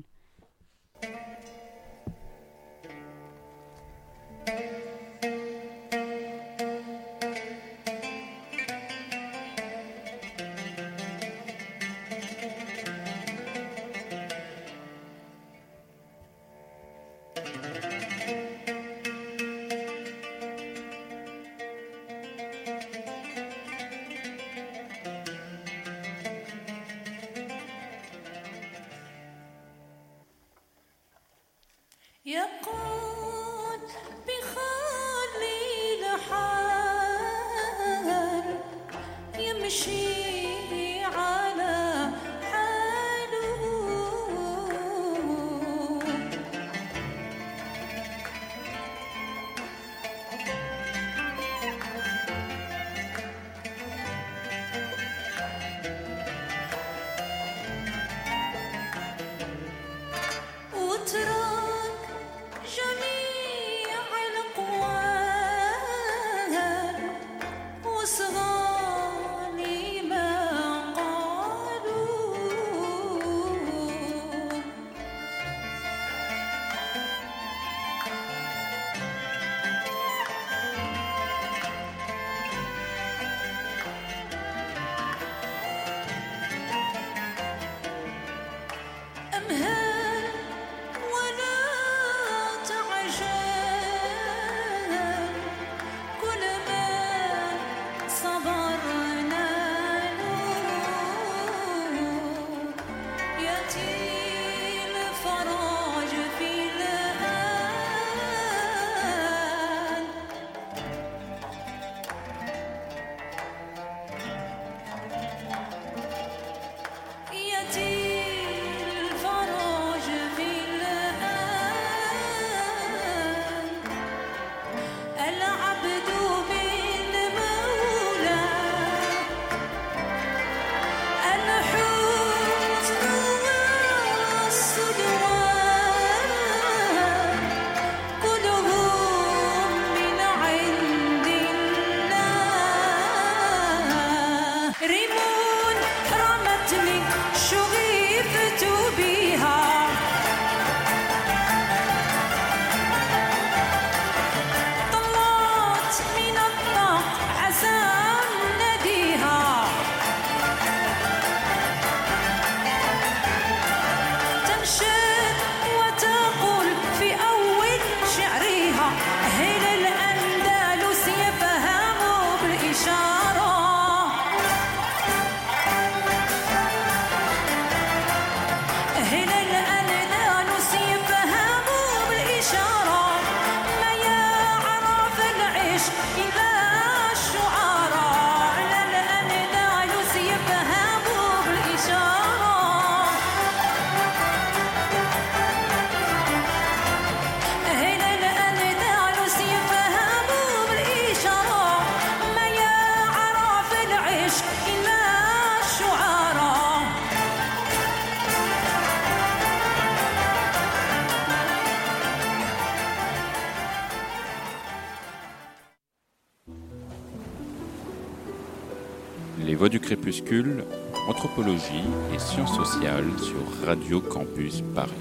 Du 219.70 219.80
crépuscule, 219.80 220.66
anthropologie 221.08 221.84
et 222.14 222.20
sciences 222.20 222.56
sociales 222.56 223.10
sur 223.20 223.66
Radio 223.66 224.02
Campus 224.02 224.62
Paris. 224.76 224.92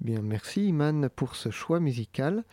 Bien, 0.00 0.22
merci 0.22 0.68
Iman 0.68 1.08
pour 1.08 1.36
ce 1.36 1.50
choix 1.50 1.78
musical. 1.78 2.44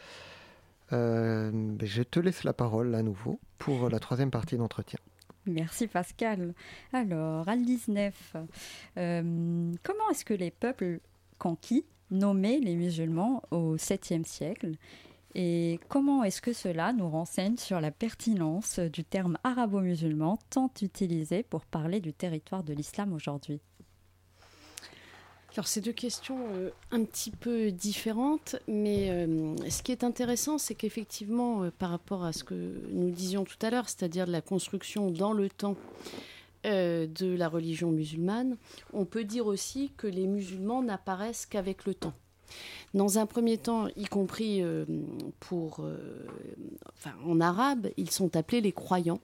Euh, 0.92 1.50
ben, 1.54 1.88
je 1.88 2.04
te 2.04 2.20
laisse 2.20 2.44
la 2.44 2.54
parole 2.54 2.94
à 2.94 3.02
nouveau 3.02 3.40
pour 3.58 3.90
la 3.90 4.00
troisième 4.00 4.32
partie 4.32 4.58
d'entretien. 4.58 5.00
Merci 5.46 5.88
Pascal. 5.88 6.54
Alors, 6.94 7.48
al 7.50 7.64
19, 7.64 8.36
euh, 8.98 9.72
comment 9.82 10.10
est-ce 10.12 10.24
que 10.24 10.34
les 10.34 10.52
peuples 10.52 11.00
conquis 11.40 11.86
nommaient 12.12 12.60
les 12.60 12.76
musulmans 12.76 13.42
au 13.52 13.76
7e 13.76 14.24
siècle 14.24 14.78
et 15.36 15.80
comment 15.90 16.24
est-ce 16.24 16.42
que 16.42 16.54
cela 16.54 16.94
nous 16.94 17.10
renseigne 17.10 17.58
sur 17.58 17.82
la 17.82 17.92
pertinence 17.92 18.80
du 18.80 19.04
terme 19.04 19.38
arabo-musulman 19.44 20.38
tant 20.50 20.72
utilisé 20.82 21.44
pour 21.44 21.66
parler 21.66 22.00
du 22.00 22.14
territoire 22.14 22.64
de 22.64 22.74
l'islam 22.74 23.14
aujourd'hui? 23.14 23.60
Alors, 25.56 25.68
c'est 25.68 25.82
deux 25.82 25.94
questions 25.94 26.40
euh, 26.54 26.72
un 26.90 27.04
petit 27.04 27.30
peu 27.30 27.72
différentes, 27.72 28.56
mais 28.68 29.12
euh, 29.12 29.56
ce 29.70 29.84
qui 29.84 29.92
est 29.92 30.04
intéressant, 30.04 30.58
c'est 30.58 30.74
qu'effectivement, 30.74 31.62
euh, 31.62 31.70
par 31.70 31.92
rapport 31.92 32.24
à 32.24 32.34
ce 32.34 32.44
que 32.44 32.56
nous 32.90 33.12
disions 33.12 33.44
tout 33.44 33.58
à 33.62 33.70
l'heure, 33.70 33.88
c'est-à-dire 33.88 34.26
la 34.26 34.42
construction 34.42 35.12
dans 35.12 35.34
le 35.34 35.50
temps 35.50 35.76
de 36.64 37.36
la 37.36 37.50
religion 37.50 37.92
musulmane, 37.92 38.56
on 38.94 39.04
peut 39.04 39.26
dire 39.26 39.48
aussi 39.48 39.92
que 39.98 40.08
les 40.08 40.28
musulmans 40.28 40.82
n'apparaissent 40.82 41.46
qu'avec 41.46 41.84
le 41.84 41.94
temps. 41.94 42.14
Dans 42.94 43.18
un 43.18 43.26
premier 43.26 43.58
temps, 43.58 43.88
y 43.98 44.06
compris 44.06 44.62
pour, 45.40 45.84
enfin, 46.96 47.16
en 47.26 47.42
arabe, 47.42 47.90
ils 47.98 48.12
sont 48.12 48.36
appelés 48.36 48.62
les 48.62 48.72
croyants 48.72 49.20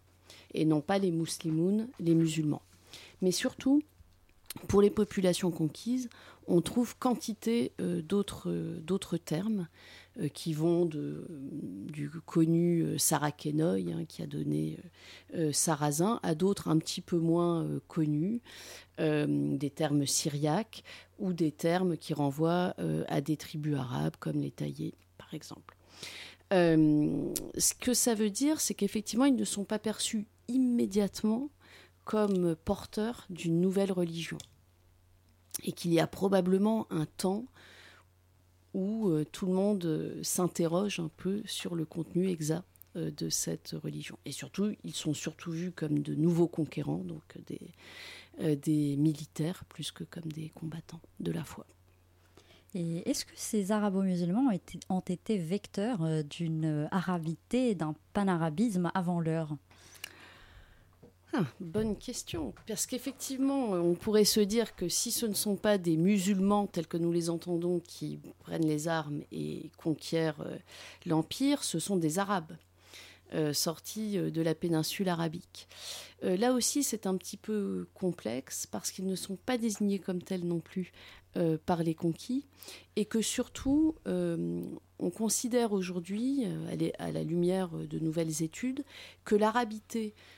et 0.53 0.65
non 0.65 0.81
pas 0.81 0.97
les 0.97 1.11
musulmans, 1.11 1.85
les 1.99 2.15
musulmans. 2.15 2.63
Mais 3.21 3.31
surtout, 3.31 3.83
pour 4.67 4.81
les 4.81 4.89
populations 4.89 5.51
conquises, 5.51 6.09
on 6.47 6.61
trouve 6.61 6.97
quantité 6.97 7.71
euh, 7.79 8.01
euh, 8.47 8.79
d'autres 8.79 9.17
termes 9.17 9.61
euh, 9.61 9.65
qui 10.33 10.53
vont 10.53 10.85
de, 10.85 11.25
du 11.91 12.09
connu 12.25 12.97
Sarakénoï, 12.97 13.93
hein, 13.93 14.05
qui 14.05 14.21
a 14.21 14.27
donné 14.27 14.77
Sarrazin, 15.51 16.19
à 16.23 16.35
d'autres 16.35 16.67
un 16.67 16.77
petit 16.77 17.01
peu 17.01 17.17
moins 17.17 17.67
connus, 17.87 18.41
des 18.97 19.71
termes 19.73 20.05
syriaques 20.05 20.83
ou 21.19 21.33
des 21.33 21.51
termes 21.51 21.97
qui 21.97 22.13
renvoient 22.13 22.75
à 23.07 23.21
des 23.21 23.37
tribus 23.37 23.77
arabes 23.77 24.15
comme 24.19 24.41
les 24.41 24.51
taillés, 24.51 24.95
par 25.17 25.33
exemple. 25.33 25.77
ce 26.51 27.73
que 27.79 27.93
ça 27.93 28.13
veut 28.13 28.29
dire, 28.29 28.59
c'est 28.59 28.73
qu'effectivement, 28.73 29.25
ils 29.25 29.35
ne 29.35 29.45
sont 29.45 29.65
pas 29.65 29.79
perçus 29.79 30.27
immédiatement 30.49 31.49
comme 32.09 32.55
porteur 32.55 33.27
d'une 33.29 33.61
nouvelle 33.61 33.91
religion. 33.91 34.39
Et 35.63 35.73
qu'il 35.73 35.93
y 35.93 35.99
a 35.99 36.07
probablement 36.07 36.87
un 36.89 37.05
temps 37.05 37.45
où 38.73 39.09
euh, 39.09 39.25
tout 39.31 39.45
le 39.45 39.53
monde 39.53 39.85
euh, 39.85 40.23
s'interroge 40.23 40.99
un 40.99 41.09
peu 41.17 41.41
sur 41.45 41.75
le 41.75 41.85
contenu 41.85 42.29
exact 42.29 42.65
euh, 42.95 43.11
de 43.11 43.29
cette 43.29 43.75
religion. 43.83 44.17
Et 44.25 44.31
surtout, 44.31 44.75
ils 44.83 44.93
sont 44.93 45.13
surtout 45.13 45.51
vus 45.51 45.71
comme 45.71 45.99
de 45.99 46.15
nouveaux 46.15 46.47
conquérants, 46.47 47.03
donc 47.03 47.23
des, 47.47 48.95
militaires 48.97 49.65
plus 49.65 49.91
que 49.91 50.03
comme 50.03 50.31
des 50.31 50.49
combattants 50.49 51.01
de 51.19 51.31
la 51.31 51.43
foi. 51.43 51.65
Et 52.75 53.09
est-ce 53.09 53.25
que 53.25 53.31
ces 53.35 53.71
arabo-musulmans 53.71 54.51
ont 54.89 54.99
été 54.99 55.37
vecteurs 55.37 56.23
d'une 56.23 56.87
arabité, 56.91 57.73
d'un 57.73 57.95
panarabisme 58.13 58.91
avant 58.93 59.19
l'heure? 59.19 59.57
Ah, 61.33 61.45
bonne 61.59 61.95
question. 61.95 62.53
Parce 62.67 62.87
qu'effectivement, 62.87 63.71
on 63.71 63.93
pourrait 63.93 64.25
se 64.25 64.39
dire 64.39 64.75
que 64.75 64.89
si 64.89 65.11
ce 65.11 65.27
ne 65.27 65.35
sont 65.35 65.57
pas 65.57 65.77
des 65.77 65.95
musulmans 65.95 66.65
tels 66.65 66.87
que 66.87 66.97
nous 66.97 67.11
les 67.11 67.29
entendons 67.29 67.79
qui 67.79 68.19
prennent 68.39 68.65
les 68.65 68.87
armes 68.87 69.21
et 69.31 69.69
conquièrent 69.77 70.41
euh, 70.41 70.57
l'Empire, 71.05 71.63
ce 71.63 71.77
sont 71.79 71.97
des 71.97 72.19
Arabes. 72.19 72.53
Euh, 73.35 73.53
sortis 73.53 74.17
euh, 74.17 74.31
de 74.31 74.41
la 74.41 74.55
péninsule 74.55 75.07
arabique. 75.07 75.67
là 76.23 76.51
aussi, 76.51 76.81
c'est 76.81 77.05
un 77.05 77.15
petit 77.15 77.37
peu 77.37 77.87
complexe 77.93 78.65
parce 78.65 78.89
qu'ils 78.89 79.05
ne 79.05 79.15
sont 79.15 79.35
pas 79.35 79.59
désignés 79.59 79.99
comme 79.99 80.23
tels 80.23 80.47
non 80.47 80.59
plus 80.59 80.91
par 81.67 81.83
les 81.83 81.93
conquis 81.93 82.47
et 82.95 83.05
que 83.05 83.21
surtout, 83.21 83.95
on 84.05 85.09
considère 85.11 85.73
aujourd'hui, 85.73 86.43
à 86.97 87.11
la 87.11 87.23
lumière 87.23 87.69
de 87.69 87.99
nouvelles 87.99 88.41
études, 88.41 88.83
que 89.25 89.35
l'arabité 89.35 90.15
euh, 90.17 90.29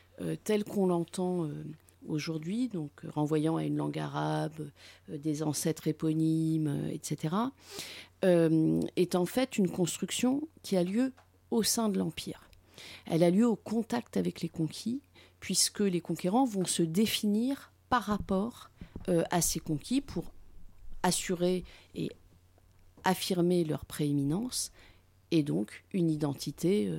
tel 0.43 0.63
qu'on 0.63 0.87
l'entend 0.87 1.45
euh, 1.45 1.63
aujourd'hui, 2.07 2.67
donc 2.67 2.91
euh, 3.03 3.09
renvoyant 3.09 3.57
à 3.57 3.63
une 3.63 3.77
langue 3.77 3.99
arabe, 3.99 4.69
des 5.09 5.43
ancêtres 5.43 5.87
éponymes, 5.87 6.89
etc., 6.91 7.35
est 8.23 9.15
en 9.15 9.25
fait 9.25 9.57
une 9.57 9.67
construction 9.67 10.47
qui 10.61 10.77
a 10.77 10.83
lieu 10.83 11.11
au 11.49 11.63
sein 11.63 11.89
de 11.89 11.97
l'Empire. 11.97 12.47
Elle 13.07 13.23
a 13.23 13.31
lieu 13.31 13.47
au 13.47 13.55
contact 13.55 14.15
avec 14.15 14.41
les 14.41 14.49
conquis, 14.49 15.01
puisque 15.39 15.79
les 15.79 16.01
conquérants 16.01 16.45
vont 16.45 16.65
se 16.65 16.83
définir 16.83 17.73
par 17.89 18.03
rapport 18.03 18.69
à 19.07 19.41
ces 19.41 19.59
conquis 19.59 20.01
pour 20.01 20.25
assurer 21.01 21.63
et 21.95 22.11
affirmer 23.03 23.63
leur 23.63 23.85
prééminence 23.85 24.71
et 25.31 25.41
donc 25.41 25.83
une 25.91 26.11
identité 26.11 26.91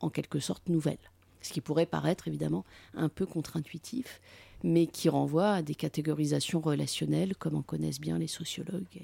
en 0.00 0.10
quelque 0.10 0.40
sorte 0.40 0.68
nouvelle 0.68 0.98
ce 1.44 1.52
qui 1.52 1.60
pourrait 1.60 1.86
paraître 1.86 2.26
évidemment 2.26 2.64
un 2.94 3.08
peu 3.08 3.26
contre-intuitif, 3.26 4.20
mais 4.62 4.86
qui 4.86 5.08
renvoie 5.08 5.52
à 5.52 5.62
des 5.62 5.74
catégorisations 5.74 6.60
relationnelles 6.60 7.36
comme 7.36 7.54
en 7.54 7.62
connaissent 7.62 8.00
bien 8.00 8.18
les 8.18 8.26
sociologues 8.26 9.02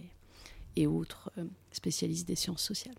et, 0.77 0.87
autres 0.87 1.31
euh, 1.39 1.45
spécialistes 1.71 2.27
des 2.27 2.35
sciences 2.35 2.63
sociales. 2.63 2.97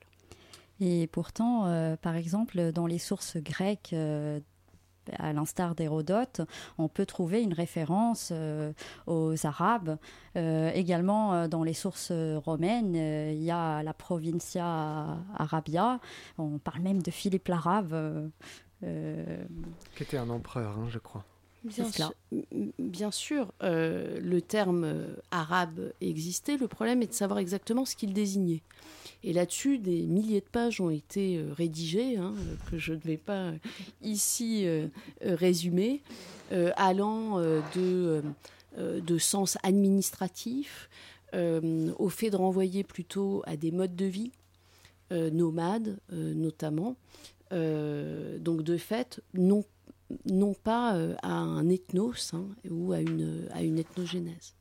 Et 0.79 1.07
pourtant, 1.07 1.65
euh, 1.65 1.95
par 1.95 2.15
exemple, 2.15 2.71
dans 2.71 2.85
les 2.85 2.99
sources 2.99 3.37
grecques, 3.37 3.93
euh, 3.93 4.39
à 5.17 5.33
l'instar 5.33 5.73
d'Hérodote, 5.73 6.41
on 6.77 6.87
peut 6.87 7.07
trouver 7.07 7.41
une 7.41 7.53
référence 7.53 8.31
aux 9.07 9.47
Arabes. 9.47 9.97
également, 10.35 11.47
dans 11.47 11.63
les 11.63 11.73
sources 11.73 12.11
romaines, 12.11 12.95
il 12.95 13.41
y 13.41 13.49
a 13.49 13.81
la 13.81 13.93
Provincia 13.95 15.17
Arabia. 15.35 15.99
On 16.37 16.59
parle 16.59 16.83
même 16.83 17.01
de 17.01 17.09
Philippe 17.09 17.47
l'Arabe 17.47 18.31
qui 18.81 20.03
était 20.03 20.17
un 20.17 20.29
empereur, 20.29 20.77
hein, 20.77 20.87
je 20.89 20.99
crois. 20.99 21.25
Bien 21.63 21.91
sûr, 21.91 22.13
bien 22.79 23.11
sûr 23.11 23.53
euh, 23.61 24.19
le 24.19 24.41
terme 24.41 24.83
euh, 24.83 25.15
arabe 25.29 25.93
existait. 26.01 26.57
Le 26.57 26.67
problème 26.67 27.03
est 27.03 27.07
de 27.07 27.13
savoir 27.13 27.37
exactement 27.37 27.85
ce 27.85 27.95
qu'il 27.95 28.13
désignait. 28.13 28.63
Et 29.23 29.31
là-dessus, 29.31 29.77
des 29.77 30.07
milliers 30.07 30.39
de 30.41 30.45
pages 30.45 30.81
ont 30.81 30.89
été 30.89 31.39
rédigées, 31.55 32.17
hein, 32.17 32.33
que 32.71 32.79
je 32.79 32.93
ne 32.93 32.99
vais 32.99 33.17
pas 33.17 33.51
ici 34.01 34.67
résumer, 35.21 36.01
allant 36.75 37.39
de, 37.75 38.23
de 38.79 39.17
sens 39.19 39.59
administratif 39.61 40.89
au 41.35 42.09
fait 42.09 42.31
de 42.31 42.35
renvoyer 42.35 42.83
plutôt 42.83 43.43
à 43.45 43.57
des 43.57 43.71
modes 43.71 43.95
de 43.95 44.05
vie 44.05 44.31
nomades, 45.11 45.99
notamment, 46.09 46.95
euh, 46.95 47.21
donc 47.51 48.61
de 48.63 48.77
fait, 48.77 49.21
non, 49.33 49.63
non 50.25 50.53
pas 50.53 50.95
euh, 50.95 51.15
à 51.21 51.33
un 51.33 51.69
ethnos 51.69 52.33
hein, 52.33 52.47
ou 52.69 52.93
à 52.93 52.99
une, 52.99 53.47
à 53.51 53.63
une 53.63 53.79
ethnogénèse. 53.79 54.55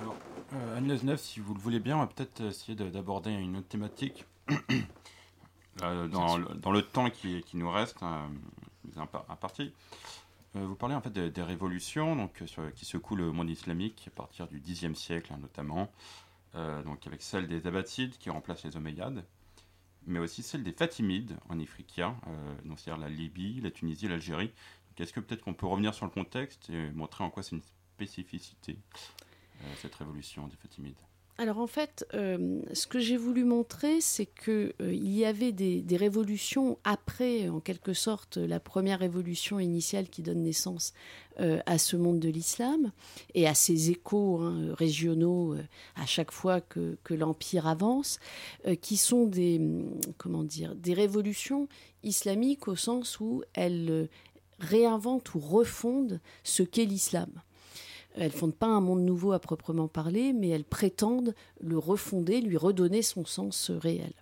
Alors, 0.00 0.16
euh, 0.54 0.78
Anne 0.78 1.16
si 1.16 1.40
vous 1.40 1.54
le 1.54 1.60
voulez 1.60 1.80
bien, 1.80 1.96
on 1.96 2.00
va 2.00 2.06
peut-être 2.06 2.42
essayer 2.42 2.74
d'aborder 2.74 3.30
une 3.30 3.56
autre 3.56 3.68
thématique. 3.68 4.24
dans, 5.78 6.38
dans, 6.38 6.70
le 6.70 6.82
temps 6.82 7.10
qui, 7.10 7.42
nous 7.54 7.70
reste, 7.70 8.02
hein, 8.02 8.28
à 9.28 9.36
partie. 9.36 9.72
vous 10.54 10.76
parlez 10.76 10.94
en 10.94 11.00
fait 11.00 11.10
des, 11.10 11.42
révolutions 11.42 12.14
donc, 12.14 12.44
qui 12.76 12.84
secouent 12.84 13.16
le 13.16 13.32
monde 13.32 13.50
islamique 13.50 14.04
à 14.06 14.10
partir 14.10 14.46
du 14.46 14.60
Xe 14.60 14.92
siècle 14.94 15.32
hein, 15.32 15.38
notamment, 15.40 15.90
donc 16.54 17.06
avec 17.06 17.22
celle 17.22 17.48
des 17.48 17.66
Abbasides 17.66 18.16
qui 18.18 18.30
remplacent 18.30 18.62
les 18.62 18.76
Omeyyades 18.76 19.24
mais 20.06 20.18
aussi 20.18 20.42
celle 20.42 20.62
des 20.62 20.72
Fatimides 20.72 21.36
en 21.48 21.58
Ifriqiya, 21.58 22.16
euh, 22.26 22.54
donc 22.64 22.78
c'est-à-dire 22.78 23.02
la 23.02 23.10
Libye, 23.10 23.60
la 23.60 23.70
Tunisie, 23.70 24.08
l'Algérie. 24.08 24.52
Est-ce 24.98 25.12
que 25.12 25.20
peut-être 25.20 25.42
qu'on 25.42 25.54
peut 25.54 25.66
revenir 25.66 25.92
sur 25.92 26.06
le 26.06 26.12
contexte 26.12 26.70
et 26.70 26.90
montrer 26.92 27.24
en 27.24 27.30
quoi 27.30 27.42
c'est 27.42 27.56
une 27.56 27.62
spécificité, 27.94 28.78
euh, 29.62 29.74
cette 29.76 29.94
révolution 29.96 30.46
des 30.46 30.56
Fatimides? 30.56 31.00
Alors 31.36 31.58
en 31.58 31.66
fait, 31.66 32.06
euh, 32.14 32.60
ce 32.72 32.86
que 32.86 33.00
j'ai 33.00 33.16
voulu 33.16 33.42
montrer, 33.42 34.00
c'est 34.00 34.26
qu'il 34.26 34.72
euh, 34.80 34.94
y 34.94 35.24
avait 35.24 35.50
des, 35.50 35.96
révolutions 35.96 36.78
après, 36.84 37.48
en 37.48 37.58
quelque 37.58 37.92
sorte, 37.92 38.36
la 38.36 38.60
première 38.60 39.00
révolution 39.00 39.58
initiale 39.58 40.08
qui 40.08 40.22
donne 40.22 40.44
naissance 40.44 40.92
euh, 41.40 41.58
à 41.66 41.78
ce 41.78 41.96
monde 41.96 42.20
de 42.20 42.28
l'islam 42.28 42.92
et 43.34 43.48
à 43.48 43.54
ses 43.54 43.90
échos 43.90 44.42
hein, 44.42 44.74
régionaux 44.74 45.56
à 45.96 46.06
chaque 46.06 46.30
fois 46.30 46.60
que, 46.60 46.96
l'empire 47.10 47.66
avance, 47.66 48.20
qui 48.80 48.96
sont 48.96 49.26
des 49.26 49.60
comment 50.18 50.44
dire 50.44 50.74
des 50.74 50.94
révolutions 50.94 51.68
islamiques 52.02 52.68
au 52.68 52.76
sens 52.76 53.18
où 53.18 53.42
elles 53.54 54.08
réinventent 54.60 55.34
ou 55.34 55.40
refondent 55.40 56.20
ce 56.44 56.62
qu'est 56.62 56.84
l'islam. 56.84 57.30
Elles 58.14 58.30
fondent 58.30 58.54
pas 58.54 58.66
un 58.66 58.80
monde 58.80 59.02
nouveau 59.02 59.32
à 59.32 59.40
proprement 59.40 59.88
parler, 59.88 60.32
mais 60.32 60.48
elles 60.48 60.64
prétendent 60.64 61.34
le 61.60 61.78
refonder, 61.78 62.40
lui 62.40 62.56
redonner 62.56 63.02
son 63.02 63.24
sens 63.24 63.70
réel, 63.70 64.12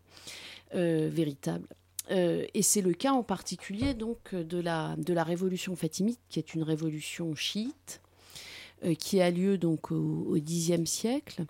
euh, 0.74 1.10
véritable. 1.12 1.68
Euh, 2.10 2.46
et 2.54 2.62
c'est 2.62 2.80
le 2.80 2.94
cas 2.94 3.12
en 3.12 3.22
particulier 3.22 3.94
donc 3.94 4.34
de 4.34 4.58
la, 4.58 4.96
de 4.96 5.12
la 5.12 5.24
révolution 5.24 5.76
fatimite, 5.76 6.18
qui 6.28 6.38
est 6.38 6.54
une 6.54 6.62
révolution 6.62 7.34
chiite, 7.34 8.00
euh, 8.84 8.94
qui 8.94 9.20
a 9.20 9.30
lieu 9.30 9.58
donc 9.58 9.92
au 9.92 10.36
Xe 10.38 10.84
siècle 10.86 11.44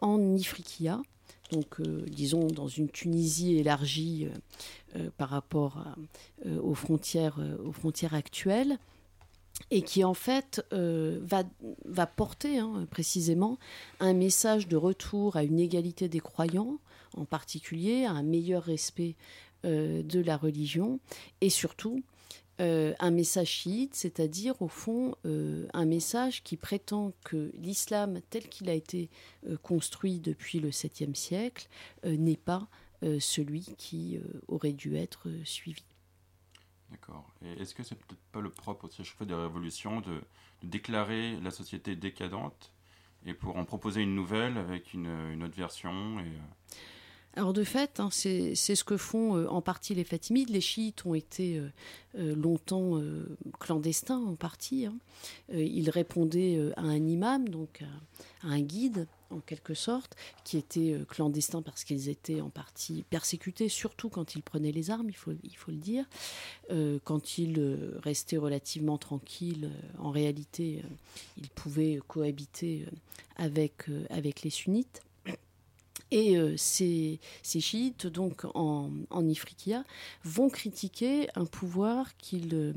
en 0.00 0.34
Ifriqiya, 0.34 1.02
donc 1.50 1.82
disons 2.06 2.46
dans 2.46 2.68
une 2.68 2.88
Tunisie 2.88 3.56
élargie 3.56 4.28
par 5.18 5.28
rapport 5.28 5.84
aux, 6.46 6.74
frontières, 6.74 7.38
aux 7.62 7.72
frontières 7.72 8.14
actuelles 8.14 8.78
et 9.70 9.82
qui 9.82 10.04
en 10.04 10.14
fait 10.14 10.64
va, 10.72 11.44
va, 11.84 12.06
porter 12.06 12.58
hein, 12.58 12.86
précisément 12.90 13.58
un 14.00 14.12
message 14.12 14.68
de 14.68 14.76
retour 14.76 15.36
à 15.36 15.44
une 15.44 15.60
égalité 15.60 16.08
des 16.08 16.20
croyants, 16.20 16.78
en 17.16 17.24
particulier 17.24 18.04
à 18.04 18.12
un 18.12 18.22
meilleur 18.22 18.62
respect 18.64 19.16
de 19.64 20.20
la 20.20 20.36
religion, 20.36 20.98
et 21.40 21.50
surtout 21.50 22.02
euh, 22.60 22.92
un 22.98 23.10
message 23.10 23.48
chiite, 23.48 23.94
c'est-à-dire 23.94 24.60
au 24.60 24.68
fond 24.68 25.14
euh, 25.24 25.66
un 25.72 25.86
message 25.86 26.42
qui 26.42 26.58
prétend 26.58 27.12
que 27.24 27.50
l'islam 27.54 28.20
tel 28.28 28.48
qu'il 28.48 28.68
a 28.68 28.74
été 28.74 29.08
euh, 29.48 29.56
construit 29.56 30.20
depuis 30.20 30.60
le 30.60 30.68
7e 30.68 31.14
siècle 31.14 31.68
n'est 32.04 32.36
pas 32.36 32.68
celui 33.18 33.62
qui 33.78 34.20
aurait 34.48 34.74
dû 34.74 34.94
être 34.94 35.28
suivi. 35.44 35.82
D'accord. 36.90 37.30
Est-ce 37.58 37.74
que 37.74 37.82
c'est 37.82 37.94
peut-être 37.94 38.20
pas 38.32 38.40
le 38.40 38.50
propre 38.50 38.86
aussi 38.86 39.02
à 39.02 39.04
chaque 39.04 39.22
des 39.22 39.34
révolutions 39.34 40.00
de, 40.00 40.20
déclarer 40.62 41.38
la 41.40 41.50
société 41.50 41.96
décadente 41.96 42.72
et 43.24 43.32
pour 43.32 43.56
en 43.56 43.64
proposer 43.64 44.02
une 44.02 44.14
nouvelle 44.14 44.58
avec 44.58 44.92
une, 44.92 45.42
autre 45.42 45.56
version 45.56 46.20
et, 46.20 46.32
alors 47.34 47.52
de 47.52 47.62
fait, 47.62 48.00
hein, 48.00 48.08
c'est 48.10 48.54
ce 48.56 48.82
que 48.82 48.96
font 48.96 49.36
euh, 49.36 49.46
en 49.46 49.62
partie 49.62 49.94
les 49.94 50.02
Fatimides. 50.02 50.50
Les 50.50 50.60
chiites 50.60 51.06
ont 51.06 51.14
été 51.14 51.58
euh, 51.58 51.68
euh, 52.18 52.34
longtemps 52.34 53.00
clandestins 53.60 54.18
en 54.18 54.34
partie. 54.34 54.86
Hein. 54.86 54.96
ils 55.52 55.90
répondaient 55.90 56.72
à 56.76 56.82
un 56.82 57.06
imam, 57.06 57.48
donc 57.48 57.82
à, 58.42 58.48
un 58.48 58.60
guide 58.60 59.06
en 59.30 59.40
quelque 59.40 59.74
sorte, 59.74 60.16
qui 60.44 60.58
était 60.58 60.96
clandestin 61.08 61.62
parce 61.62 61.84
qu'ils 61.84 62.08
étaient 62.08 62.40
en 62.40 62.50
partie 62.50 63.04
persécutés, 63.10 63.68
surtout 63.68 64.08
quand 64.08 64.34
ils 64.34 64.42
prenaient 64.42 64.72
les 64.72 64.90
armes, 64.90 65.08
il 65.08 65.16
faut, 65.16 65.32
il 65.42 65.56
faut 65.56 65.70
le 65.70 65.76
dire. 65.76 66.04
quand 67.04 67.38
ils 67.38 67.78
restaient 68.02 68.36
relativement 68.36 68.98
tranquilles, 68.98 69.70
en 69.98 70.10
réalité, 70.10 70.82
ils 71.36 71.50
pouvaient 71.50 72.00
cohabiter 72.06 72.86
avec, 73.36 73.84
avec 74.10 74.42
les 74.42 74.50
sunnites. 74.50 75.02
Et 76.10 76.36
euh, 76.36 76.54
ces, 76.56 77.20
chiites, 77.42 78.06
donc 78.06 78.44
en, 78.54 78.90
en, 79.10 79.28
Ifriqiya, 79.28 79.84
vont 80.24 80.50
critiquer 80.50 81.28
un 81.36 81.46
pouvoir 81.46 82.16
qu'ils 82.16 82.54
euh, 82.54 82.72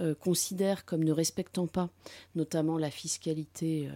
euh, 0.00 0.14
considèrent 0.14 0.84
comme 0.84 1.04
ne 1.04 1.12
respectant 1.12 1.68
pas 1.68 1.88
notamment 2.34 2.78
la 2.78 2.90
fiscalité 2.90 3.88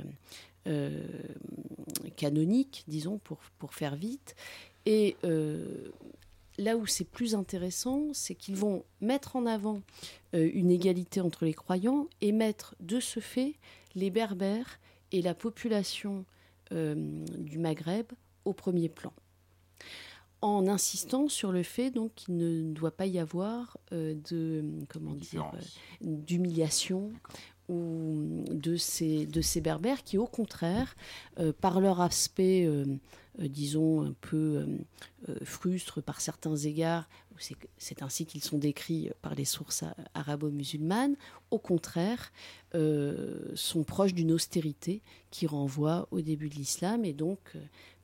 canonique, 2.16 2.84
disons, 2.88 3.18
pour, 3.18 3.38
pour 3.59 3.74
faire 3.74 3.96
vite. 3.96 4.34
Et 4.86 5.16
là 6.59 6.76
où 6.76 6.86
c'est 6.86 7.09
plus 7.09 7.34
intéressant, 7.34 8.09
c'est 8.12 8.34
qu'ils 8.34 8.56
vont 8.56 8.84
mettre 9.00 9.36
en 9.36 9.46
avant 9.46 9.80
une 10.32 10.70
égalité 10.70 11.20
entre 11.20 11.44
les 11.44 11.54
croyants 11.54 12.06
et 12.20 12.32
mettre 12.32 12.74
de 12.80 13.00
ce 13.00 13.20
fait 13.20 13.54
les 13.94 14.11
Berbères 14.11 14.78
et 15.12 15.22
la 15.22 15.34
population 15.34 16.24
du 16.70 17.59
Maghreb 17.59 18.06
au 18.44 18.52
premier 18.52 18.88
plan. 18.88 19.12
En 20.40 20.68
insistant 20.68 21.28
sur 21.28 21.50
le 21.50 21.64
fait 21.64 21.90
donc 21.90 22.14
qu'il 22.14 22.36
ne 22.36 22.72
doit 22.72 22.92
pas 22.92 23.06
y 23.06 23.18
avoir 23.18 23.76
euh, 23.92 24.14
de 24.30 24.64
comment 24.88 25.14
dire 25.14 25.50
euh, 25.52 25.59
d'humiliation 26.00 27.11
ou 27.69 28.45
de 28.51 28.77
ces 28.77 29.27
de 29.27 29.41
ces 29.41 29.61
berbères 29.61 30.03
qui 30.03 30.19
au 30.19 30.27
contraire 30.27 30.97
euh, 31.39 31.53
par 31.53 31.81
leur 31.81 32.01
aspect 32.01 32.69
disons 33.39 34.05
un 34.05 34.14
peu 34.21 34.66
frustre 35.45 36.03
par 36.03 36.21
certains 36.21 36.57
égards 36.57 37.09
c'est 37.77 38.03
ainsi 38.03 38.27
qu'ils 38.27 38.43
sont 38.43 38.59
décrits 38.59 39.11
par 39.23 39.37
les 39.37 39.45
sources 39.45 39.85
arabo-musulmanes 40.14 41.14
au 41.51 41.59
contraire 41.59 42.33
sont 42.75 43.85
proches 43.85 44.14
d'une 44.14 44.33
austérité 44.33 45.03
qui 45.31 45.47
renvoie 45.47 46.09
au 46.11 46.21
début 46.21 46.49
de 46.49 46.57
l'islam 46.57 47.05
et 47.05 47.12
donc 47.12 47.57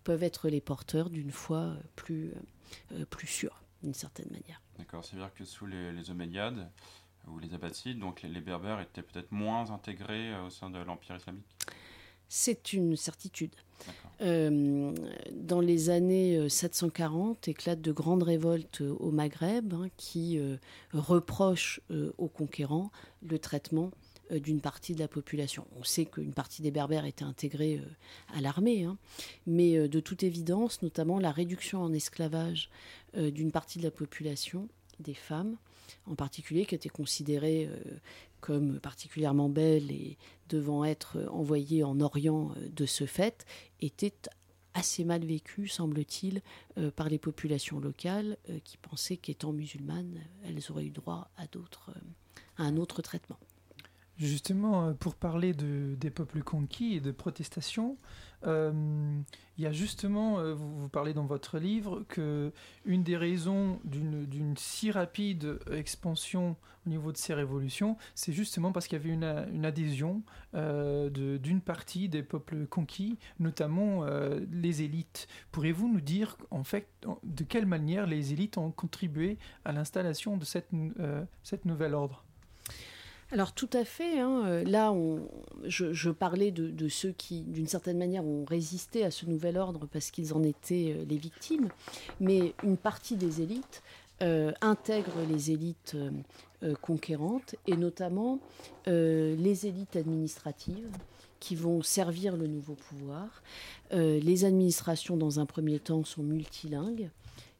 peuvent 0.04 0.22
être 0.22 0.48
les 0.48 0.60
porteurs 0.60 1.10
d'une 1.10 1.32
foi 1.32 1.74
plus, 1.96 2.32
euh, 2.92 3.04
plus 3.06 3.26
sûre, 3.26 3.62
d'une 3.82 3.94
certaine 3.94 4.30
manière. 4.30 4.60
D'accord, 4.78 5.04
c'est-à-dire 5.04 5.32
que 5.34 5.44
sous 5.44 5.66
les, 5.66 5.92
les 5.92 6.10
Omeyyades 6.10 6.70
ou 7.28 7.38
les 7.38 7.54
Abbasides, 7.54 7.98
donc 7.98 8.22
les, 8.22 8.40
Berbères 8.40 8.80
étaient 8.80 9.02
peut-être 9.02 9.32
moins 9.32 9.70
intégrés 9.70 10.32
euh, 10.32 10.46
au 10.46 10.50
sein 10.50 10.70
de 10.70 10.78
l'Empire 10.78 11.16
islamique 11.16 11.44
c'est 12.26 12.72
une 12.72 12.96
certitude. 12.96 13.54
Euh, 14.22 14.92
dans 15.30 15.60
les 15.60 15.90
années 15.90 16.48
740 16.48 17.46
éclatent 17.46 17.82
de 17.82 17.92
grandes 17.92 18.24
révoltes 18.24 18.80
au 18.80 19.12
Maghreb 19.12 19.72
hein, 19.74 19.88
qui 19.98 20.40
reprochent 20.92 21.80
aux 22.18 22.26
conquérants 22.26 22.90
le 23.22 23.38
traitement 23.38 23.90
euh, 24.32 24.38
d'une 24.38 24.60
partie 24.60 24.94
de 24.94 25.00
la 25.00 25.08
population. 25.08 25.66
On 25.78 25.84
sait 25.84 26.06
qu'une 26.06 26.32
partie 26.32 26.62
des 26.62 26.70
Berbères 26.70 27.04
était 27.04 27.24
intégrée 27.24 27.78
euh, 27.82 28.36
à 28.36 28.40
l'armée, 28.40 28.84
hein. 28.84 28.96
mais 29.46 29.76
euh, 29.76 29.88
de 29.88 30.00
toute 30.00 30.22
évidence, 30.22 30.80
notamment 30.82 31.18
la 31.18 31.30
réduction 31.30 31.82
en 31.82 31.92
esclavage 31.92 32.70
d'une 33.16 33.52
partie 33.52 33.78
de 33.78 33.84
la 33.84 33.92
population, 33.92 34.68
des 34.98 35.14
femmes 35.14 35.56
en 36.06 36.14
particulier, 36.14 36.66
qui 36.66 36.74
étaient 36.74 36.88
considérées 36.88 37.68
comme 38.40 38.78
particulièrement 38.80 39.48
belles 39.48 39.90
et 39.90 40.18
devant 40.48 40.84
être 40.84 41.18
envoyées 41.30 41.82
en 41.82 42.00
Orient 42.00 42.52
de 42.70 42.86
ce 42.86 43.06
fait, 43.06 43.46
était 43.80 44.14
assez 44.74 45.04
mal 45.04 45.24
vécue, 45.24 45.68
semble-t-il, 45.68 46.42
par 46.96 47.08
les 47.08 47.18
populations 47.18 47.80
locales 47.80 48.36
qui 48.64 48.76
pensaient 48.76 49.16
qu'étant 49.16 49.52
musulmanes, 49.52 50.20
elles 50.44 50.70
auraient 50.70 50.86
eu 50.86 50.90
droit 50.90 51.30
à, 51.36 51.46
d'autres, 51.46 51.92
à 52.58 52.64
un 52.64 52.76
autre 52.76 53.00
traitement. 53.00 53.38
Justement, 54.16 54.86
euh, 54.86 54.92
pour 54.92 55.16
parler 55.16 55.54
de, 55.54 55.96
des 55.98 56.10
peuples 56.10 56.42
conquis 56.42 56.94
et 56.94 57.00
de 57.00 57.10
protestation, 57.10 57.96
euh, 57.96 58.33
il 58.46 59.62
y 59.62 59.66
a 59.66 59.72
justement, 59.72 60.40
euh, 60.40 60.54
vous, 60.54 60.88
parlez 60.88 61.14
dans 61.14 61.26
votre 61.26 61.58
livre, 61.58 62.04
que 62.08 62.52
une 62.84 63.02
des 63.02 63.16
raisons 63.16 63.78
d'une 63.84 64.54
si 64.56 64.90
rapide 64.90 65.58
expansion 65.70 66.56
au 66.86 66.90
niveau 66.90 67.12
de 67.12 67.16
ces 67.16 67.34
révolutions, 67.34 67.96
c'est 68.14 68.32
justement 68.32 68.72
parce 68.72 68.88
qu'il 68.88 68.98
y 68.98 69.00
avait 69.00 69.14
une, 69.14 69.64
adhésion 69.64 70.22
d'une 70.52 71.60
partie 71.60 72.08
des 72.08 72.22
peuples 72.22 72.66
conquis, 72.66 73.18
notamment 73.38 74.04
les 74.52 74.82
élites. 74.82 75.26
Pourriez-vous 75.50 75.90
nous 75.90 76.02
dire, 76.02 76.36
en 76.50 76.64
fait, 76.64 76.88
de 77.22 77.44
quelle 77.44 77.66
manière 77.66 78.06
les 78.06 78.34
élites 78.34 78.58
ont 78.58 78.70
contribué 78.70 79.38
à 79.64 79.72
l'installation 79.72 80.36
de 80.36 80.44
cette, 80.44 80.68
cette 81.42 81.64
nouvelle 81.64 81.94
ordre? 81.94 82.23
Alors 83.34 83.52
tout 83.52 83.68
à 83.72 83.84
fait. 83.84 84.20
Hein. 84.20 84.44
Euh, 84.46 84.64
là, 84.64 84.94
je, 85.64 86.10
parlais 86.10 86.52
de, 86.52 86.88
ceux 86.88 87.10
qui, 87.10 87.40
d'une 87.40 87.66
certaine 87.66 87.98
manière, 87.98 88.24
ont 88.24 88.44
résisté 88.44 89.04
à 89.04 89.10
ce 89.10 89.26
nouvel 89.26 89.58
ordre 89.58 89.88
parce 89.92 90.12
qu'ils 90.12 90.32
en 90.34 90.44
étaient 90.44 90.94
euh, 90.96 91.04
les 91.04 91.16
victimes. 91.16 91.68
Mais 92.20 92.54
une 92.62 92.76
partie 92.76 93.16
des 93.16 93.42
élites 93.42 93.82
euh, 94.22 94.52
intègre 94.60 95.14
les 95.28 95.50
élites 95.50 95.96
conquérantes 96.80 97.56
et 97.66 97.76
notamment 97.76 98.38
les 98.86 99.66
élites 99.66 99.96
administratives 99.96 100.88
qui 101.38 101.56
vont 101.56 101.82
servir 101.82 102.38
le 102.38 102.46
nouveau 102.46 102.74
pouvoir. 102.74 103.42
les 103.90 104.44
administrations, 104.46 105.18
dans 105.18 105.40
un 105.40 105.44
premier 105.44 105.78
temps, 105.78 106.04
sont 106.04 106.22
multilingues 106.22 107.10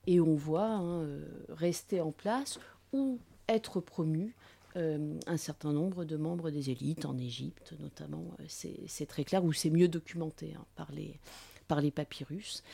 et 0.07 0.21
on 0.21 0.35
voit 0.37 0.71
hein, 0.71 1.07
rester 1.51 2.01
en 2.01 2.13
place 2.13 2.59
ou 2.95 3.19
être 3.47 3.81
promus 3.81 4.35
euh, 4.77 5.19
un 5.29 5.37
certain 5.37 5.73
nombre 5.73 6.05
de 6.05 6.17
membres 6.17 6.51
des 6.51 6.71
élites 6.71 7.05
en 7.05 7.17
Égypte, 7.17 7.75
notamment. 7.79 8.25
Euh, 8.41 8.45
c'est 8.49 9.07
très 9.07 9.23
clair, 9.23 9.45
où 9.45 9.53
c'est 9.53 9.71
mieux 9.71 9.87
documenté 9.87 10.55
hein, 10.59 10.65
par, 10.75 10.91
les, 10.91 11.91
papyrus. 11.93 12.65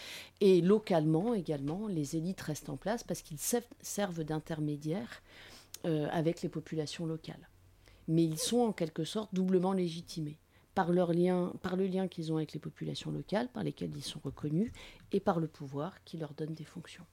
Et 0.40 0.62
localement 0.62 1.34
également, 1.34 1.88
les 1.88 2.16
élites 2.16 2.40
restent 2.40 2.70
en 2.70 2.78
place 2.78 3.05
parce 3.05 3.20
qu'ils 3.20 3.38
servent 3.38 4.24
d'intermédiaires 4.24 5.22
euh, 5.84 6.09
avec 6.11 6.40
les 6.40 6.48
populations 6.48 7.05
locales. 7.05 7.48
Mais 8.09 8.24
ils 8.24 8.38
sont 8.38 8.61
en 8.61 8.72
quelque 8.72 9.05
sorte 9.05 9.34
doublement 9.34 9.74
légitimés 9.74 10.38
par, 10.74 10.90
par 11.61 11.76
le 11.76 11.86
lien 11.86 12.09
qu'ils 12.09 12.32
ont 12.32 12.36
avec 12.38 12.55
les 12.55 12.61
populations 12.61 13.11
locales, 13.11 13.48
par 13.48 13.62
lesquelles 13.62 13.94
ils 13.94 14.03
sont 14.03 14.20
reconnus, 14.24 14.72
et 15.12 15.20
par 15.20 15.38
le 15.38 15.48
pouvoir 15.48 16.03
qui 16.05 16.16
leur 16.16 16.32
donne 16.32 16.55
des 16.55 16.64
fonctions. 16.64 17.05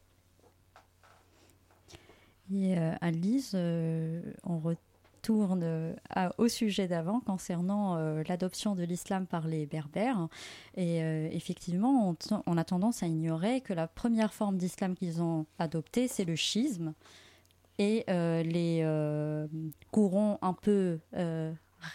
Et 2.54 2.78
euh, 2.78 2.94
Alice, 3.02 3.52
euh, 3.56 4.22
on 4.44 4.60
retourne 4.60 5.62
euh, 5.64 5.94
au 6.38 6.48
sujet 6.48 6.88
d'avant 6.88 7.20
concernant 7.20 7.98
l'adoption 8.28 8.76
de 8.76 8.84
l'islam 8.84 9.26
par 9.26 9.48
les 9.48 9.66
Berbères. 9.66 10.28
Et 10.76 11.00
effectivement, 11.36 12.16
on, 12.46 12.58
a 12.58 12.64
tendance 12.64 13.04
à 13.04 13.08
ignorer 13.08 13.62
que 13.62 13.74
la 13.74 13.88
première 13.88 14.34
forme 14.34 14.58
d'islam 14.58 14.96
qu'ils 14.96 15.22
ont 15.22 15.46
adoptée, 15.60 16.08
c'est 16.08 16.26
le 16.26 16.36
schisme. 16.36 16.94
Et 17.80 18.06
les 18.08 19.48
courants 19.92 20.40
un 20.42 20.54
peu 20.54 21.00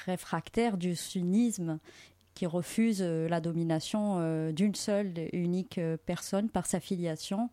réfractaires 0.04 0.76
du 0.76 0.94
sunnisme 0.94 1.78
qui 2.34 2.46
refusent 2.46 3.02
la 3.02 3.40
domination 3.40 4.50
d'une 4.52 4.74
seule 4.74 5.12
et 5.16 5.36
unique 5.36 5.80
personne 6.04 6.50
par 6.50 6.66
sa 6.66 6.80
filiation 6.80 7.48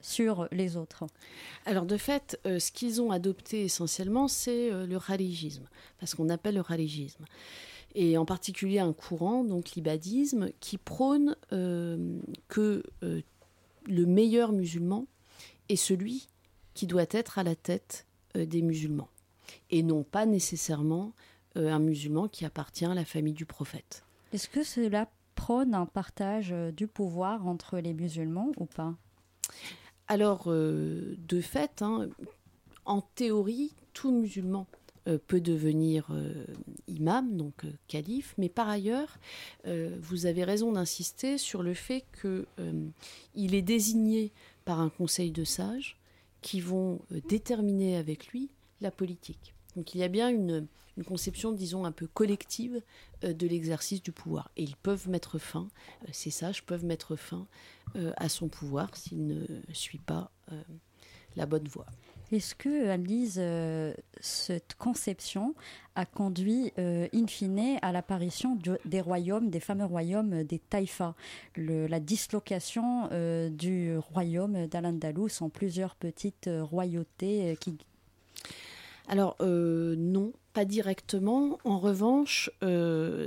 sur 0.00 0.48
les 0.52 0.76
autres 0.76 1.04
Alors 1.66 1.86
de 1.86 1.96
fait, 1.96 2.38
euh, 2.46 2.58
ce 2.58 2.70
qu'ils 2.70 3.02
ont 3.02 3.10
adopté 3.10 3.64
essentiellement, 3.64 4.28
c'est 4.28 4.70
euh, 4.70 4.86
le 4.86 4.96
religisme, 4.96 5.66
parce 5.98 6.14
qu'on 6.14 6.28
appelle 6.28 6.54
le 6.54 6.60
religisme. 6.60 7.24
Et 7.94 8.16
en 8.18 8.24
particulier 8.24 8.78
un 8.78 8.92
courant, 8.92 9.44
donc 9.44 9.72
l'ibadisme, 9.72 10.50
qui 10.60 10.78
prône 10.78 11.36
euh, 11.52 12.18
que 12.46 12.82
le 13.00 14.06
meilleur 14.06 14.52
musulman 14.52 15.06
est 15.68 15.76
celui 15.76 16.28
qui 16.74 16.86
doit 16.86 17.06
être 17.10 17.38
à 17.38 17.42
la 17.42 17.56
tête 17.56 18.06
des 18.34 18.60
musulmans, 18.60 19.08
et 19.70 19.82
non 19.82 20.04
pas 20.04 20.26
nécessairement 20.26 21.12
un 21.56 21.78
musulman 21.78 22.28
qui 22.28 22.44
appartient 22.44 22.84
à 22.84 22.94
la 22.94 23.06
famille 23.06 23.32
du 23.32 23.46
prophète. 23.46 24.04
Est-ce 24.34 24.48
que 24.48 24.62
cela 24.62 25.08
prône 25.34 25.74
un 25.74 25.86
partage 25.86 26.54
du 26.76 26.86
pouvoir 26.86 27.48
entre 27.48 27.78
les 27.78 27.94
musulmans 27.94 28.52
ou 28.58 28.66
pas? 28.66 28.94
Alors, 30.08 30.44
euh, 30.46 31.16
de 31.28 31.40
fait, 31.42 31.82
hein, 31.82 32.08
en 32.86 33.02
théorie, 33.02 33.74
tout 33.92 34.10
musulman 34.10 34.66
euh, 35.06 35.18
peut 35.26 35.40
devenir 35.40 36.08
euh, 36.10 36.46
imam, 36.88 37.36
donc 37.36 37.66
calife, 37.88 38.34
mais 38.38 38.48
par 38.48 38.68
ailleurs, 38.68 39.18
vous 40.00 40.24
avez 40.24 40.44
raison 40.44 40.72
d'insister 40.72 41.36
sur 41.36 41.62
le 41.62 41.74
fait 41.74 42.04
qu'il 42.20 43.54
est 43.54 43.62
désigné 43.62 44.32
par 44.64 44.80
un 44.80 44.88
conseil 44.88 45.30
de 45.30 45.44
sages 45.44 45.98
qui 46.40 46.60
vont 46.60 47.00
déterminer 47.28 47.96
avec 47.96 48.28
lui 48.28 48.48
la 48.80 48.90
politique. 48.90 49.54
Donc 49.76 49.94
il 49.94 49.98
y 49.98 50.04
a 50.04 50.08
bien 50.08 50.30
une, 50.30 50.66
conception, 51.04 51.52
disons, 51.52 51.84
un 51.84 51.92
peu 51.92 52.06
collective 52.06 52.80
de 53.22 53.46
l'exercice 53.46 54.02
du 54.02 54.12
pouvoir. 54.12 54.50
Et 54.56 54.62
ils 54.62 54.76
peuvent 54.76 55.08
mettre 55.08 55.38
fin, 55.38 55.68
ces 56.12 56.30
sages 56.30 56.64
peuvent 56.64 56.84
mettre 56.84 57.16
fin 57.16 57.46
euh, 57.96 58.12
à 58.16 58.28
son 58.28 58.48
pouvoir 58.48 58.94
s'il 58.96 59.26
ne 59.26 59.44
suit 59.72 59.98
pas 59.98 60.30
euh, 60.52 60.60
la 61.36 61.46
bonne 61.46 61.66
voie. 61.66 61.86
Est-ce 62.30 62.54
que, 62.54 62.88
Alice, 62.88 63.36
euh, 63.38 63.94
cette 64.20 64.74
conception 64.74 65.54
a 65.94 66.04
conduit 66.04 66.72
in 66.76 67.26
fine 67.26 67.78
à 67.80 67.92
l'apparition 67.92 68.58
des 68.84 69.00
royaumes, 69.00 69.48
des 69.48 69.60
fameux 69.60 69.86
royaumes 69.86 70.44
des 70.44 70.58
taïfas, 70.58 71.14
la 71.56 72.00
dislocation 72.00 73.08
du 73.50 73.96
royaume 73.96 74.66
d'Al-Andalus 74.66 75.40
en 75.40 75.48
plusieurs 75.48 75.96
petites 75.96 76.50
royautés 76.60 77.56
qui... 77.60 77.78
Alors 79.08 79.36
non, 79.40 80.32
pas 80.58 80.64
directement. 80.64 81.60
En 81.62 81.78
revanche, 81.78 82.50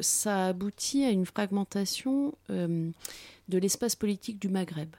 ça 0.01 0.47
aboutit 0.47 1.05
à 1.05 1.11
une 1.11 1.25
fragmentation 1.25 2.33
de 2.49 3.57
l'espace 3.57 3.95
politique 3.95 4.37
du 4.37 4.49
Maghreb. 4.49 4.89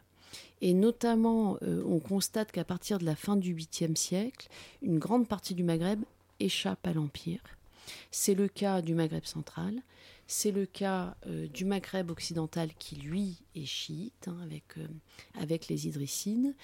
Et 0.62 0.74
notamment, 0.74 1.58
euh, 1.62 1.82
on 1.86 1.98
constate 1.98 2.52
qu'à 2.52 2.62
partir 2.62 2.98
de 2.98 3.04
la 3.04 3.16
fin 3.16 3.36
du 3.36 3.52
8e 3.52 3.96
siècle, 3.96 4.48
une 4.80 5.00
grande 5.00 5.26
partie 5.26 5.54
du 5.54 5.64
Maghreb 5.64 6.00
échappe 6.38 6.86
à 6.86 6.92
l'Empire. 6.92 7.40
C'est 8.12 8.34
le 8.34 8.46
cas 8.46 8.80
du 8.80 8.94
Maghreb 8.94 9.24
central, 9.24 9.82
c'est 10.26 10.50
le 10.50 10.66
cas 10.66 11.16
euh, 11.26 11.46
du 11.48 11.64
Maghreb 11.64 12.10
occidental 12.10 12.70
qui, 12.78 12.96
lui, 12.96 13.42
est 13.54 13.64
chiite, 13.64 14.28
hein, 14.28 14.38
avec, 14.42 14.78
euh, 14.78 14.86
avec 15.38 15.68
les 15.68 15.88
Idrissines. 15.88 16.54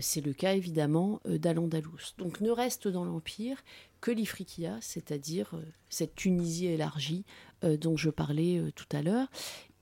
c'est 0.00 0.20
le 0.20 0.32
cas, 0.32 0.54
évidemment, 0.54 1.20
d'Al-Andalus. 1.26 2.14
Donc 2.18 2.40
ne 2.40 2.50
reste 2.50 2.88
dans 2.88 3.04
l'Empire 3.04 3.62
que 4.00 4.10
l'Ifriqiya, 4.10 4.78
c'est-à-dire 4.80 5.52
cette 5.90 6.14
Tunisie 6.14 6.66
élargie 6.66 7.24
dont 7.62 7.98
je 7.98 8.08
parlais 8.08 8.62
tout 8.74 8.86
à 8.92 9.02
l'heure. 9.02 9.28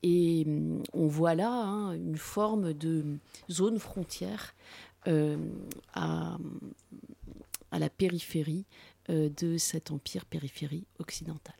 Et 0.03 0.43
hum, 0.47 0.83
on 0.93 1.07
voit 1.07 1.35
là 1.35 1.51
hein, 1.51 1.93
une 1.93 2.17
forme 2.17 2.73
de 2.73 3.17
zone 3.49 3.79
frontière 3.79 4.53
euh, 5.07 5.37
à, 5.93 6.37
la 7.71 7.89
périphérie 7.89 8.65
euh, 9.09 9.29
de 9.29 9.57
cet 9.57 9.91
empire 9.91 10.25
périphérie 10.25 10.85
occidentale. 10.97 11.58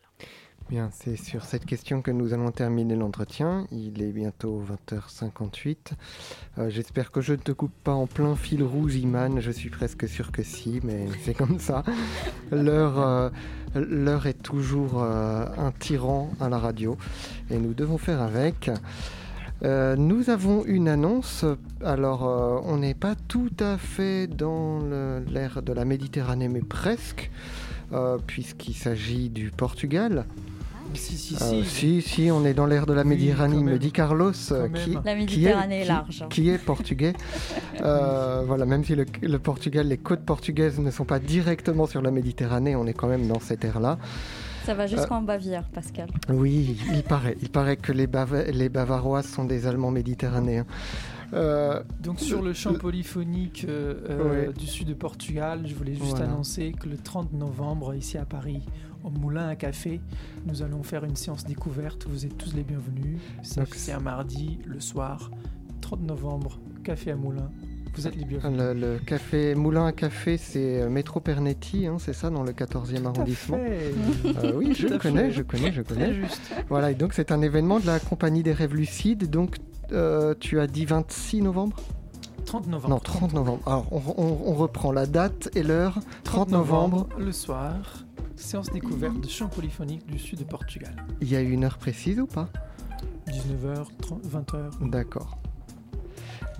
Bien, 0.69 0.91
c'est 0.91 1.15
sur 1.15 1.45
cette 1.45 1.65
question 1.65 2.03
que 2.03 2.11
nous 2.11 2.31
allons 2.31 2.51
terminer 2.51 2.95
l'entretien. 2.95 3.65
Il 3.71 4.03
est 4.03 4.11
bientôt 4.11 4.61
20h58. 4.87 5.93
Euh, 6.59 6.69
j'espère 6.69 7.11
que 7.11 7.21
je 7.21 7.31
ne 7.31 7.39
te 7.39 7.51
coupe 7.51 7.73
pas 7.83 7.93
en 7.93 8.05
plein 8.05 8.35
fil 8.35 8.61
rouge, 8.61 8.95
Iman. 8.95 9.39
Je 9.39 9.49
suis 9.49 9.71
presque 9.71 10.07
sûr 10.07 10.31
que 10.31 10.43
si, 10.43 10.79
mais 10.83 11.07
c'est 11.23 11.33
comme 11.33 11.57
ça. 11.57 11.83
L'heure, 12.51 12.99
euh, 12.99 14.21
est 14.25 14.43
toujours 14.43 15.01
euh, 15.01 15.47
un 15.57 15.71
tyran 15.71 16.29
à 16.39 16.49
la 16.49 16.59
radio 16.59 16.99
et 17.49 17.57
nous 17.57 17.73
devons 17.73 17.97
faire 17.97 18.21
avec. 18.21 18.69
nous 19.63 20.29
avons 20.29 20.65
une 20.65 20.87
annonce. 20.87 21.45
Alors, 21.83 22.21
on 22.63 22.77
n'est 22.77 22.93
pas 22.93 23.15
tout 23.15 23.55
à 23.59 23.79
fait 23.79 24.27
dans 24.27 24.81
l'ère 25.31 25.63
de 25.63 25.73
la 25.73 25.83
Méditerranée, 25.83 26.47
mais 26.47 26.61
presque, 26.61 27.31
puisqu'il 28.27 28.75
s'agit 28.75 29.29
du 29.29 29.49
Portugal. 29.49 30.25
Si, 30.93 31.17
si, 31.17 31.35
euh, 31.41 31.63
si. 31.63 32.01
si, 32.01 32.31
on 32.31 32.45
est 32.45 32.53
dans 32.53 32.65
l'ère 32.65 32.85
de 32.85 32.93
la 32.93 33.03
Méditerranée, 33.03 33.61
me 33.63 33.77
dit 33.77 33.91
Carlos, 33.91 34.31
euh, 34.51 34.69
qui, 34.69 34.97
la 35.03 35.15
Méditerranée 35.15 35.81
est, 35.81 35.85
large. 35.85 36.25
Qui, 36.29 36.49
est 36.49 36.57
portugais. 36.57 37.13
Euh, 37.81 38.43
voilà, 38.45 38.65
même 38.65 38.83
si 38.83 38.93
le, 38.93 39.39
Portugal, 39.39 39.87
les 39.87 39.97
côtes 39.97 40.25
portugaises 40.25 40.79
ne 40.79 40.91
sont 40.91 41.05
pas 41.05 41.19
directement 41.19 41.87
sur 41.87 42.01
la 42.01 42.11
Méditerranée, 42.11 42.75
on 42.75 42.85
est 42.87 42.93
quand 42.93 43.07
même 43.07 43.25
dans 43.25 43.39
cette 43.39 43.63
ère-là. 43.63 43.97
Ça 44.65 44.73
va 44.73 44.85
jusqu'en 44.85 45.21
Bavière, 45.21 45.63
Pascal. 45.69 46.09
Oui, 46.27 46.77
il 46.93 47.03
paraît. 47.03 47.37
Il 47.41 47.49
paraît 47.49 47.77
que 47.77 47.93
les, 47.93 48.07
les 48.51 48.67
Bavarois 48.67 49.23
sont 49.23 49.45
des 49.45 49.65
Allemands 49.65 49.91
méditerranéens. 49.91 50.65
Donc 51.31 52.19
sur 52.19 52.41
le 52.41 52.51
champ 52.51 52.73
polyphonique 52.73 53.65
du 54.57 54.67
sud 54.67 54.89
de 54.89 54.93
Portugal, 54.93 55.61
je 55.65 55.73
voulais 55.73 55.95
juste 55.95 56.19
annoncer 56.19 56.73
que 56.77 56.89
le 56.89 56.97
30 56.97 57.31
novembre, 57.31 57.95
ici 57.95 58.17
à 58.17 58.25
Paris, 58.25 58.61
au 59.03 59.09
Moulin 59.09 59.47
à 59.47 59.55
Café. 59.55 60.01
Nous 60.45 60.61
allons 60.61 60.83
faire 60.83 61.03
une 61.03 61.15
séance 61.15 61.45
découverte. 61.45 62.05
Vous 62.07 62.25
êtes 62.25 62.37
tous 62.37 62.53
les 62.53 62.63
bienvenus. 62.63 63.19
C'est 63.41 63.91
un 63.91 63.99
mardi, 63.99 64.59
le 64.65 64.79
soir, 64.79 65.31
30 65.81 66.01
novembre, 66.01 66.59
Café 66.83 67.11
à 67.11 67.15
Moulin. 67.15 67.49
Vous 67.95 68.07
êtes 68.07 68.15
les 68.15 68.25
bienvenus. 68.25 68.59
Le, 68.59 68.97
café 68.99 69.55
Moulin 69.55 69.87
à 69.87 69.91
Café, 69.91 70.37
c'est 70.37 70.81
euh, 70.81 70.89
Métro 70.89 71.19
Pernetti, 71.19 71.87
hein, 71.87 71.97
c'est 71.99 72.13
ça, 72.13 72.29
dans 72.29 72.43
le 72.43 72.51
14e 72.51 73.05
arrondissement. 73.05 73.57
Euh, 73.59 73.91
oui, 74.55 74.73
je 74.75 74.87
connais, 74.97 75.31
je 75.31 75.41
connais, 75.41 75.71
je 75.71 75.81
connais. 75.81 76.13
Juste. 76.13 76.41
Voilà, 76.69 76.91
et 76.91 76.95
donc 76.95 77.13
c'est 77.13 77.31
un 77.31 77.41
événement 77.41 77.79
de 77.79 77.87
la 77.87 77.99
Compagnie 77.99 78.43
des 78.43 78.53
Rêves 78.53 78.75
Lucides. 78.75 79.29
Donc 79.29 79.57
euh, 79.91 80.35
tu 80.39 80.59
as 80.59 80.67
dit 80.67 80.85
26 80.85 81.41
novembre? 81.41 81.77
30 82.45 82.67
novembre. 82.67 82.89
Non, 82.95 82.99
30 82.99 83.33
novembre. 83.33 83.61
Alors, 83.67 83.85
on, 83.91 84.53
reprend 84.53 84.91
la 84.91 85.05
date 85.05 85.49
et 85.55 85.61
l'heure. 85.61 85.99
30, 86.23 86.49
novembre, 86.49 87.07
Le 87.19 87.31
soir, 87.31 87.75
séance 88.39 88.71
découverte 88.71 89.19
de 89.21 89.27
chant 89.27 89.47
polyphonique 89.47 90.05
du 90.05 90.19
sud 90.19 90.39
de 90.39 90.43
Portugal. 90.43 90.95
Il 91.21 91.29
y 91.29 91.35
a 91.35 91.41
une 91.41 91.63
heure 91.63 91.77
précise 91.77 92.19
ou 92.19 92.27
pas? 92.27 92.49
19h, 93.27 93.85
20h. 94.27 94.89
D'accord. 94.89 95.37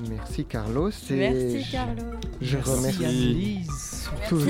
Merci 0.07 0.45
Carlos. 0.45 0.91
Merci 1.09 1.65
Carlos. 1.71 2.19
Je 2.41 2.57
remercie 2.57 3.59
toute 4.21 4.45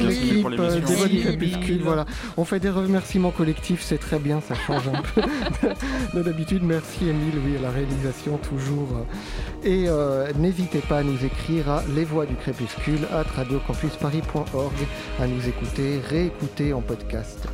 l'équipe 0.00 0.48
de 0.48 1.20
Crépuscule. 1.20 1.82
Voilà. 1.82 2.06
On 2.36 2.44
fait 2.44 2.60
des 2.60 2.70
remerciements 2.70 3.30
collectifs, 3.30 3.82
c'est 3.82 3.98
très 3.98 4.18
bien, 4.18 4.40
ça 4.40 4.54
change 4.54 4.88
un 4.88 5.02
peu 5.02 5.22
de 6.14 6.22
d'habitude. 6.22 6.62
Merci 6.62 7.08
Emile, 7.08 7.34
oui, 7.44 7.56
à 7.58 7.62
la 7.62 7.70
réalisation 7.70 8.38
toujours. 8.38 9.06
Et 9.62 9.84
euh, 9.88 10.32
n'hésitez 10.38 10.80
pas 10.80 10.98
à 10.98 11.02
nous 11.02 11.24
écrire 11.24 11.68
à 11.68 11.82
Les 11.94 12.04
Voix 12.04 12.26
du 12.26 12.34
Crépuscule 12.36 13.06
à 13.12 13.22
radiocampusparis.org, 13.22 14.74
à 15.20 15.26
nous 15.26 15.48
écouter, 15.48 16.00
réécouter 16.08 16.72
en 16.72 16.80
podcast. 16.80 17.46